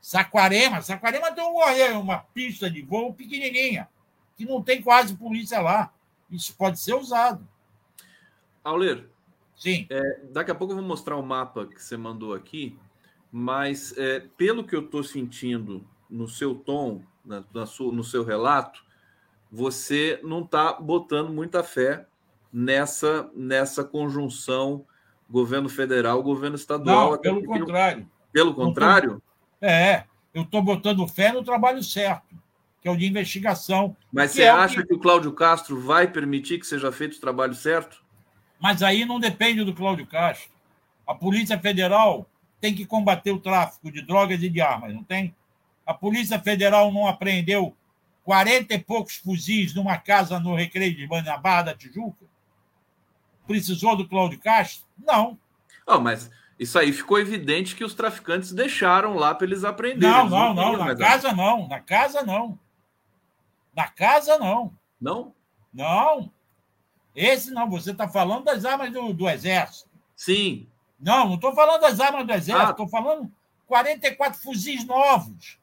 [0.00, 0.80] Saquarema.
[0.80, 3.90] Saquarema tem uma, uma pista de voo pequenininha,
[4.34, 5.92] que não tem quase polícia lá.
[6.30, 7.46] Isso pode ser usado.
[8.64, 9.10] Auler,
[9.54, 9.86] Sim.
[9.90, 12.78] É, daqui a pouco eu vou mostrar o mapa que você mandou aqui,
[13.30, 18.24] mas é, pelo que eu estou sentindo no seu tom, na, na sua, no seu
[18.24, 18.82] relato,
[19.50, 22.06] você não está botando muita fé
[22.52, 24.84] nessa, nessa conjunção
[25.28, 27.12] governo federal, governo estadual.
[27.12, 28.10] Não, pelo contrário.
[28.30, 29.22] Pelo contrário?
[29.60, 30.04] Tô, é,
[30.34, 32.36] eu estou botando fé no trabalho certo,
[32.80, 33.96] que é o de investigação.
[34.12, 34.88] Mas você é acha que...
[34.88, 38.02] que o Cláudio Castro vai permitir que seja feito o trabalho certo?
[38.60, 40.50] Mas aí não depende do Cláudio Castro.
[41.06, 42.28] A Polícia Federal
[42.60, 45.34] tem que combater o tráfico de drogas e de armas, não tem?
[45.84, 47.74] A Polícia Federal não apreendeu
[48.22, 52.24] 40 e poucos fuzis numa casa no Recreio de na Barra da Tijuca?
[53.46, 54.86] Precisou do Cláudio Castro?
[54.98, 55.38] Não.
[55.86, 60.10] Oh, mas isso aí ficou evidente que os traficantes deixaram lá para eles aprenderem.
[60.10, 60.76] Não, não, não.
[60.76, 61.68] Na casa não.
[61.68, 62.58] Na casa não.
[63.74, 64.72] Na casa não.
[65.00, 65.34] Não?
[65.72, 66.30] Não.
[67.16, 67.68] Esse não.
[67.70, 69.90] Você está falando das armas do, do Exército.
[70.14, 70.68] Sim.
[71.00, 72.70] Não, não estou falando das armas do Exército.
[72.70, 72.88] Estou ah.
[72.88, 73.32] falando
[73.66, 75.58] 44 fuzis novos.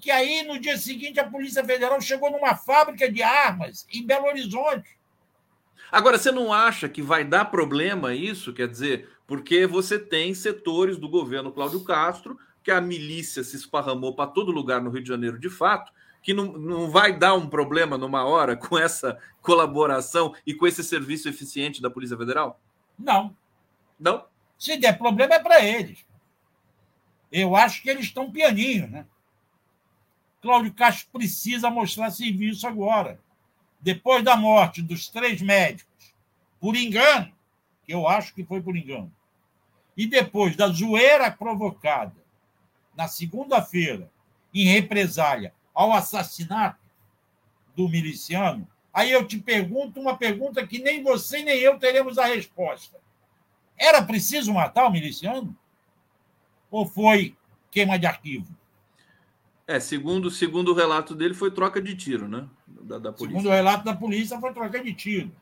[0.00, 4.26] Que aí, no dia seguinte, a Polícia Federal chegou numa fábrica de armas em Belo
[4.26, 4.98] Horizonte.
[5.90, 8.52] Agora, você não acha que vai dar problema isso?
[8.52, 14.14] Quer dizer, porque você tem setores do governo Cláudio Castro que a milícia se esparramou
[14.14, 15.92] para todo lugar no Rio de Janeiro de fato,
[16.22, 20.82] que não, não vai dar um problema numa hora com essa colaboração e com esse
[20.82, 22.60] serviço eficiente da Polícia Federal?
[22.98, 23.36] Não.
[24.00, 24.24] Não?
[24.58, 26.04] Se der problema, é para eles.
[27.30, 29.06] Eu acho que eles estão pianinho, né?
[30.40, 33.18] Cláudio Castro precisa mostrar serviço agora.
[33.84, 36.14] Depois da morte dos três médicos,
[36.58, 37.30] por engano,
[37.84, 39.14] que eu acho que foi por engano,
[39.94, 42.16] e depois da zoeira provocada
[42.96, 44.10] na segunda-feira,
[44.54, 46.78] em represália ao assassinato
[47.76, 52.24] do miliciano, aí eu te pergunto uma pergunta que nem você nem eu teremos a
[52.24, 52.98] resposta.
[53.76, 55.54] Era preciso matar o miliciano?
[56.70, 57.36] Ou foi
[57.70, 58.48] queima de arquivo?
[59.66, 62.48] É, segundo, segundo o relato dele, foi troca de tiro, né?
[62.84, 63.28] Da, da polícia.
[63.28, 65.34] Segundo o relato da polícia, foi troca de tiro.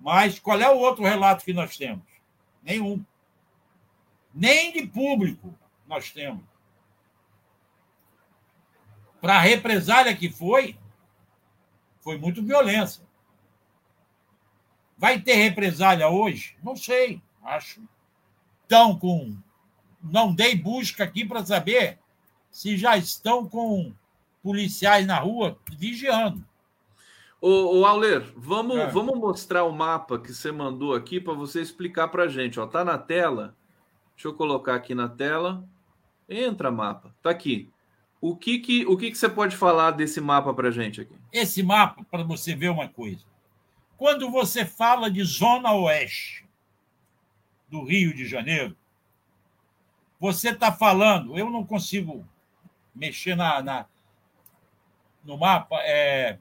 [0.00, 2.04] Mas qual é o outro relato que nós temos?
[2.62, 3.04] Nenhum.
[4.32, 5.52] Nem de público
[5.86, 6.44] nós temos.
[9.20, 10.78] Para a represália que foi,
[12.00, 13.02] foi muito violência.
[14.96, 16.56] Vai ter represália hoje?
[16.62, 17.82] Não sei, acho.
[18.62, 19.36] Estão com.
[20.00, 21.98] Não dei busca aqui para saber
[22.50, 23.92] se já estão com
[24.42, 26.47] policiais na rua vigiando.
[27.40, 28.86] Ô, ô Auler, vamos, é.
[28.88, 32.58] vamos mostrar o mapa que você mandou aqui para você explicar para a gente.
[32.58, 33.56] Ó, tá na tela.
[34.14, 35.64] Deixa eu colocar aqui na tela.
[36.28, 37.14] Entra, mapa.
[37.22, 37.70] Tá aqui.
[38.20, 41.14] O que que, o que, que você pode falar desse mapa para a gente aqui?
[41.32, 43.24] Esse mapa, para você ver uma coisa.
[43.96, 46.44] Quando você fala de zona oeste
[47.68, 48.76] do Rio de Janeiro,
[50.18, 52.26] você está falando, eu não consigo
[52.92, 53.86] mexer na, na
[55.24, 56.38] no mapa, é,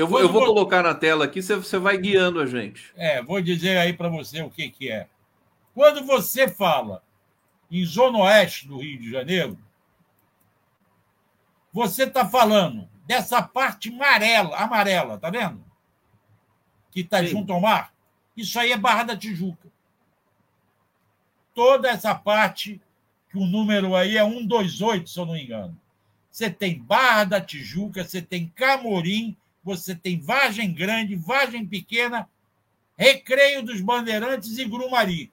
[0.00, 2.90] eu vou, eu vou colocar na tela aqui, você, vai guiando a gente.
[2.96, 5.06] É, vou dizer aí para você o que, que é.
[5.74, 7.02] Quando você fala
[7.70, 9.58] em Zona Oeste do Rio de Janeiro,
[11.70, 15.62] você está falando dessa parte amarela, amarela, tá vendo?
[16.90, 17.92] Que está junto ao mar.
[18.34, 19.68] Isso aí é Barra da Tijuca.
[21.54, 22.80] Toda essa parte,
[23.28, 25.78] que o número aí é 128, se eu não me engano.
[26.30, 32.28] Você tem Barra da Tijuca, você tem Camorim, você tem Vargem Grande, Vargem Pequena,
[32.96, 35.32] Recreio dos Bandeirantes e Grumari.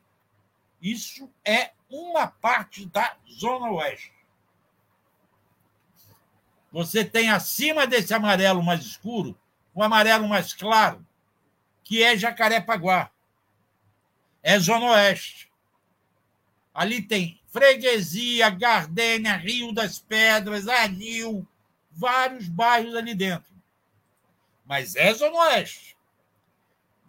[0.81, 4.13] Isso é uma parte da Zona Oeste.
[6.71, 9.37] Você tem acima desse amarelo mais escuro,
[9.73, 11.05] o um amarelo mais claro,
[11.83, 13.09] que é Jacarepaguá.
[14.43, 15.49] É Zona Oeste.
[16.73, 21.47] Ali tem Freguesia, Gardênia, Rio das Pedras, Anil,
[21.91, 23.56] vários bairros ali dentro
[24.67, 25.95] mas é Zona Oeste.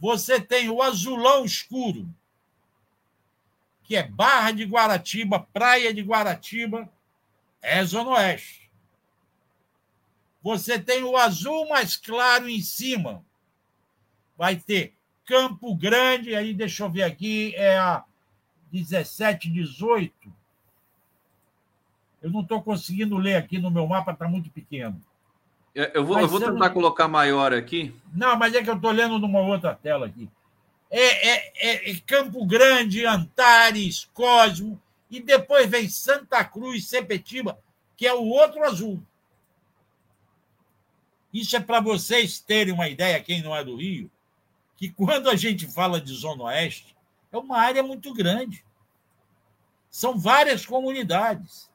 [0.01, 2.09] Você tem o Azulão Escuro,
[3.83, 6.89] que é Barra de Guaratiba, Praia de Guaratiba,
[7.61, 8.71] é Zona Oeste.
[10.41, 13.25] Você tem o azul mais claro em cima.
[14.37, 14.95] Vai ter
[15.25, 18.05] Campo Grande, aí deixa eu ver aqui, é a
[18.73, 20.33] 17, 18.
[22.23, 25.05] Eu não estou conseguindo ler aqui no meu mapa, está muito pequeno.
[25.75, 26.73] Eu vou, eu vou tentar não...
[26.73, 27.95] colocar maior aqui.
[28.13, 30.29] Não, mas é que eu estou lendo numa outra tela aqui.
[30.91, 34.81] É, é, é, é, Campo Grande, Antares, Cosmo,
[35.11, 37.59] e depois vem Santa Cruz, Sepetiba,
[37.97, 39.03] que é o outro azul.
[41.33, 44.11] Isso é para vocês terem uma ideia, quem não é do Rio,
[44.77, 46.97] que quando a gente fala de Zona Oeste,
[47.31, 48.65] é uma área muito grande.
[49.91, 51.71] São várias comunidades.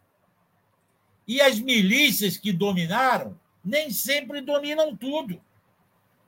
[1.28, 5.42] E as milícias que dominaram nem sempre dominam tudo.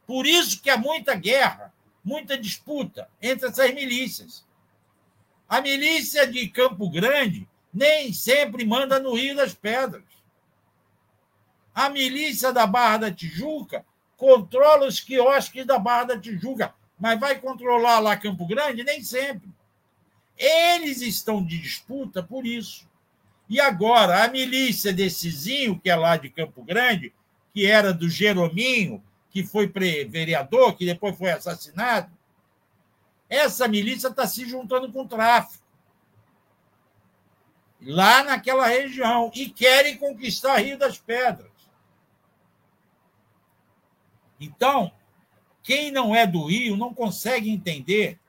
[0.07, 4.45] Por isso que há muita guerra, muita disputa entre essas milícias.
[5.49, 10.03] A milícia de Campo Grande nem sempre manda no Rio das Pedras.
[11.73, 13.85] A milícia da Barra da Tijuca
[14.15, 18.83] controla os quiosques da Barra da Tijuca, mas vai controlar lá Campo Grande?
[18.83, 19.49] Nem sempre.
[20.37, 22.87] Eles estão de disputa por isso.
[23.49, 27.13] E agora, a milícia desse Zinho, que é lá de Campo Grande,
[27.55, 32.11] que era do Jerominho, que foi vereador, que depois foi assassinado,
[33.29, 35.63] essa milícia está se juntando com o tráfico.
[37.81, 39.31] Lá naquela região.
[39.33, 41.49] E querem conquistar Rio das Pedras.
[44.37, 44.91] Então,
[45.63, 48.19] quem não é do Rio não consegue entender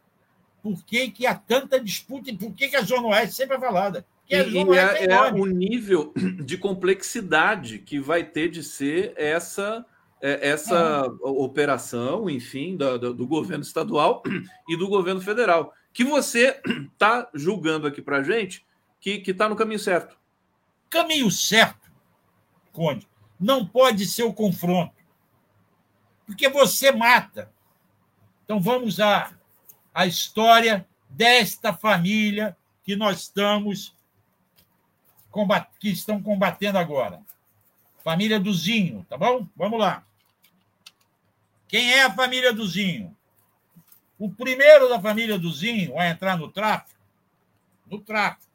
[0.62, 3.60] por que, que há tanta disputa e por que, que a Zona Oeste sempre é
[3.60, 4.06] falada.
[4.28, 6.12] E, é, é, é o nível
[6.44, 9.86] de complexidade que vai ter de ser essa
[10.20, 11.28] é, essa é.
[11.28, 14.22] operação, enfim, do, do, do, governo estadual
[14.68, 16.60] e do governo federal, que você
[16.92, 18.64] está julgando aqui para gente
[18.98, 20.16] que está no caminho certo.
[20.90, 21.90] Caminho certo,
[22.72, 23.06] Conde,
[23.38, 24.94] não pode ser o confronto,
[26.26, 27.52] porque você mata.
[28.44, 29.32] Então vamos à,
[29.94, 33.95] à história desta família que nós estamos
[35.78, 37.20] que estão combatendo agora.
[38.02, 39.46] Família do Zinho, tá bom?
[39.56, 40.04] Vamos lá.
[41.68, 43.16] Quem é a família do Zinho?
[44.18, 47.00] O primeiro da família do Zinho a entrar no tráfico,
[47.86, 48.50] no tráfico,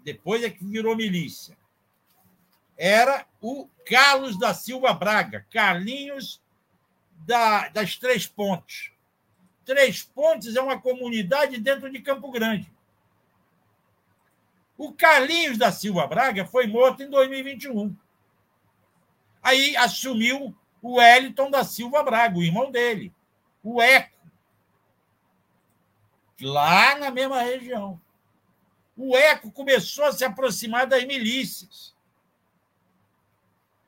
[0.00, 1.56] depois é que virou milícia,
[2.76, 6.40] era o Carlos da Silva Braga, Carlinhos
[7.26, 8.90] da, das Três Pontes.
[9.64, 12.70] Três Pontes é uma comunidade dentro de Campo Grande.
[14.76, 17.94] O Carlinhos da Silva Braga foi morto em 2021.
[19.42, 23.12] Aí assumiu o Wellington da Silva Braga, o irmão dele,
[23.62, 24.16] o Eco,
[26.40, 28.00] lá na mesma região.
[28.96, 31.94] O Eco começou a se aproximar das milícias.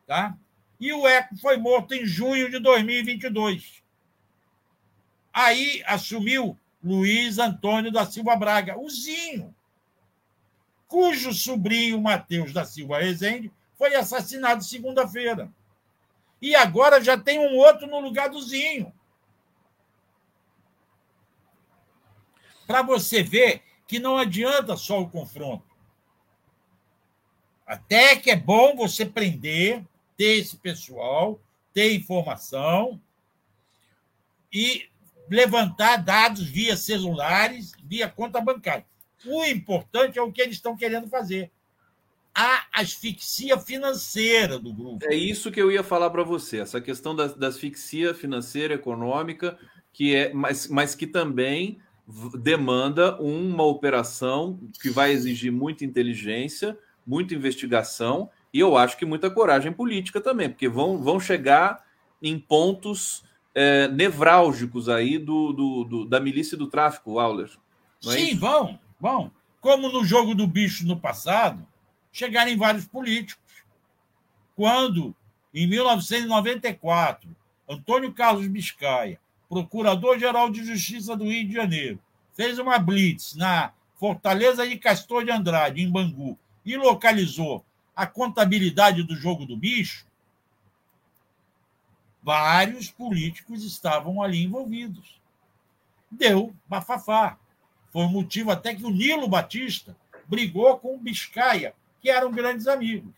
[0.06, 0.36] Tá?
[0.78, 3.82] E o Eco foi morto em junho de 2022.
[5.32, 9.53] Aí assumiu Luiz Antônio da Silva Braga, o Zinho,
[10.94, 15.52] cujo sobrinho Mateus da Silva Rezende foi assassinado segunda-feira.
[16.40, 18.94] E agora já tem um outro no lugar do Zinho.
[22.64, 25.66] Para você ver que não adianta só o confronto.
[27.66, 29.84] Até que é bom você prender,
[30.16, 31.40] ter esse pessoal,
[31.72, 33.02] ter informação
[34.52, 34.88] e
[35.28, 38.86] levantar dados via celulares, via conta bancária.
[39.26, 41.50] O importante é o que eles estão querendo fazer
[42.34, 45.04] a asfixia financeira do grupo.
[45.04, 49.56] É isso que eu ia falar para você, essa questão da, da asfixia financeira, econômica,
[49.92, 51.78] que é, mas, mas que também
[52.40, 56.76] demanda uma operação que vai exigir muita inteligência,
[57.06, 61.84] muita investigação e eu acho que muita coragem política também, porque vão, vão chegar
[62.22, 63.24] em pontos
[63.54, 67.50] é, nevrálgicos aí do, do, do, da milícia do tráfico, Auler.
[68.06, 68.40] É Sim, isso?
[68.40, 69.30] vão, vão.
[69.60, 71.66] Como no jogo do bicho no passado,
[72.10, 73.44] chegaram vários políticos.
[74.56, 75.14] Quando,
[75.52, 77.28] em 1994,
[77.68, 81.98] Antônio Carlos Biscaia, procurador-geral de Justiça do Rio de Janeiro,
[82.32, 87.62] fez uma blitz na Fortaleza de Castor de Andrade, em Bangu, e localizou
[87.94, 90.06] a contabilidade do jogo do bicho,
[92.22, 95.20] vários políticos estavam ali envolvidos.
[96.10, 97.38] Deu bafafá.
[97.94, 99.96] Foi o motivo até que o Nilo Batista
[100.26, 103.14] brigou com o Biscaia que eram grandes amigos.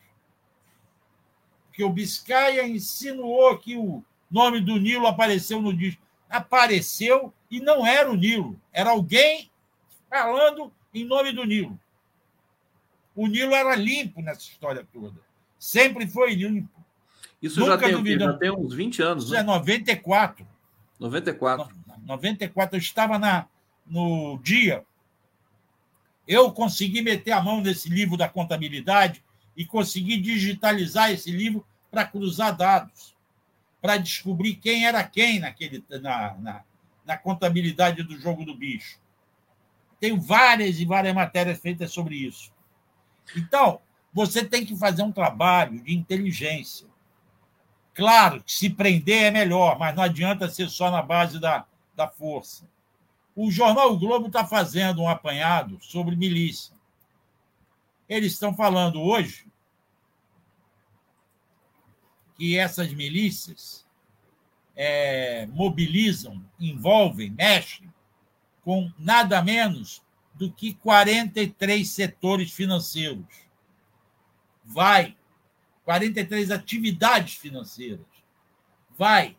[1.68, 6.02] Porque o Biscaia insinuou que o nome do Nilo apareceu no disco.
[6.28, 9.50] Apareceu e não era o Nilo, era alguém
[10.10, 11.80] falando em nome do Nilo.
[13.14, 15.18] O Nilo era limpo nessa história toda.
[15.58, 16.84] Sempre foi limpo.
[17.40, 19.24] Isso Nunca já tem, já tem uns 20 anos.
[19.24, 19.38] Isso né?
[19.38, 20.46] é 94.
[21.00, 21.74] 94.
[22.04, 22.76] 94.
[22.76, 23.46] Eu estava na,
[23.86, 24.84] no dia
[26.26, 29.22] eu consegui meter a mão nesse livro da contabilidade
[29.56, 33.16] e consegui digitalizar esse livro para cruzar dados,
[33.80, 36.64] para descobrir quem era quem naquele, na, na,
[37.04, 38.98] na contabilidade do jogo do bicho.
[40.00, 42.52] Tenho várias e várias matérias feitas sobre isso.
[43.36, 43.80] Então,
[44.12, 46.86] você tem que fazer um trabalho de inteligência.
[47.94, 51.64] Claro que se prender é melhor, mas não adianta ser só na base da,
[51.94, 52.68] da força.
[53.36, 56.74] O jornal o Globo está fazendo um apanhado sobre milícia.
[58.08, 59.46] Eles estão falando hoje
[62.34, 63.86] que essas milícias
[64.74, 67.92] é, mobilizam, envolvem, mexem
[68.64, 70.02] com nada menos
[70.34, 73.26] do que 43 setores financeiros.
[74.64, 75.14] Vai
[75.84, 78.06] 43 atividades financeiras.
[78.96, 79.36] Vai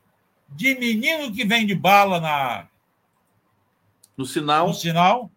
[0.50, 2.68] de menino que vende bala na
[4.18, 5.32] no sinal, no sinal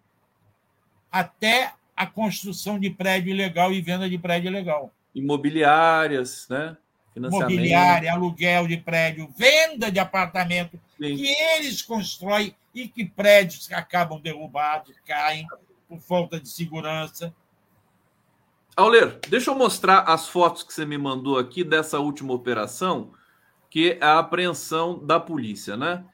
[1.13, 4.93] até a construção de prédio ilegal e venda de prédio ilegal.
[5.15, 6.77] Imobiliárias, né?
[7.15, 11.17] Imobiliária, aluguel de prédio, venda de apartamento Sim.
[11.17, 15.47] que eles constroem e que prédios acabam derrubados, caem
[15.89, 17.35] por falta de segurança.
[18.77, 23.13] Auler, deixa eu mostrar as fotos que você me mandou aqui dessa última operação,
[23.69, 26.05] que é a apreensão da polícia, né?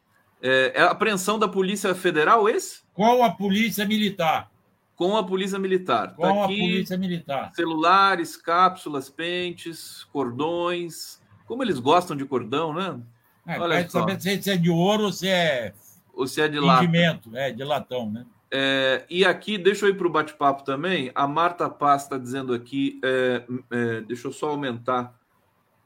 [0.43, 2.81] É, é a apreensão da Polícia Federal, esse?
[2.95, 4.51] Com a Polícia Militar.
[4.95, 6.15] Com a Polícia Militar.
[6.15, 7.53] Com tá a Polícia Militar.
[7.55, 11.21] Celulares, cápsulas, pentes, cordões.
[11.47, 12.99] Como eles gostam de cordão, né?
[13.47, 14.01] É, Olha só.
[14.01, 15.75] saber se é de ouro ou se é.
[16.15, 16.91] Ou se é de lata.
[17.35, 18.25] É, de latão, né?
[18.51, 21.11] É, e aqui, deixa eu ir para o bate-papo também.
[21.15, 25.15] A Marta Paz está dizendo aqui, é, é, deixa eu só aumentar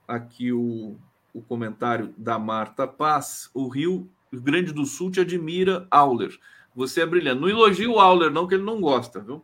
[0.07, 0.97] aqui o,
[1.35, 3.51] o comentário da Marta Paz.
[3.53, 6.39] O Rio Grande do Sul te admira, Auler.
[6.75, 7.41] Você é brilhante.
[7.41, 9.43] Não elogia o Auler, não, que ele não gosta, viu?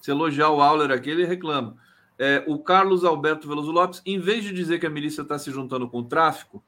[0.00, 1.76] Se elogiar o Auler aqui, ele reclama.
[2.18, 5.50] É, o Carlos Alberto Veloso Lopes, em vez de dizer que a milícia está se
[5.50, 6.62] juntando com o tráfico,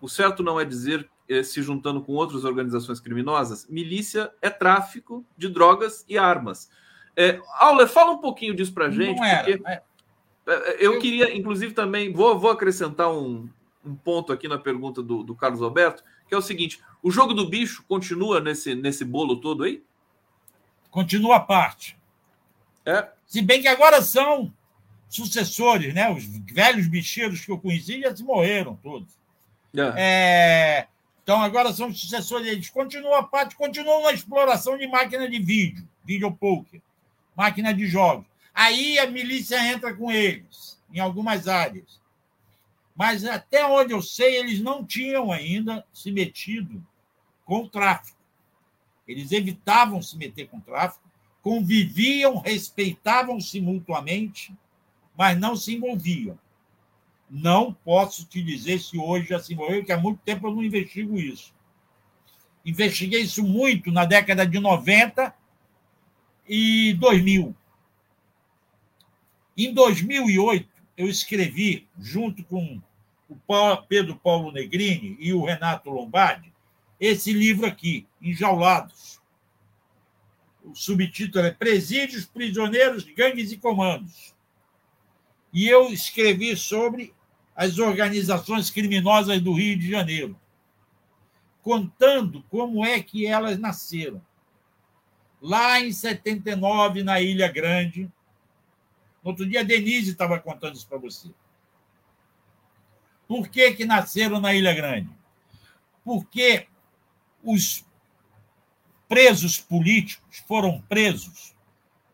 [0.00, 5.24] o certo não é dizer eh, se juntando com outras organizações criminosas, milícia é tráfico
[5.36, 6.70] de drogas e armas.
[7.16, 9.16] É, Aula, fala um pouquinho disso para gente.
[9.16, 9.82] Não era, porque, é.
[10.46, 13.48] Eu, eu, queria, inclusive, também vou, vou acrescentar um,
[13.86, 17.32] um ponto aqui na pergunta do, do, Carlos Alberto, que é o seguinte: o jogo
[17.32, 19.82] do bicho continua nesse, nesse bolo todo aí?
[20.90, 21.96] Continua a parte.
[22.84, 23.08] É.
[23.26, 24.52] Se bem que agora são
[25.08, 26.10] sucessores, né?
[26.10, 29.08] Os velhos bicheiros que eu conheci já se morreram todos.
[29.74, 29.92] É.
[29.96, 30.86] é
[31.22, 32.70] então, agora são sucessores deles.
[32.70, 36.80] Continuam a parte, continuam na exploração de máquina de vídeo, vídeo poker,
[37.36, 38.26] máquina de jogos.
[38.54, 42.00] Aí a milícia entra com eles, em algumas áreas.
[42.96, 46.84] Mas até onde eu sei, eles não tinham ainda se metido
[47.44, 48.18] com o tráfico.
[49.06, 51.04] Eles evitavam se meter com o tráfico,
[51.42, 54.52] conviviam, respeitavam-se mutuamente,
[55.16, 56.38] mas não se envolviam.
[57.28, 60.64] Não posso te dizer se hoje já se envolveu, porque há muito tempo eu não
[60.64, 61.54] investigo isso.
[62.64, 65.34] Investiguei isso muito na década de 90
[66.48, 67.54] e 2000.
[69.56, 72.80] Em 2008, eu escrevi, junto com
[73.28, 73.36] o
[73.88, 76.52] Pedro Paulo Negrini e o Renato Lombardi,
[76.98, 79.20] esse livro aqui, Enjaulados.
[80.64, 84.34] O subtítulo é Presídios, Prisioneiros, Gangues e Comandos.
[85.52, 87.14] E eu escrevi sobre
[87.54, 90.38] as organizações criminosas do Rio de Janeiro,
[91.62, 94.20] contando como é que elas nasceram.
[95.40, 98.10] Lá em 79, na Ilha Grande,
[99.28, 101.30] outro dia a Denise estava contando isso para você.
[103.26, 105.10] Por que, que nasceram na Ilha Grande?
[106.04, 106.68] Porque
[107.42, 107.84] os
[109.08, 111.54] presos políticos foram presos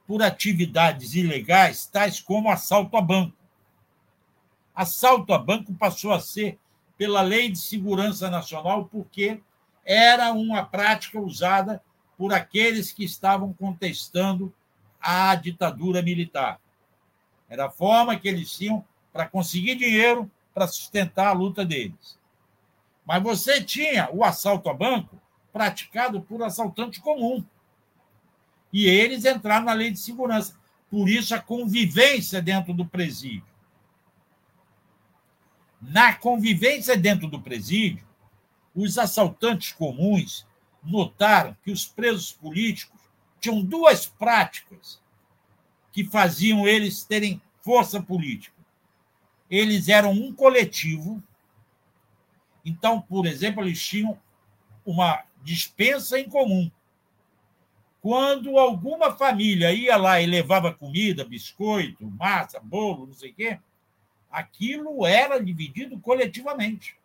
[0.07, 3.43] por atividades ilegais, tais como assalto a banco
[4.75, 6.59] assalto a banco passou a ser
[6.97, 9.41] pela Lei de Segurança Nacional, porque
[9.85, 11.83] era uma prática usada
[12.17, 14.53] por aqueles que estavam contestando
[15.01, 16.61] a ditadura militar.
[17.53, 22.19] Era a forma que eles tinham para conseguir dinheiro para sustentar a luta deles.
[23.05, 25.21] Mas você tinha o assalto a banco
[25.53, 27.45] praticado por assaltante comum.
[28.73, 30.57] E eles entraram na lei de segurança.
[30.91, 33.53] Por isso, a convivência dentro do presídio
[35.83, 38.07] na convivência dentro do presídio,
[38.73, 40.47] os assaltantes comuns
[40.83, 43.01] notaram que os presos políticos
[43.41, 45.02] tinham duas práticas
[45.93, 48.57] que faziam eles terem força política.
[49.51, 51.23] Eles eram um coletivo,
[52.65, 54.19] então, por exemplo, eles tinham
[54.85, 56.71] uma dispensa em comum.
[58.01, 63.61] Quando alguma família ia lá e levava comida, biscoito, massa, bolo, não sei o quê,
[64.31, 66.97] aquilo era dividido coletivamente,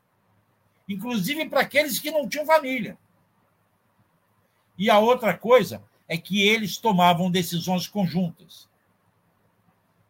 [0.88, 2.98] inclusive para aqueles que não tinham família.
[4.78, 8.68] E a outra coisa é que eles tomavam decisões conjuntas.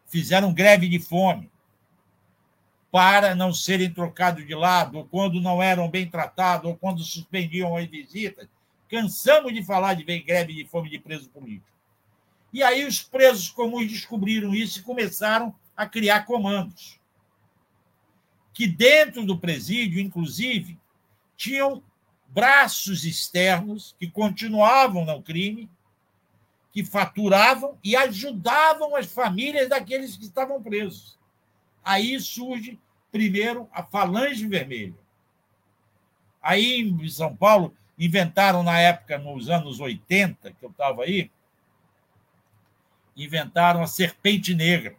[0.08, 1.52] Fizeram greve de fome
[2.92, 7.76] para não serem trocados de lado, ou quando não eram bem tratados, ou quando suspendiam
[7.76, 8.48] as visitas.
[8.90, 11.68] Cansamos de falar de greve de fome de preso político.
[12.54, 17.00] E aí os presos comuns descobriram isso e começaram a criar comandos.
[18.54, 20.80] Que dentro do presídio, inclusive,
[21.36, 21.84] tinham
[22.28, 25.70] braços externos que continuavam no crime,
[26.78, 31.18] que faturavam e ajudavam as famílias daqueles que estavam presos.
[31.84, 32.80] Aí surge,
[33.12, 34.94] primeiro, a Falange Vermelha.
[36.40, 41.32] Aí, em São Paulo, inventaram na época, nos anos 80, que eu estava aí,
[43.16, 44.96] inventaram a Serpente Negra.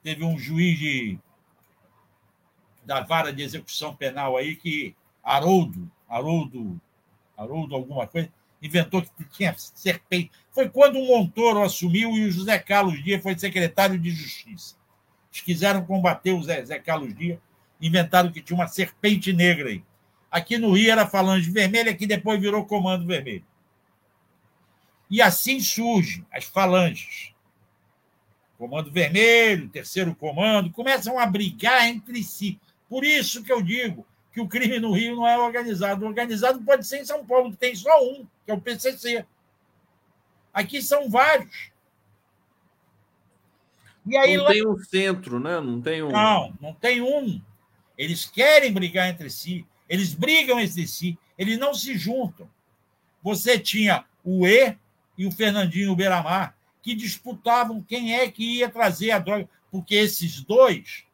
[0.00, 1.18] Teve um juiz de,
[2.84, 4.94] da vara de execução penal aí que
[5.24, 6.80] Haroldo, Haroldo,
[7.36, 10.30] Haroldo alguma coisa, inventou que tinha serpente.
[10.50, 14.76] Foi quando o Montoro assumiu e o José Carlos Dias foi secretário de Justiça.
[15.32, 17.38] Eles quiseram combater o Zé Carlos Dias,
[17.80, 19.82] inventaram que tinha uma serpente negra aí.
[20.30, 23.44] Aqui no Rio era Falange Vermelha, que depois virou Comando Vermelho.
[25.10, 27.32] E assim surgem as falanges.
[28.56, 32.60] Comando Vermelho, Terceiro Comando, começam a brigar entre si.
[32.88, 36.04] Por isso que eu digo, que o crime no Rio não é organizado.
[36.04, 39.24] O organizado pode ser em São Paulo, que tem só um, que é o PCC.
[40.52, 41.70] Aqui são vários.
[44.06, 44.50] E aí, não lá...
[44.50, 45.60] tem um centro, né?
[45.60, 46.10] Não tem um.
[46.10, 47.40] Não, não tem um.
[47.96, 52.48] Eles querem brigar entre si, eles brigam entre si, eles não se juntam.
[53.22, 54.76] Você tinha o E
[55.18, 60.40] e o Fernandinho Beiramar, que disputavam quem é que ia trazer a droga, porque esses
[60.40, 61.04] dois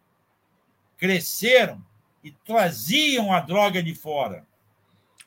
[0.97, 1.85] cresceram
[2.27, 4.45] e traziam a droga de fora.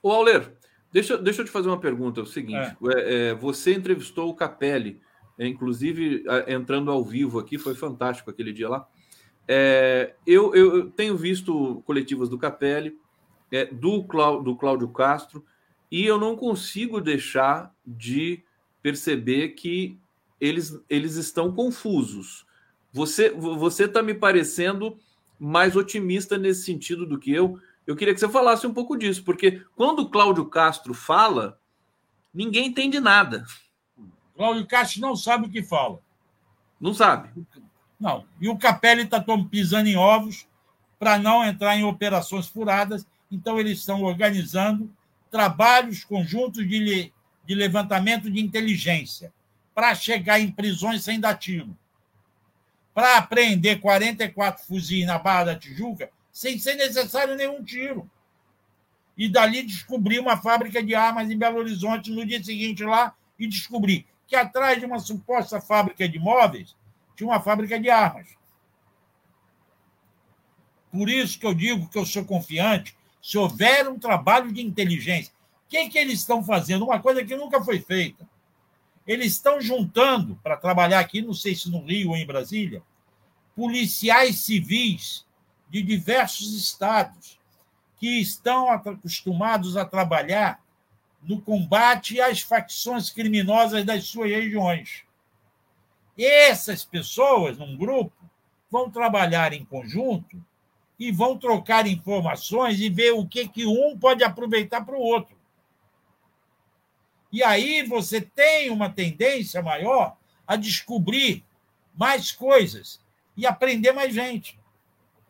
[0.03, 0.53] O Auler,
[0.91, 2.19] deixa, deixa eu te fazer uma pergunta.
[2.19, 3.29] É o seguinte: é.
[3.29, 4.99] É, você entrevistou o Capelli,
[5.37, 8.85] é, inclusive entrando ao vivo aqui, foi fantástico aquele dia lá.
[9.47, 12.97] É, eu, eu, tenho visto coletivas do Capelli,
[13.49, 15.43] é, do, Clá, do Cláudio Castro,
[15.89, 18.43] e eu não consigo deixar de
[18.81, 19.97] perceber que
[20.39, 22.45] eles, eles estão confusos.
[22.91, 24.99] Você você está me parecendo
[25.39, 27.59] mais otimista nesse sentido do que eu.
[27.87, 31.59] Eu queria que você falasse um pouco disso, porque quando o Cláudio Castro fala,
[32.33, 33.45] ninguém entende nada.
[34.35, 35.99] Cláudio Castro não sabe o que fala.
[36.79, 37.29] Não sabe.
[37.99, 38.25] Não.
[38.39, 40.47] E o Capelli está pisando em ovos
[40.97, 43.07] para não entrar em operações furadas.
[43.31, 44.91] Então, eles estão organizando
[45.31, 47.13] trabalhos conjuntos de,
[47.45, 49.33] de levantamento de inteligência
[49.73, 51.77] para chegar em prisões sem dar tiro
[52.99, 58.11] para apreender 44 fuzis na Barra da Tijuca sem ser necessário nenhum tiro.
[59.17, 63.47] E dali descobrir uma fábrica de armas em Belo Horizonte no dia seguinte lá e
[63.47, 66.75] descobrir que atrás de uma suposta fábrica de móveis
[67.15, 68.27] tinha uma fábrica de armas.
[70.91, 72.97] Por isso que eu digo que eu sou confiante.
[73.21, 75.31] Se houver um trabalho de inteligência,
[75.65, 76.83] o que, que eles estão fazendo?
[76.83, 78.27] Uma coisa que nunca foi feita.
[79.07, 82.83] Eles estão juntando para trabalhar aqui, não sei se no Rio ou em Brasília,
[83.59, 85.25] policiais civis
[85.69, 87.37] de diversos estados
[87.97, 90.63] que estão acostumados a trabalhar
[91.21, 95.03] no combate às facções criminosas das suas regiões.
[96.17, 98.13] Essas pessoas, num grupo,
[98.71, 100.41] vão trabalhar em conjunto
[100.97, 105.35] e vão trocar informações e ver o que, que um pode aproveitar para o outro.
[107.29, 110.15] E aí você tem uma tendência maior
[110.47, 111.43] a descobrir
[111.93, 113.01] mais coisas
[113.39, 114.59] e aprender mais gente,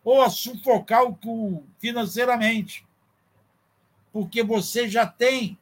[0.04, 2.88] ou a sufocar o financeiramente,
[4.12, 5.56] porque você já tem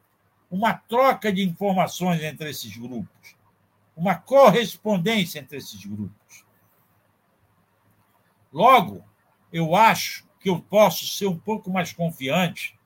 [0.49, 3.35] uma troca de informações entre esses grupos,
[3.97, 6.45] uma correspondência entre esses grupos.
[8.53, 9.03] Logo,
[9.51, 12.79] eu acho que eu posso ser um pouco mais confiante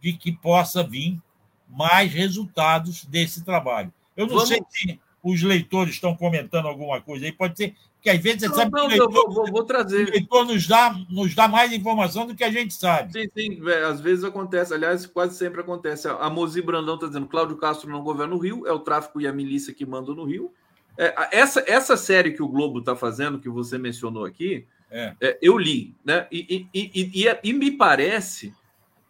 [0.00, 1.20] de que possa vir
[1.68, 3.92] mais resultados desse trabalho.
[4.16, 4.48] Eu não Vamos...
[4.48, 8.48] sei se os leitores estão comentando alguma coisa aí, pode ser que às vezes você
[8.48, 10.08] não, sabe não, que o leitor, vou, vou, trazer.
[10.08, 13.12] o leitor nos dá, nos dá mais informação do que a gente sabe.
[13.12, 16.08] Sim, sim, é, às vezes acontece, aliás, quase sempre acontece.
[16.08, 19.26] A Mozi Brandão está dizendo Cláudio Castro não governa o Rio, é o tráfico e
[19.26, 20.52] a milícia que mandam no Rio.
[20.98, 25.16] É, essa, essa série que o Globo está fazendo, que você mencionou aqui, é.
[25.20, 26.26] É, eu li, né?
[26.30, 28.54] E, e, e, e, e me parece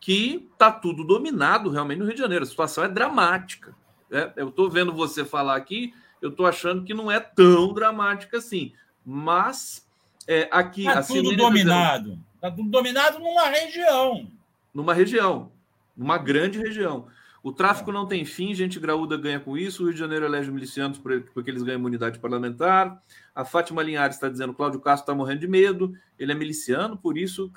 [0.01, 2.45] que está tudo dominado realmente no Rio de Janeiro.
[2.45, 3.75] A situação é dramática.
[4.09, 4.33] Né?
[4.37, 5.93] Eu estou vendo você falar aqui,
[6.23, 8.73] eu estou achando que não é tão dramática assim.
[9.05, 9.87] Mas
[10.27, 10.87] é, aqui.
[10.87, 12.19] Está tudo dominado.
[12.37, 14.31] Está tudo dominado numa região.
[14.73, 15.51] Numa região.
[15.97, 17.09] Numa grande região.
[17.43, 19.83] O tráfico não tem fim, gente graúda ganha com isso.
[19.83, 23.03] O Rio de Janeiro elege milicianos porque eles ganham imunidade parlamentar.
[23.35, 25.93] A Fátima Linhares está dizendo Cláudio Castro está morrendo de medo.
[26.17, 27.51] Ele é miliciano, por isso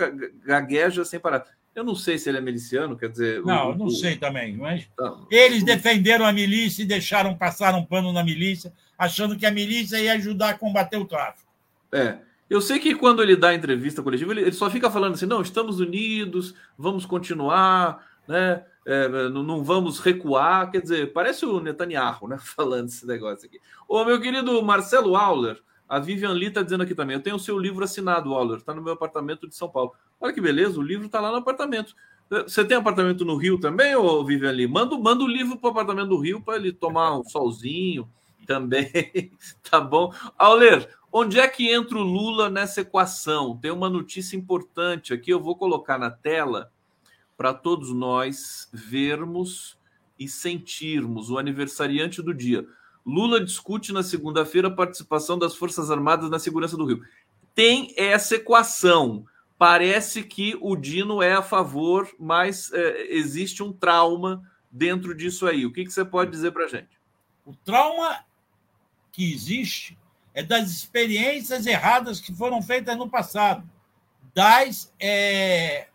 [0.44, 1.46] gagueja sem parar.
[1.76, 3.44] Eu não sei se ele é miliciano, quer dizer.
[3.44, 3.92] Não, o, não o...
[3.92, 5.18] sei também, mas tá.
[5.30, 10.00] eles defenderam a milícia e deixaram passar um pano na milícia, achando que a milícia
[10.00, 11.52] ia ajudar a combater o tráfico.
[11.92, 12.18] É.
[12.50, 15.42] Eu sei que quando ele dá entrevista coletiva, ele, ele só fica falando assim: não,
[15.42, 18.64] estamos unidos, vamos continuar, né?
[18.86, 20.70] é, não, não, vamos recuar.
[20.70, 22.38] Quer dizer, parece o Netanyahu, né?
[22.56, 23.60] Falando esse negócio aqui.
[23.88, 27.16] Ô, meu querido Marcelo Auler, a Vivian Lee está dizendo aqui também.
[27.16, 29.94] Eu tenho o seu livro assinado, Auler, está no meu apartamento de São Paulo.
[30.20, 31.96] Olha que beleza, o livro está lá no apartamento.
[32.30, 34.68] Você tem apartamento no Rio também, ô Vivian Lee?
[34.68, 38.10] Manda, manda o livro para o apartamento do Rio para ele tomar um solzinho
[38.48, 38.92] também.
[39.70, 40.12] tá bom?
[40.38, 43.58] Auler, onde é que entra o Lula nessa equação?
[43.58, 46.72] Tem uma notícia importante aqui, eu vou colocar na tela
[47.38, 49.78] para todos nós vermos
[50.18, 52.66] e sentirmos o aniversariante do dia.
[53.06, 57.06] Lula discute na segunda-feira a participação das Forças Armadas na segurança do Rio.
[57.54, 59.26] Tem essa equação.
[59.58, 65.66] Parece que o Dino é a favor, mas é, existe um trauma dentro disso aí.
[65.66, 67.00] O que, que você pode dizer para a gente?
[67.46, 68.26] O trauma
[69.12, 69.98] que existe
[70.34, 73.70] é das experiências erradas que foram feitas no passado,
[74.34, 75.88] das é,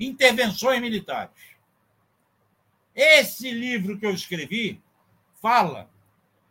[0.00, 1.34] intervenções militares.
[2.94, 4.80] Esse livro que eu escrevi
[5.40, 5.88] fala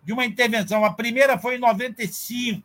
[0.03, 0.83] de uma intervenção.
[0.83, 2.63] A primeira foi em 95,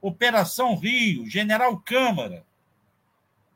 [0.00, 2.44] Operação Rio, General Câmara,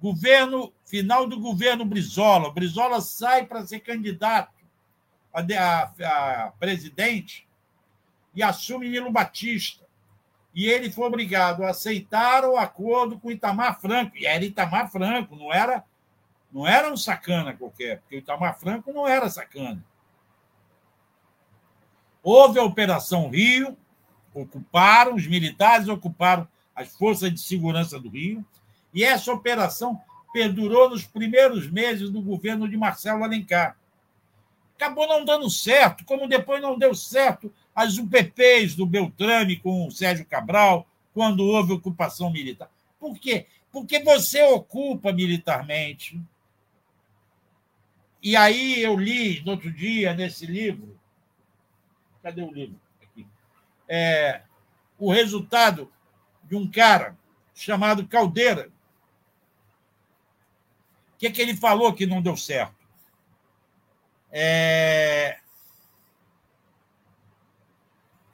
[0.01, 2.53] governo final do governo Brizola.
[2.53, 4.53] Brizola sai para ser candidato
[5.33, 7.47] a, a, a presidente
[8.35, 9.87] e assume Nilo Batista.
[10.55, 14.17] E ele foi obrigado a aceitar o acordo com Itamar Franco.
[14.17, 15.85] E era Itamar Franco, não era
[16.51, 19.85] não era um sacana qualquer, porque o Itamar Franco não era sacana.
[22.23, 23.77] Houve a Operação Rio,
[24.35, 28.45] ocuparam, os militares ocuparam as forças de segurança do Rio,
[28.95, 30.01] e essa operação
[30.33, 33.77] perdurou nos primeiros meses do governo de Marcelo Alencar.
[34.77, 39.91] Acabou não dando certo, como depois não deu certo as UPPs do Beltrame com o
[39.91, 42.71] Sérgio Cabral, quando houve ocupação militar.
[43.01, 43.47] Por quê?
[43.73, 46.21] Porque você ocupa militarmente,
[48.23, 50.98] e aí eu li no outro dia, nesse livro,
[52.29, 52.79] cadê o livro?
[53.03, 53.27] Aqui.
[53.89, 54.43] É,
[54.99, 55.91] o resultado
[56.45, 57.17] de um cara
[57.55, 58.71] chamado Caldeira.
[61.15, 62.77] O que, é que ele falou que não deu certo?
[64.31, 65.41] É...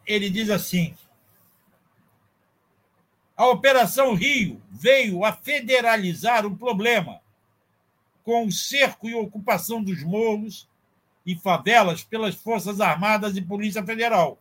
[0.05, 0.95] Ele diz assim:
[3.37, 7.23] a Operação Rio veio a federalizar o problema
[8.25, 10.69] com o cerco e ocupação dos morros
[11.25, 14.39] e favelas pelas Forças Armadas e Polícia Federal.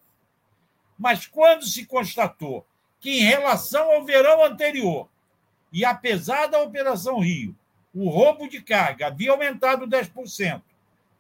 [0.98, 2.66] Mas quando se constatou
[3.00, 5.10] que, em relação ao verão anterior,
[5.72, 7.56] e apesar da Operação Rio,
[7.94, 10.62] o roubo de carga havia aumentado 10%,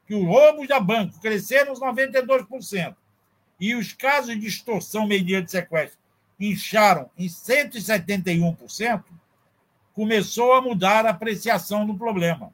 [0.05, 2.95] que os roubos da banco cresceram 92%,
[3.59, 5.99] e os casos de extorsão mediante sequestro
[6.39, 9.03] incharam em 171%,
[9.93, 12.53] começou a mudar a apreciação do problema.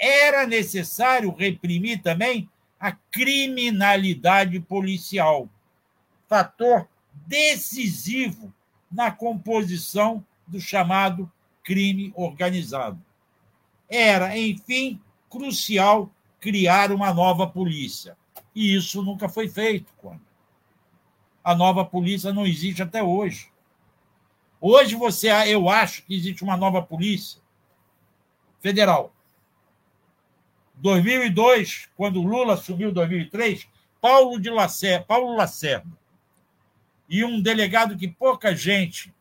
[0.00, 2.48] Era necessário reprimir também
[2.78, 5.48] a criminalidade policial,
[6.26, 6.88] fator
[7.26, 8.52] decisivo
[8.90, 11.30] na composição do chamado
[11.62, 12.98] crime organizado.
[13.88, 16.10] Era, enfim, crucial
[16.40, 18.16] criar uma nova polícia.
[18.54, 20.30] E isso nunca foi feito, quando
[21.42, 23.50] a nova polícia não existe até hoje.
[24.60, 27.40] Hoje você, eu acho que existe uma nova polícia
[28.60, 29.12] federal.
[30.80, 33.68] 2002, quando Lula assumiu 2003,
[34.00, 36.00] Paulo de Lacerda, Paulo Lacerda
[37.08, 39.12] e um delegado que pouca gente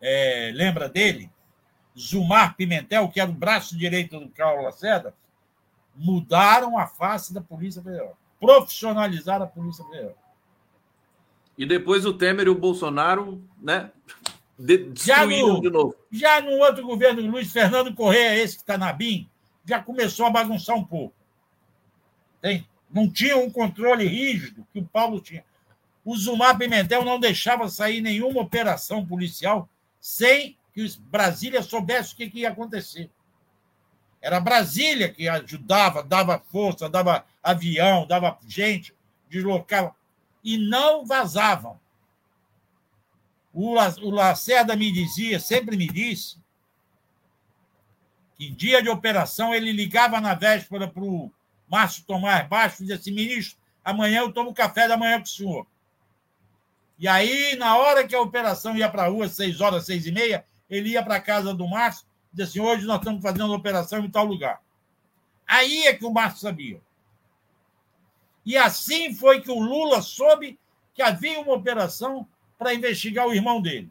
[0.00, 1.30] é, lembra dele,
[1.98, 5.14] Zumar Pimentel, que era o braço direito do Paulo Lacerda,
[5.96, 10.14] mudaram a face da Polícia Federal, profissionalizaram a Polícia Federal.
[11.56, 13.90] E depois o Temer e o Bolsonaro, né?
[14.58, 15.96] Destruíram no, de novo.
[16.10, 19.28] Já no outro governo, Luiz Fernando Correia, esse que está na BIM,
[19.64, 21.14] já começou a bagunçar um pouco.
[22.40, 22.66] Tem?
[22.90, 25.44] Não tinha um controle rígido que o Paulo tinha.
[26.04, 29.68] O Zumar Pimentel não deixava sair nenhuma operação policial
[29.98, 33.10] sem que Brasília soubesse o que, que ia acontecer.
[34.20, 38.94] Era Brasília que ajudava, dava força, dava avião, dava gente,
[39.28, 39.94] deslocava
[40.42, 41.80] e não vazavam.
[43.52, 46.36] O Lacerda me dizia, sempre me disse,
[48.36, 51.30] que dia de operação ele ligava na véspera para o
[51.68, 55.28] Márcio Tomás Baixo e dizia assim: ministro, amanhã eu tomo café da manhã com o
[55.28, 55.66] senhor.
[56.98, 60.12] E aí, na hora que a operação ia para a rua, seis horas, seis e
[60.12, 63.46] meia, ele ia para a casa do Márcio e dizia assim: hoje nós estamos fazendo
[63.46, 64.60] uma operação em tal lugar.
[65.46, 66.80] Aí é que o Márcio sabia.
[68.44, 70.58] E assim foi que o Lula soube
[70.92, 72.26] que havia uma operação
[72.58, 73.90] para investigar o irmão dele.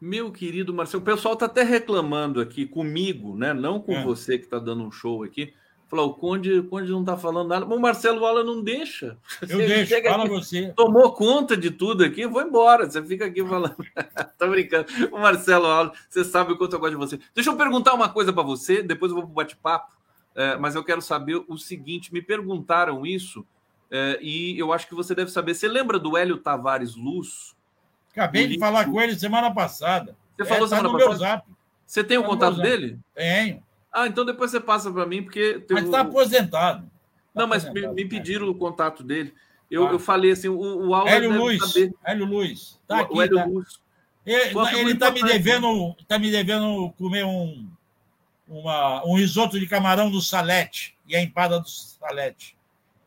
[0.00, 3.54] Meu querido Marcelo, o pessoal está até reclamando aqui comigo, né?
[3.54, 4.04] Não com é.
[4.04, 5.54] você que está dando um show aqui.
[5.88, 7.64] Falou, o Conde, o Conde não está falando nada.
[7.64, 9.16] Mas o Marcelo Walla não deixa.
[9.40, 10.72] Eu você deixo, fala aqui, você.
[10.76, 12.90] Tomou conta de tudo aqui, vou embora.
[12.90, 13.76] Você fica aqui falando.
[14.36, 14.86] tá brincando.
[15.12, 17.20] O Marcelo Walla, você sabe o quanto eu gosto de você.
[17.34, 19.96] Deixa eu perguntar uma coisa para você, depois eu vou para o bate-papo.
[20.34, 23.46] É, mas eu quero saber o seguinte: me perguntaram isso,
[23.90, 25.54] é, e eu acho que você deve saber.
[25.54, 27.55] Você lembra do Hélio Tavares Luz?
[28.16, 30.16] Acabei de falar com ele semana passada.
[30.36, 31.42] Você falou é, tá semana passada?
[31.86, 32.98] Você tem o tá contato dele?
[33.14, 33.62] Tenho.
[33.92, 35.62] Ah, então depois você passa para mim, porque.
[35.70, 36.82] Mas está aposentado.
[36.82, 39.34] Tá não, mas aposentado, me, me, pediram o contato dele.
[39.70, 39.92] Eu, ah.
[39.92, 41.60] eu falei assim: o, o Aula Hélio Luiz.
[41.60, 41.94] Saber.
[42.04, 42.80] Hélio Luiz.
[42.88, 43.44] Tá o, aqui, o Hélio tá.
[43.44, 43.80] Luiz.
[44.24, 47.68] Ele está me devendo, tá me devendo comer um,
[48.48, 52.56] uma, um risoto de camarão do Salete e a empada do Salete.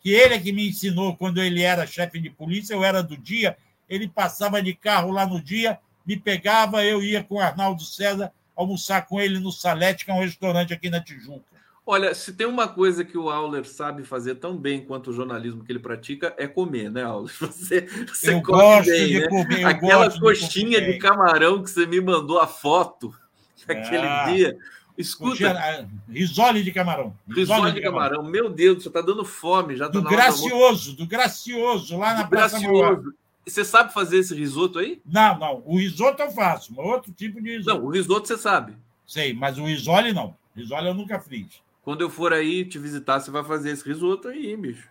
[0.02, 3.18] Que ele é que me ensinou quando ele era chefe de polícia, eu era do
[3.18, 3.58] dia,
[3.90, 8.32] ele passava de carro lá no dia, me pegava, eu ia com o Arnaldo César
[8.56, 11.50] almoçar com ele no Salete, que é um restaurante aqui na Tijuca.
[11.92, 15.64] Olha, se tem uma coisa que o Auler sabe fazer tão bem quanto o jornalismo
[15.64, 17.34] que ele pratica, é comer, né, Auler?
[17.40, 19.28] Você, você eu gosto bem, de né?
[19.28, 19.66] comer.
[19.66, 23.12] Aquela coxinha de, de, camarão que você me mandou a foto
[23.68, 24.32] naquele é.
[24.32, 24.58] dia.
[24.96, 25.52] Escuta.
[25.52, 27.16] Ah, risole de camarão.
[27.28, 28.18] Risole, risole de, camarão.
[28.18, 28.32] camarão.
[28.32, 29.76] Meu Deus, você está dando fome.
[29.76, 33.14] Já tá do Gracioso, do Gracioso, lá na do Praça Gracioso.
[33.50, 35.02] Você sabe fazer esse risoto aí?
[35.06, 35.64] Não, não.
[35.66, 37.80] O risoto eu faço, outro tipo de risoto.
[37.80, 38.78] Não, o risoto você sabe.
[39.06, 40.36] Sei, mas o risole não.
[40.56, 41.48] Risole eu nunca fiz.
[41.84, 44.88] Quando eu for aí te visitar, você vai fazer esse risoto aí, bicho.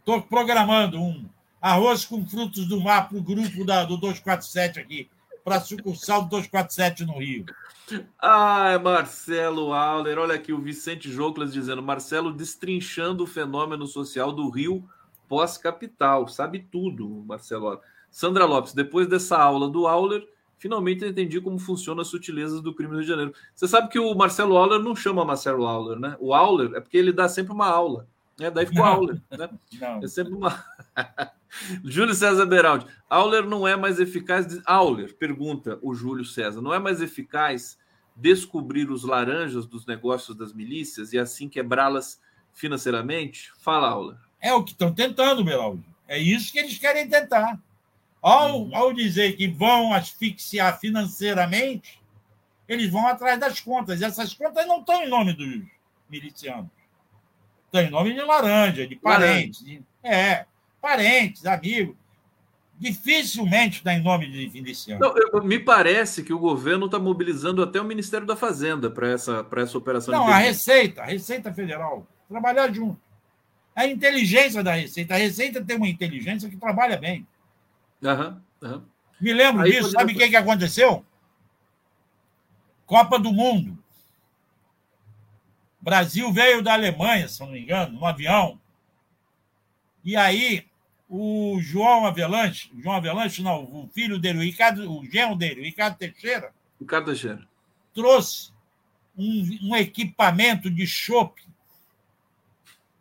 [0.00, 1.24] Estou programando um
[1.60, 5.08] arroz com frutos do mar para o grupo da, do 247 aqui,
[5.44, 7.46] para sucursal do 247 no Rio.
[8.20, 14.48] Ah, Marcelo Auler, olha aqui o Vicente Joclas dizendo: Marcelo destrinchando o fenômeno social do
[14.50, 14.88] Rio
[15.28, 17.80] pós-capital, sabe tudo, Marcelo.
[18.10, 20.26] Sandra Lopes, depois dessa aula do Auler,
[20.56, 23.34] finalmente eu entendi como funcionam as sutilezas do crime do Rio de Janeiro.
[23.54, 26.16] Você sabe que o Marcelo Auler não chama Marcelo Auler, né?
[26.18, 28.08] O Auler é porque ele dá sempre uma aula.
[28.38, 28.50] Né?
[28.50, 29.20] Daí ficou Auler.
[29.30, 29.50] Né?
[29.80, 30.02] Não.
[30.02, 30.64] É sempre uma.
[31.84, 32.86] Júlio César Beraldi.
[33.08, 34.46] Auler não é mais eficaz.
[34.46, 34.62] De...
[34.66, 37.78] Auler, pergunta o Júlio César, não é mais eficaz
[38.14, 42.20] descobrir os laranjas dos negócios das milícias e assim quebrá-las
[42.52, 43.52] financeiramente?
[43.58, 44.25] Fala, Auler.
[44.40, 45.84] É o que estão tentando, Beraldi.
[46.08, 47.58] É isso que eles querem tentar.
[48.22, 48.76] Ao, uhum.
[48.76, 52.00] ao dizer que vão asfixiar financeiramente,
[52.68, 54.00] eles vão atrás das contas.
[54.00, 55.62] E essas contas não estão em nome dos
[56.08, 56.70] milicianos.
[57.66, 59.64] Estão em nome de laranja, de parentes.
[59.64, 60.46] De, é,
[60.80, 61.96] parentes, amigos.
[62.78, 65.00] Dificilmente está em nome de milicianos.
[65.00, 69.08] Não, eu, me parece que o governo está mobilizando até o Ministério da Fazenda para
[69.10, 70.12] essa, essa operação.
[70.12, 72.06] Não, a Receita, a Receita Federal.
[72.28, 73.05] Trabalhar junto.
[73.76, 75.14] A inteligência da Receita.
[75.14, 77.26] A Receita tem uma inteligência que trabalha bem.
[78.02, 78.82] Uhum, uhum.
[79.20, 79.90] Me lembro Aí, disso.
[79.90, 81.04] Sabe o que, que aconteceu?
[82.86, 83.78] Copa do Mundo.
[85.78, 88.58] Brasil veio da Alemanha, se não me engano, no avião.
[90.02, 90.66] E aí,
[91.08, 95.64] o João Avelanche, João Avelanche, não, o filho dele, o Ricardo, o genro dele, o
[95.64, 96.52] Ricardo Teixeira.
[96.80, 97.46] Ricardo Teixeira.
[97.94, 98.52] Trouxe
[99.16, 101.45] um, um equipamento de chope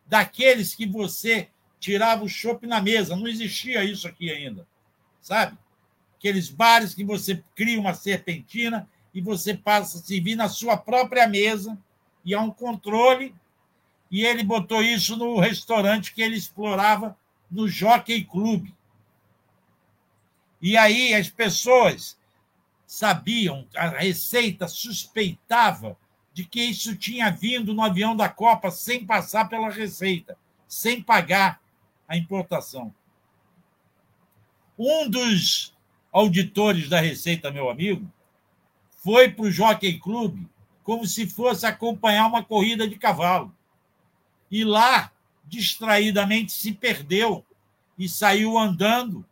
[0.06, 1.50] daqueles que você
[1.80, 3.16] tirava o chope na mesa.
[3.16, 4.68] Não existia isso aqui ainda,
[5.22, 5.58] sabe?
[6.18, 11.28] Aqueles bares que você cria uma serpentina e você passa a servir na sua própria
[11.28, 11.78] mesa
[12.24, 13.34] e há um controle.
[14.10, 17.18] E ele botou isso no restaurante que ele explorava
[17.50, 18.68] no Jockey Club.
[20.62, 22.18] E aí as pessoas
[22.88, 25.98] sabiam, a Receita suspeitava
[26.36, 30.38] de que isso tinha vindo no avião da Copa sem passar pela Receita,
[30.68, 31.62] sem pagar
[32.06, 32.94] a importação.
[34.78, 35.74] Um dos
[36.12, 38.06] auditores da Receita, meu amigo,
[39.02, 40.46] foi para o Jockey Club
[40.84, 43.56] como se fosse acompanhar uma corrida de cavalo.
[44.52, 45.14] E lá,
[45.46, 47.46] distraidamente, se perdeu
[47.98, 49.26] e saiu andando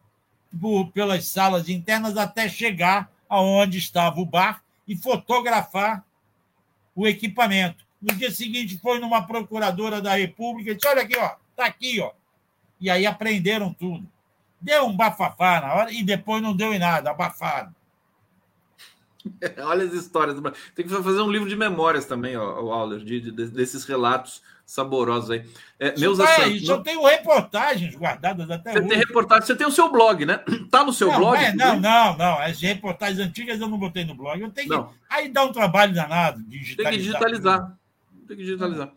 [0.58, 6.06] por, pelas salas internas até chegar aonde estava o bar e fotografar
[6.96, 7.84] o equipamento.
[8.02, 12.00] No dia seguinte, foi numa procuradora da República e disse: Olha aqui, ó, tá aqui,
[12.02, 12.12] ó.
[12.80, 14.06] E aí apreenderam tudo.
[14.60, 17.74] Deu um bafafá na hora e depois não deu em nada, abafaram.
[19.66, 20.38] Olha as histórias.
[20.76, 24.42] Tem que fazer um livro de memórias também, ó, o Auler, de, de, desses relatos
[24.66, 25.46] saborosos aí.
[25.80, 26.78] É, meus tá assuntos, isso, não...
[26.78, 28.88] eu tenho reportagens guardadas até você hoje.
[28.88, 30.44] Você tem reportagem, você tem o seu blog, né?
[30.72, 31.38] Tá no seu não, blog?
[31.38, 32.40] É, não, não, não.
[32.40, 34.42] As reportagens antigas eu não botei no blog.
[34.42, 34.96] Eu tenho que...
[35.10, 36.42] Aí dá um trabalho danado.
[36.44, 36.92] Digitalizar.
[36.92, 37.78] Tem que digitalizar.
[38.28, 38.92] Tem que digitalizar.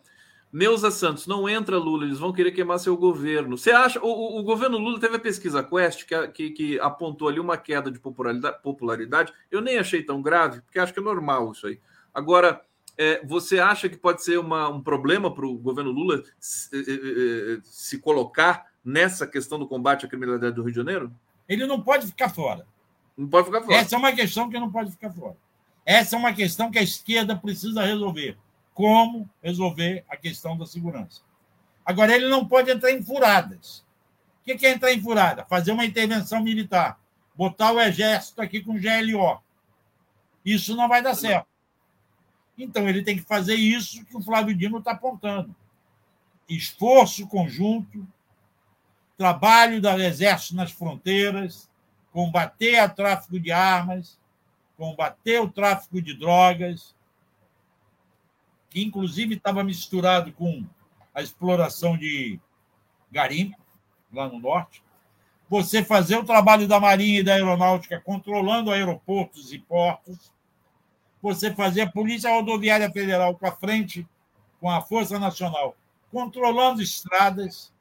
[0.52, 3.58] Neuza Santos, não entra Lula, eles vão querer queimar seu governo.
[3.58, 4.00] Você acha?
[4.02, 7.90] O, o governo Lula teve a pesquisa Quest que, que, que, apontou ali uma queda
[7.90, 9.34] de popularidade, popularidade.
[9.50, 11.78] Eu nem achei tão grave, porque acho que é normal isso aí.
[12.14, 12.62] Agora,
[12.98, 16.78] é, você acha que pode ser uma, um problema para o governo Lula se, é,
[16.78, 21.12] é, é, se, colocar nessa questão do combate à criminalidade do Rio de Janeiro?
[21.48, 22.66] Ele não pode ficar fora.
[23.16, 23.76] Não pode ficar fora.
[23.76, 25.36] Essa é uma questão que não pode ficar fora.
[25.84, 28.36] Essa é uma questão que a esquerda precisa resolver
[28.76, 31.22] como resolver a questão da segurança.
[31.82, 33.82] Agora, ele não pode entrar em furadas.
[34.42, 35.46] O que é entrar em furada?
[35.46, 37.00] Fazer uma intervenção militar,
[37.34, 39.40] botar o exército aqui com GLO.
[40.44, 41.46] Isso não vai dar certo.
[42.56, 45.54] Então, ele tem que fazer isso que o Flávio Dino está apontando.
[46.48, 48.06] Esforço conjunto,
[49.16, 51.68] trabalho do Exército nas fronteiras,
[52.12, 54.18] combater o tráfico de armas,
[54.76, 56.94] combater o tráfico de drogas,
[58.70, 60.64] que inclusive estava misturado com
[61.14, 62.38] a exploração de
[63.10, 63.56] garimpo,
[64.12, 64.82] lá no norte.
[65.48, 70.32] Você fazer o trabalho da Marinha e da Aeronáutica controlando aeroportos e portos.
[71.26, 74.06] Você fazer a Polícia Rodoviária Federal com a frente,
[74.60, 75.76] com a Força Nacional,
[76.08, 77.72] controlando estradas,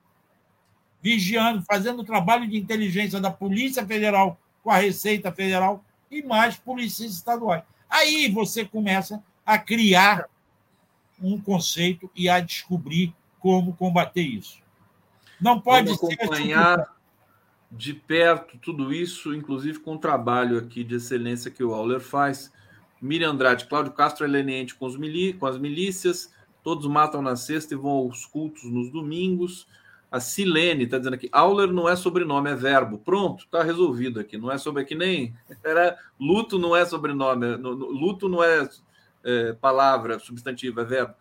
[1.00, 6.58] vigiando, fazendo o trabalho de inteligência da Polícia Federal com a Receita Federal e mais
[6.58, 7.62] polícias estaduais.
[7.88, 10.28] Aí você começa a criar
[11.22, 14.58] um conceito e a descobrir como combater isso.
[15.40, 16.96] Não pode Vamos acompanhar
[17.72, 22.52] de perto tudo isso, inclusive com o trabalho aqui de excelência que o Auler faz.
[23.06, 26.34] Miriam Andrade, Cláudio Castro é leniente com, os mili com as milícias,
[26.64, 29.68] todos matam na sexta e vão aos cultos nos domingos.
[30.12, 32.98] A Silene está dizendo aqui, Auler não é sobrenome, é verbo.
[32.98, 34.38] Pronto, está resolvido aqui.
[34.38, 37.56] Não é sobre aqui nem era luto, não é sobrenome.
[37.56, 38.68] Luto não é
[39.26, 41.16] é, palavra, substantiva, é verbo.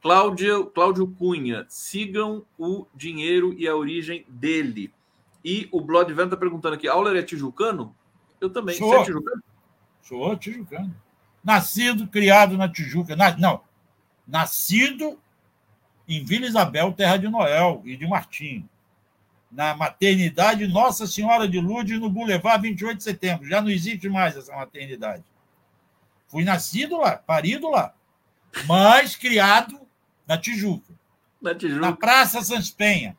[0.00, 4.92] Cláudio, Cláudio Cunha, sigam o dinheiro e a origem dele.
[5.44, 7.94] E o Blood Vento está perguntando aqui: Auler é tijucano?
[8.40, 8.76] Eu também.
[8.76, 8.90] Sou.
[8.90, 9.42] Você é tijucano?
[10.02, 11.05] Sou tijucano.
[11.46, 13.14] Nascido, criado na Tijuca.
[13.14, 13.60] Na, não.
[14.26, 15.16] Nascido
[16.08, 18.68] em Vila Isabel, terra de Noel e de Martim.
[19.52, 23.48] Na maternidade Nossa Senhora de Lourdes, no Boulevard 28 de Setembro.
[23.48, 25.22] Já não existe mais essa maternidade.
[26.26, 27.94] Fui nascido lá, parido lá,
[28.66, 29.78] mas criado
[30.26, 30.92] na Tijuca.
[31.40, 31.80] Na Tijuca.
[31.80, 33.16] Na Praça Sans Penha.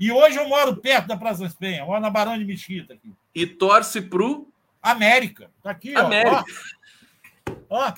[0.00, 3.12] E hoje eu moro perto da Praça Sans Penha, moro na Barão de Mesquita aqui.
[3.34, 4.48] E torce pro
[4.82, 5.50] América.
[5.62, 6.36] Tá aqui, América.
[6.36, 6.77] ó.
[7.68, 7.92] Ó.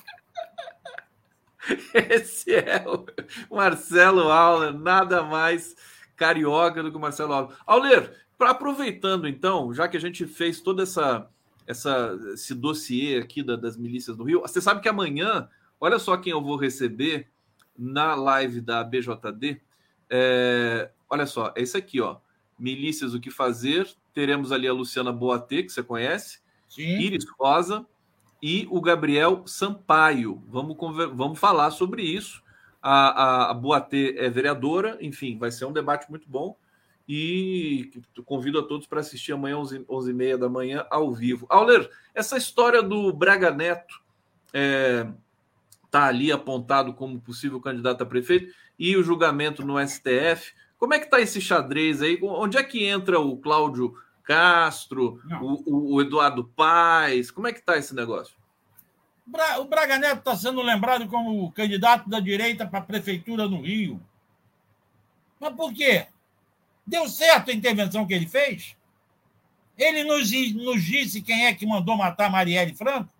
[1.93, 2.83] Esse é
[3.49, 5.75] o Marcelo Auler, nada mais
[6.15, 7.57] carioca do que o Marcelo Auler.
[7.65, 11.29] Auler, para aproveitando então, já que a gente fez toda essa
[11.67, 14.41] essa, esse dossiê aqui da, das milícias do Rio.
[14.41, 15.49] Você sabe que amanhã,
[15.79, 17.29] olha só quem eu vou receber
[17.77, 19.61] na live da BJD.
[20.09, 22.17] É, olha só, é isso aqui, ó.
[22.59, 23.89] Milícias, o que fazer?
[24.13, 26.99] Teremos ali a Luciana Boatê, que você conhece, Sim.
[26.99, 27.85] Iris Rosa
[28.41, 30.41] e o Gabriel Sampaio.
[30.47, 30.75] Vamos,
[31.13, 32.41] vamos falar sobre isso.
[32.81, 36.57] A, a, a Boatê é vereadora, enfim, vai ser um debate muito bom
[37.07, 37.91] e
[38.25, 41.45] convido a todos para assistir amanhã, 11, 11 e meia da manhã, ao vivo.
[41.49, 44.01] Auler, essa história do Braga Neto
[44.53, 45.05] é,
[45.89, 50.53] tá ali apontado como possível candidato a prefeito e o julgamento no STF.
[50.77, 52.17] Como é que está esse xadrez aí?
[52.23, 53.93] Onde é que entra o Cláudio
[54.31, 57.29] Castro, o, o, Eduardo Paes?
[57.29, 58.33] Como é que está esse negócio?
[59.59, 64.01] O Braga Neto está sendo lembrado como candidato da direita para a prefeitura no Rio.
[65.37, 66.07] Mas por quê?
[66.87, 68.77] Deu certo a intervenção que ele fez?
[69.77, 73.13] Ele nos, nos disse quem é que mandou matar Marielle Franco?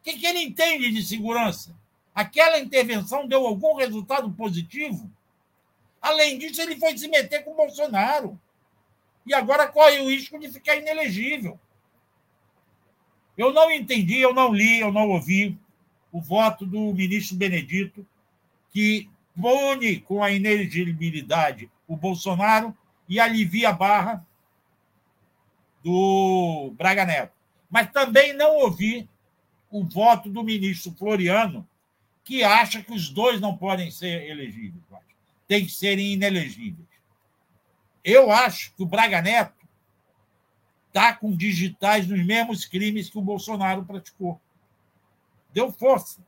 [0.00, 1.76] O que, que ele entende de segurança?
[2.14, 5.10] Aquela intervenção deu algum resultado positivo?
[6.00, 8.40] Além disso, ele foi se meter com o Bolsonaro.
[9.26, 11.58] E agora corre o risco de ficar inelegível.
[13.36, 15.58] Eu não entendi, eu não li, eu não ouvi
[16.10, 18.06] o voto do ministro Benedito,
[18.70, 22.74] que pune com a inelegibilidade o Bolsonaro
[23.08, 24.26] e alivia a barra
[25.82, 27.32] do Braga Neto.
[27.68, 29.08] Mas também não ouvi
[29.70, 31.68] o voto do ministro Floriano,
[32.24, 34.82] que acha que os dois não podem ser elegíveis,
[35.46, 36.88] tem que serem inelegíveis.
[38.06, 39.66] Eu acho que o Braga Neto
[40.86, 44.40] está com digitais nos mesmos crimes que o Bolsonaro praticou.
[45.52, 46.24] Deu força.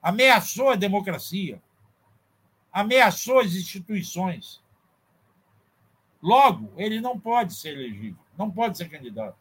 [0.00, 1.60] Ameaçou a democracia.
[2.72, 4.62] Ameaçou as instituições.
[6.22, 9.36] Logo, ele não pode ser elegível, não pode ser candidato.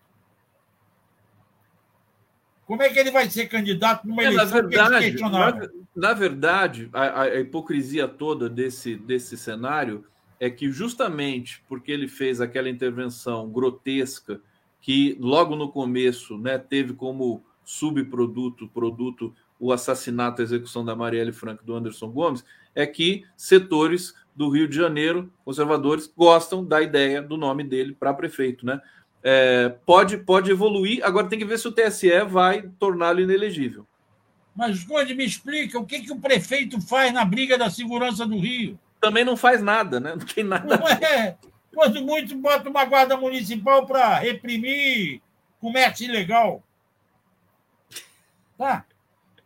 [2.65, 6.89] Como é que ele vai ser candidato numa é, eleição na verdade, na, na, verdade,
[6.91, 10.05] a, a, hipocrisia toda desse, desse cenário
[10.40, 14.41] é que justamente porque ele fez aquela intervenção grotesca
[14.82, 21.32] que logo no começo né, teve como subproduto, produto, o assassinato, a execução da Marielle
[21.32, 22.45] Franco do Anderson Gomes,
[22.76, 28.14] é que setores do Rio de Janeiro, conservadores, gostam da ideia do nome dele para
[28.14, 28.82] prefeito, né?
[29.24, 33.88] É, pode, pode evoluir, agora tem que ver se o TSE vai torná-lo inelegível.
[34.56, 38.38] Mas, Conde, me explica o que, que o prefeito faz na briga da segurança do
[38.38, 38.80] Rio?
[39.06, 40.11] Também não faz nada, né?
[40.18, 40.77] Não tem nada.
[40.77, 41.38] Não é.
[41.73, 45.22] Quando muito bota uma guarda municipal para reprimir
[45.60, 46.64] comércio ilegal.
[48.57, 48.86] Tá?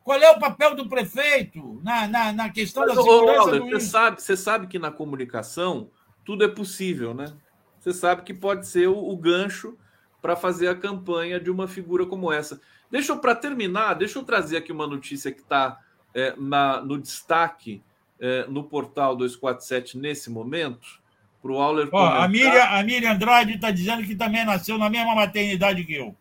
[0.03, 3.59] Qual é o papel do prefeito na, na, na questão Mas, da segurança?
[3.59, 5.89] Você sabe, você sabe que na comunicação
[6.23, 7.33] tudo é possível, né?
[7.79, 9.77] você sabe que pode ser o, o gancho
[10.21, 12.59] para fazer a campanha de uma figura como essa.
[12.91, 15.79] Deixa eu, para terminar, deixa eu trazer aqui uma notícia que está
[16.13, 17.81] é, no destaque
[18.19, 20.99] é, no portal 247 nesse momento,
[21.41, 21.89] para o Auler.
[21.91, 25.95] Ó, a, Miriam, a Miriam Andrade está dizendo que também nasceu na mesma maternidade que
[25.95, 26.15] eu.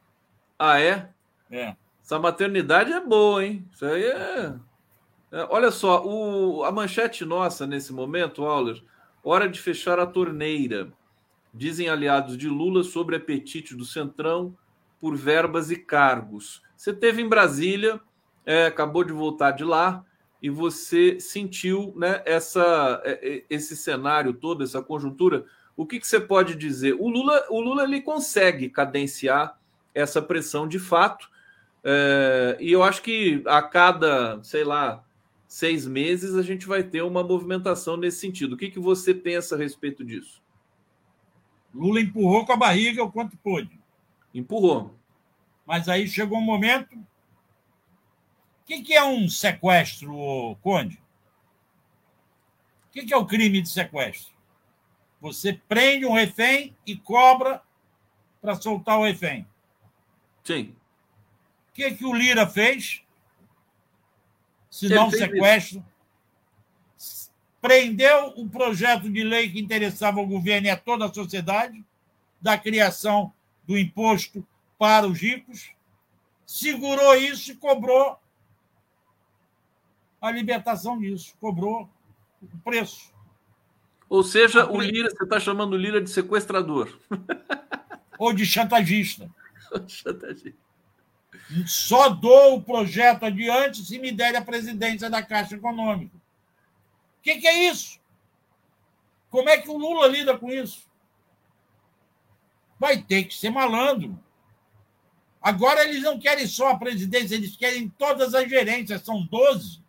[0.59, 1.09] Ah, é?
[1.51, 1.75] É.
[2.03, 3.65] Essa maternidade é boa, hein?
[3.73, 4.55] Isso aí é.
[5.33, 8.83] é olha só, o, a manchete nossa nesse momento, Auler,
[9.23, 10.93] hora de fechar a torneira
[11.53, 14.57] dizem aliados de Lula sobre apetite do Centrão
[15.01, 16.63] por verbas e cargos.
[16.77, 18.01] Você teve em Brasília,
[18.45, 20.05] é, acabou de voltar de lá
[20.41, 25.45] e você sentiu né, essa, é, é, esse cenário todo, essa conjuntura.
[25.77, 26.95] O que, que você pode dizer?
[26.95, 29.59] O Lula, o Lula ele consegue cadenciar
[29.95, 31.29] essa pressão de fato,
[31.83, 35.05] é, e eu acho que a cada, sei lá,
[35.47, 38.53] seis meses a gente vai ter uma movimentação nesse sentido.
[38.53, 40.43] O que, que você pensa a respeito disso?
[41.75, 43.79] Lula empurrou com a barriga o quanto pôde.
[44.35, 44.95] Empurrou.
[45.67, 46.97] Mas aí chegou um momento.
[48.69, 51.01] O que, que é um sequestro, Conde?
[52.87, 54.31] O que, que é o crime de sequestro?
[55.23, 57.63] Você prende um refém e cobra
[58.43, 59.47] para soltar o refém.
[60.45, 60.77] Sim.
[61.71, 63.03] O que, que o Lira fez?
[64.71, 65.83] Se não sequestro.
[66.99, 67.31] Isso
[67.63, 71.83] prendeu o projeto de lei que interessava ao governo e a toda a sociedade,
[72.39, 73.33] da criação
[73.67, 74.47] do imposto
[74.79, 75.71] para os ricos,
[76.45, 78.21] segurou isso e cobrou
[80.21, 81.89] a libertação disso, cobrou
[82.43, 83.13] o preço.
[84.09, 86.99] Ou seja, o Lira, você está chamando o Lira de sequestrador.
[88.19, 89.31] Ou de chantagista.
[91.67, 96.17] Só dou o projeto adiante se me der a presidência da Caixa Econômica.
[96.17, 98.01] O que, que é isso?
[99.31, 100.89] Como é que o Lula lida com isso?
[102.79, 104.19] Vai ter que ser malandro.
[105.41, 109.81] Agora eles não querem só a presidência, eles querem todas as gerências, são 12.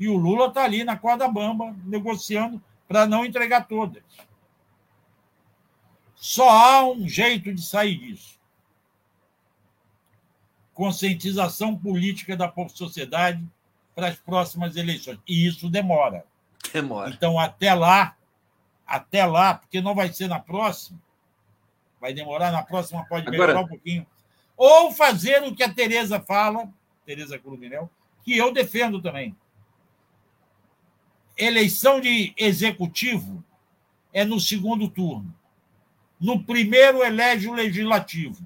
[0.00, 4.02] E o Lula está ali na corda bamba, negociando para não entregar todas.
[6.14, 8.40] Só há um jeito de sair disso.
[10.72, 13.46] Conscientização política da sociedade
[13.94, 15.18] para as próximas eleições.
[15.28, 16.24] E isso demora.
[16.72, 17.10] Demora.
[17.10, 18.16] Então, até lá,
[18.86, 20.98] até lá, porque não vai ser na próxima,
[22.00, 23.66] vai demorar, na próxima pode melhorar Agora...
[23.66, 24.06] um pouquinho.
[24.56, 26.70] Ou fazer o que a Tereza fala,
[27.04, 27.90] Tereza Cruvinel,
[28.22, 29.36] que eu defendo também.
[31.40, 33.42] Eleição de executivo
[34.12, 35.34] é no segundo turno.
[36.20, 38.44] No primeiro, elege o legislativo.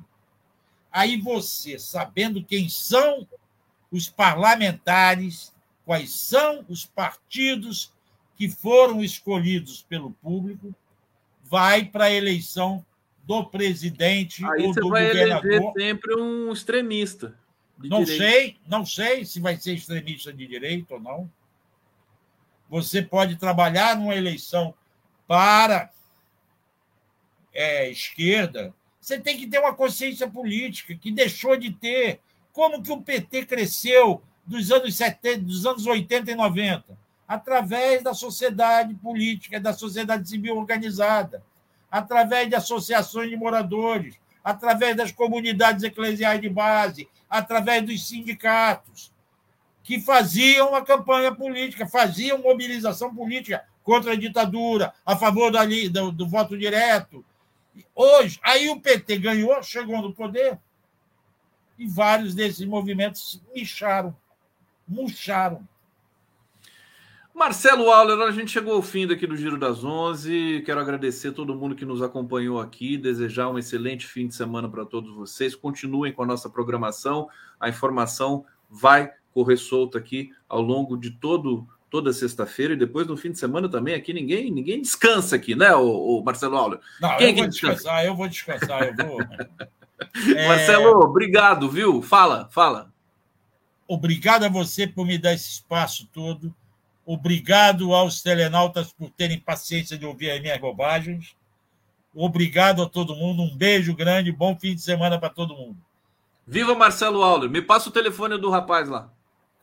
[0.92, 3.26] Aí você, sabendo quem são
[3.90, 5.52] os parlamentares,
[5.84, 7.92] quais são os partidos
[8.36, 10.72] que foram escolhidos pelo público,
[11.42, 12.84] vai para a eleição
[13.24, 15.44] do presidente Aí ou do vai governador.
[15.50, 17.36] Eleger sempre um extremista.
[17.76, 18.22] Não direito.
[18.22, 21.30] sei, não sei se vai ser extremista de direita ou não.
[22.68, 24.74] Você pode trabalhar numa eleição
[25.26, 25.90] para
[27.52, 28.74] é, esquerda.
[29.00, 32.20] Você tem que ter uma consciência política que deixou de ter
[32.52, 36.98] como que o PT cresceu dos anos 70, dos anos 80 e 90?
[37.26, 41.42] Através da sociedade política, da sociedade civil organizada,
[41.90, 49.10] através de associações de moradores, através das comunidades eclesiais de base, através dos sindicatos,
[49.84, 56.26] que faziam a campanha política, faziam mobilização política contra a ditadura, a favor do, do
[56.26, 57.22] voto direto.
[57.94, 60.58] Hoje, aí o PT ganhou, chegou no poder,
[61.78, 64.16] e vários desses movimentos murcharam.
[64.88, 65.68] Murcharam.
[67.34, 70.62] Marcelo Auler, a gente chegou ao fim daqui do Giro das Onze.
[70.64, 74.68] Quero agradecer a todo mundo que nos acompanhou aqui, desejar um excelente fim de semana
[74.68, 75.54] para todos vocês.
[75.54, 77.28] Continuem com a nossa programação.
[77.58, 83.16] A informação vai correr solta aqui ao longo de todo toda sexta-feira e depois no
[83.16, 86.80] fim de semana também aqui ninguém ninguém descansa aqui, né, o, Marcelo Auler?
[87.00, 89.20] Não, Quem eu vou descansar, eu vou descansar, eu vou.
[90.34, 90.48] é...
[90.48, 92.00] Marcelo, obrigado, viu?
[92.00, 92.92] Fala, fala.
[93.86, 96.54] Obrigado a você por me dar esse espaço todo
[97.06, 101.36] Obrigado aos telenautas por terem paciência de ouvir as minhas bobagens.
[102.14, 103.42] Obrigado a todo mundo.
[103.42, 104.32] Um beijo grande.
[104.32, 105.76] Bom fim de semana para todo mundo.
[106.46, 107.50] Viva Marcelo Auler.
[107.50, 109.10] Me passa o telefone do rapaz lá.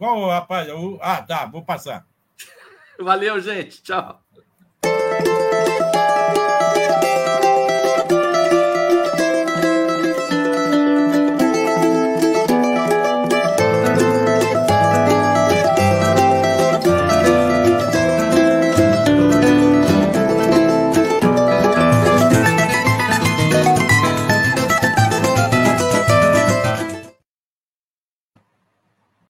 [0.02, 0.68] Qual o rapaz?
[1.00, 1.46] Ah, tá.
[1.46, 2.08] Vou passar.
[3.00, 3.84] Valeu, gente.
[3.84, 4.20] Tchau.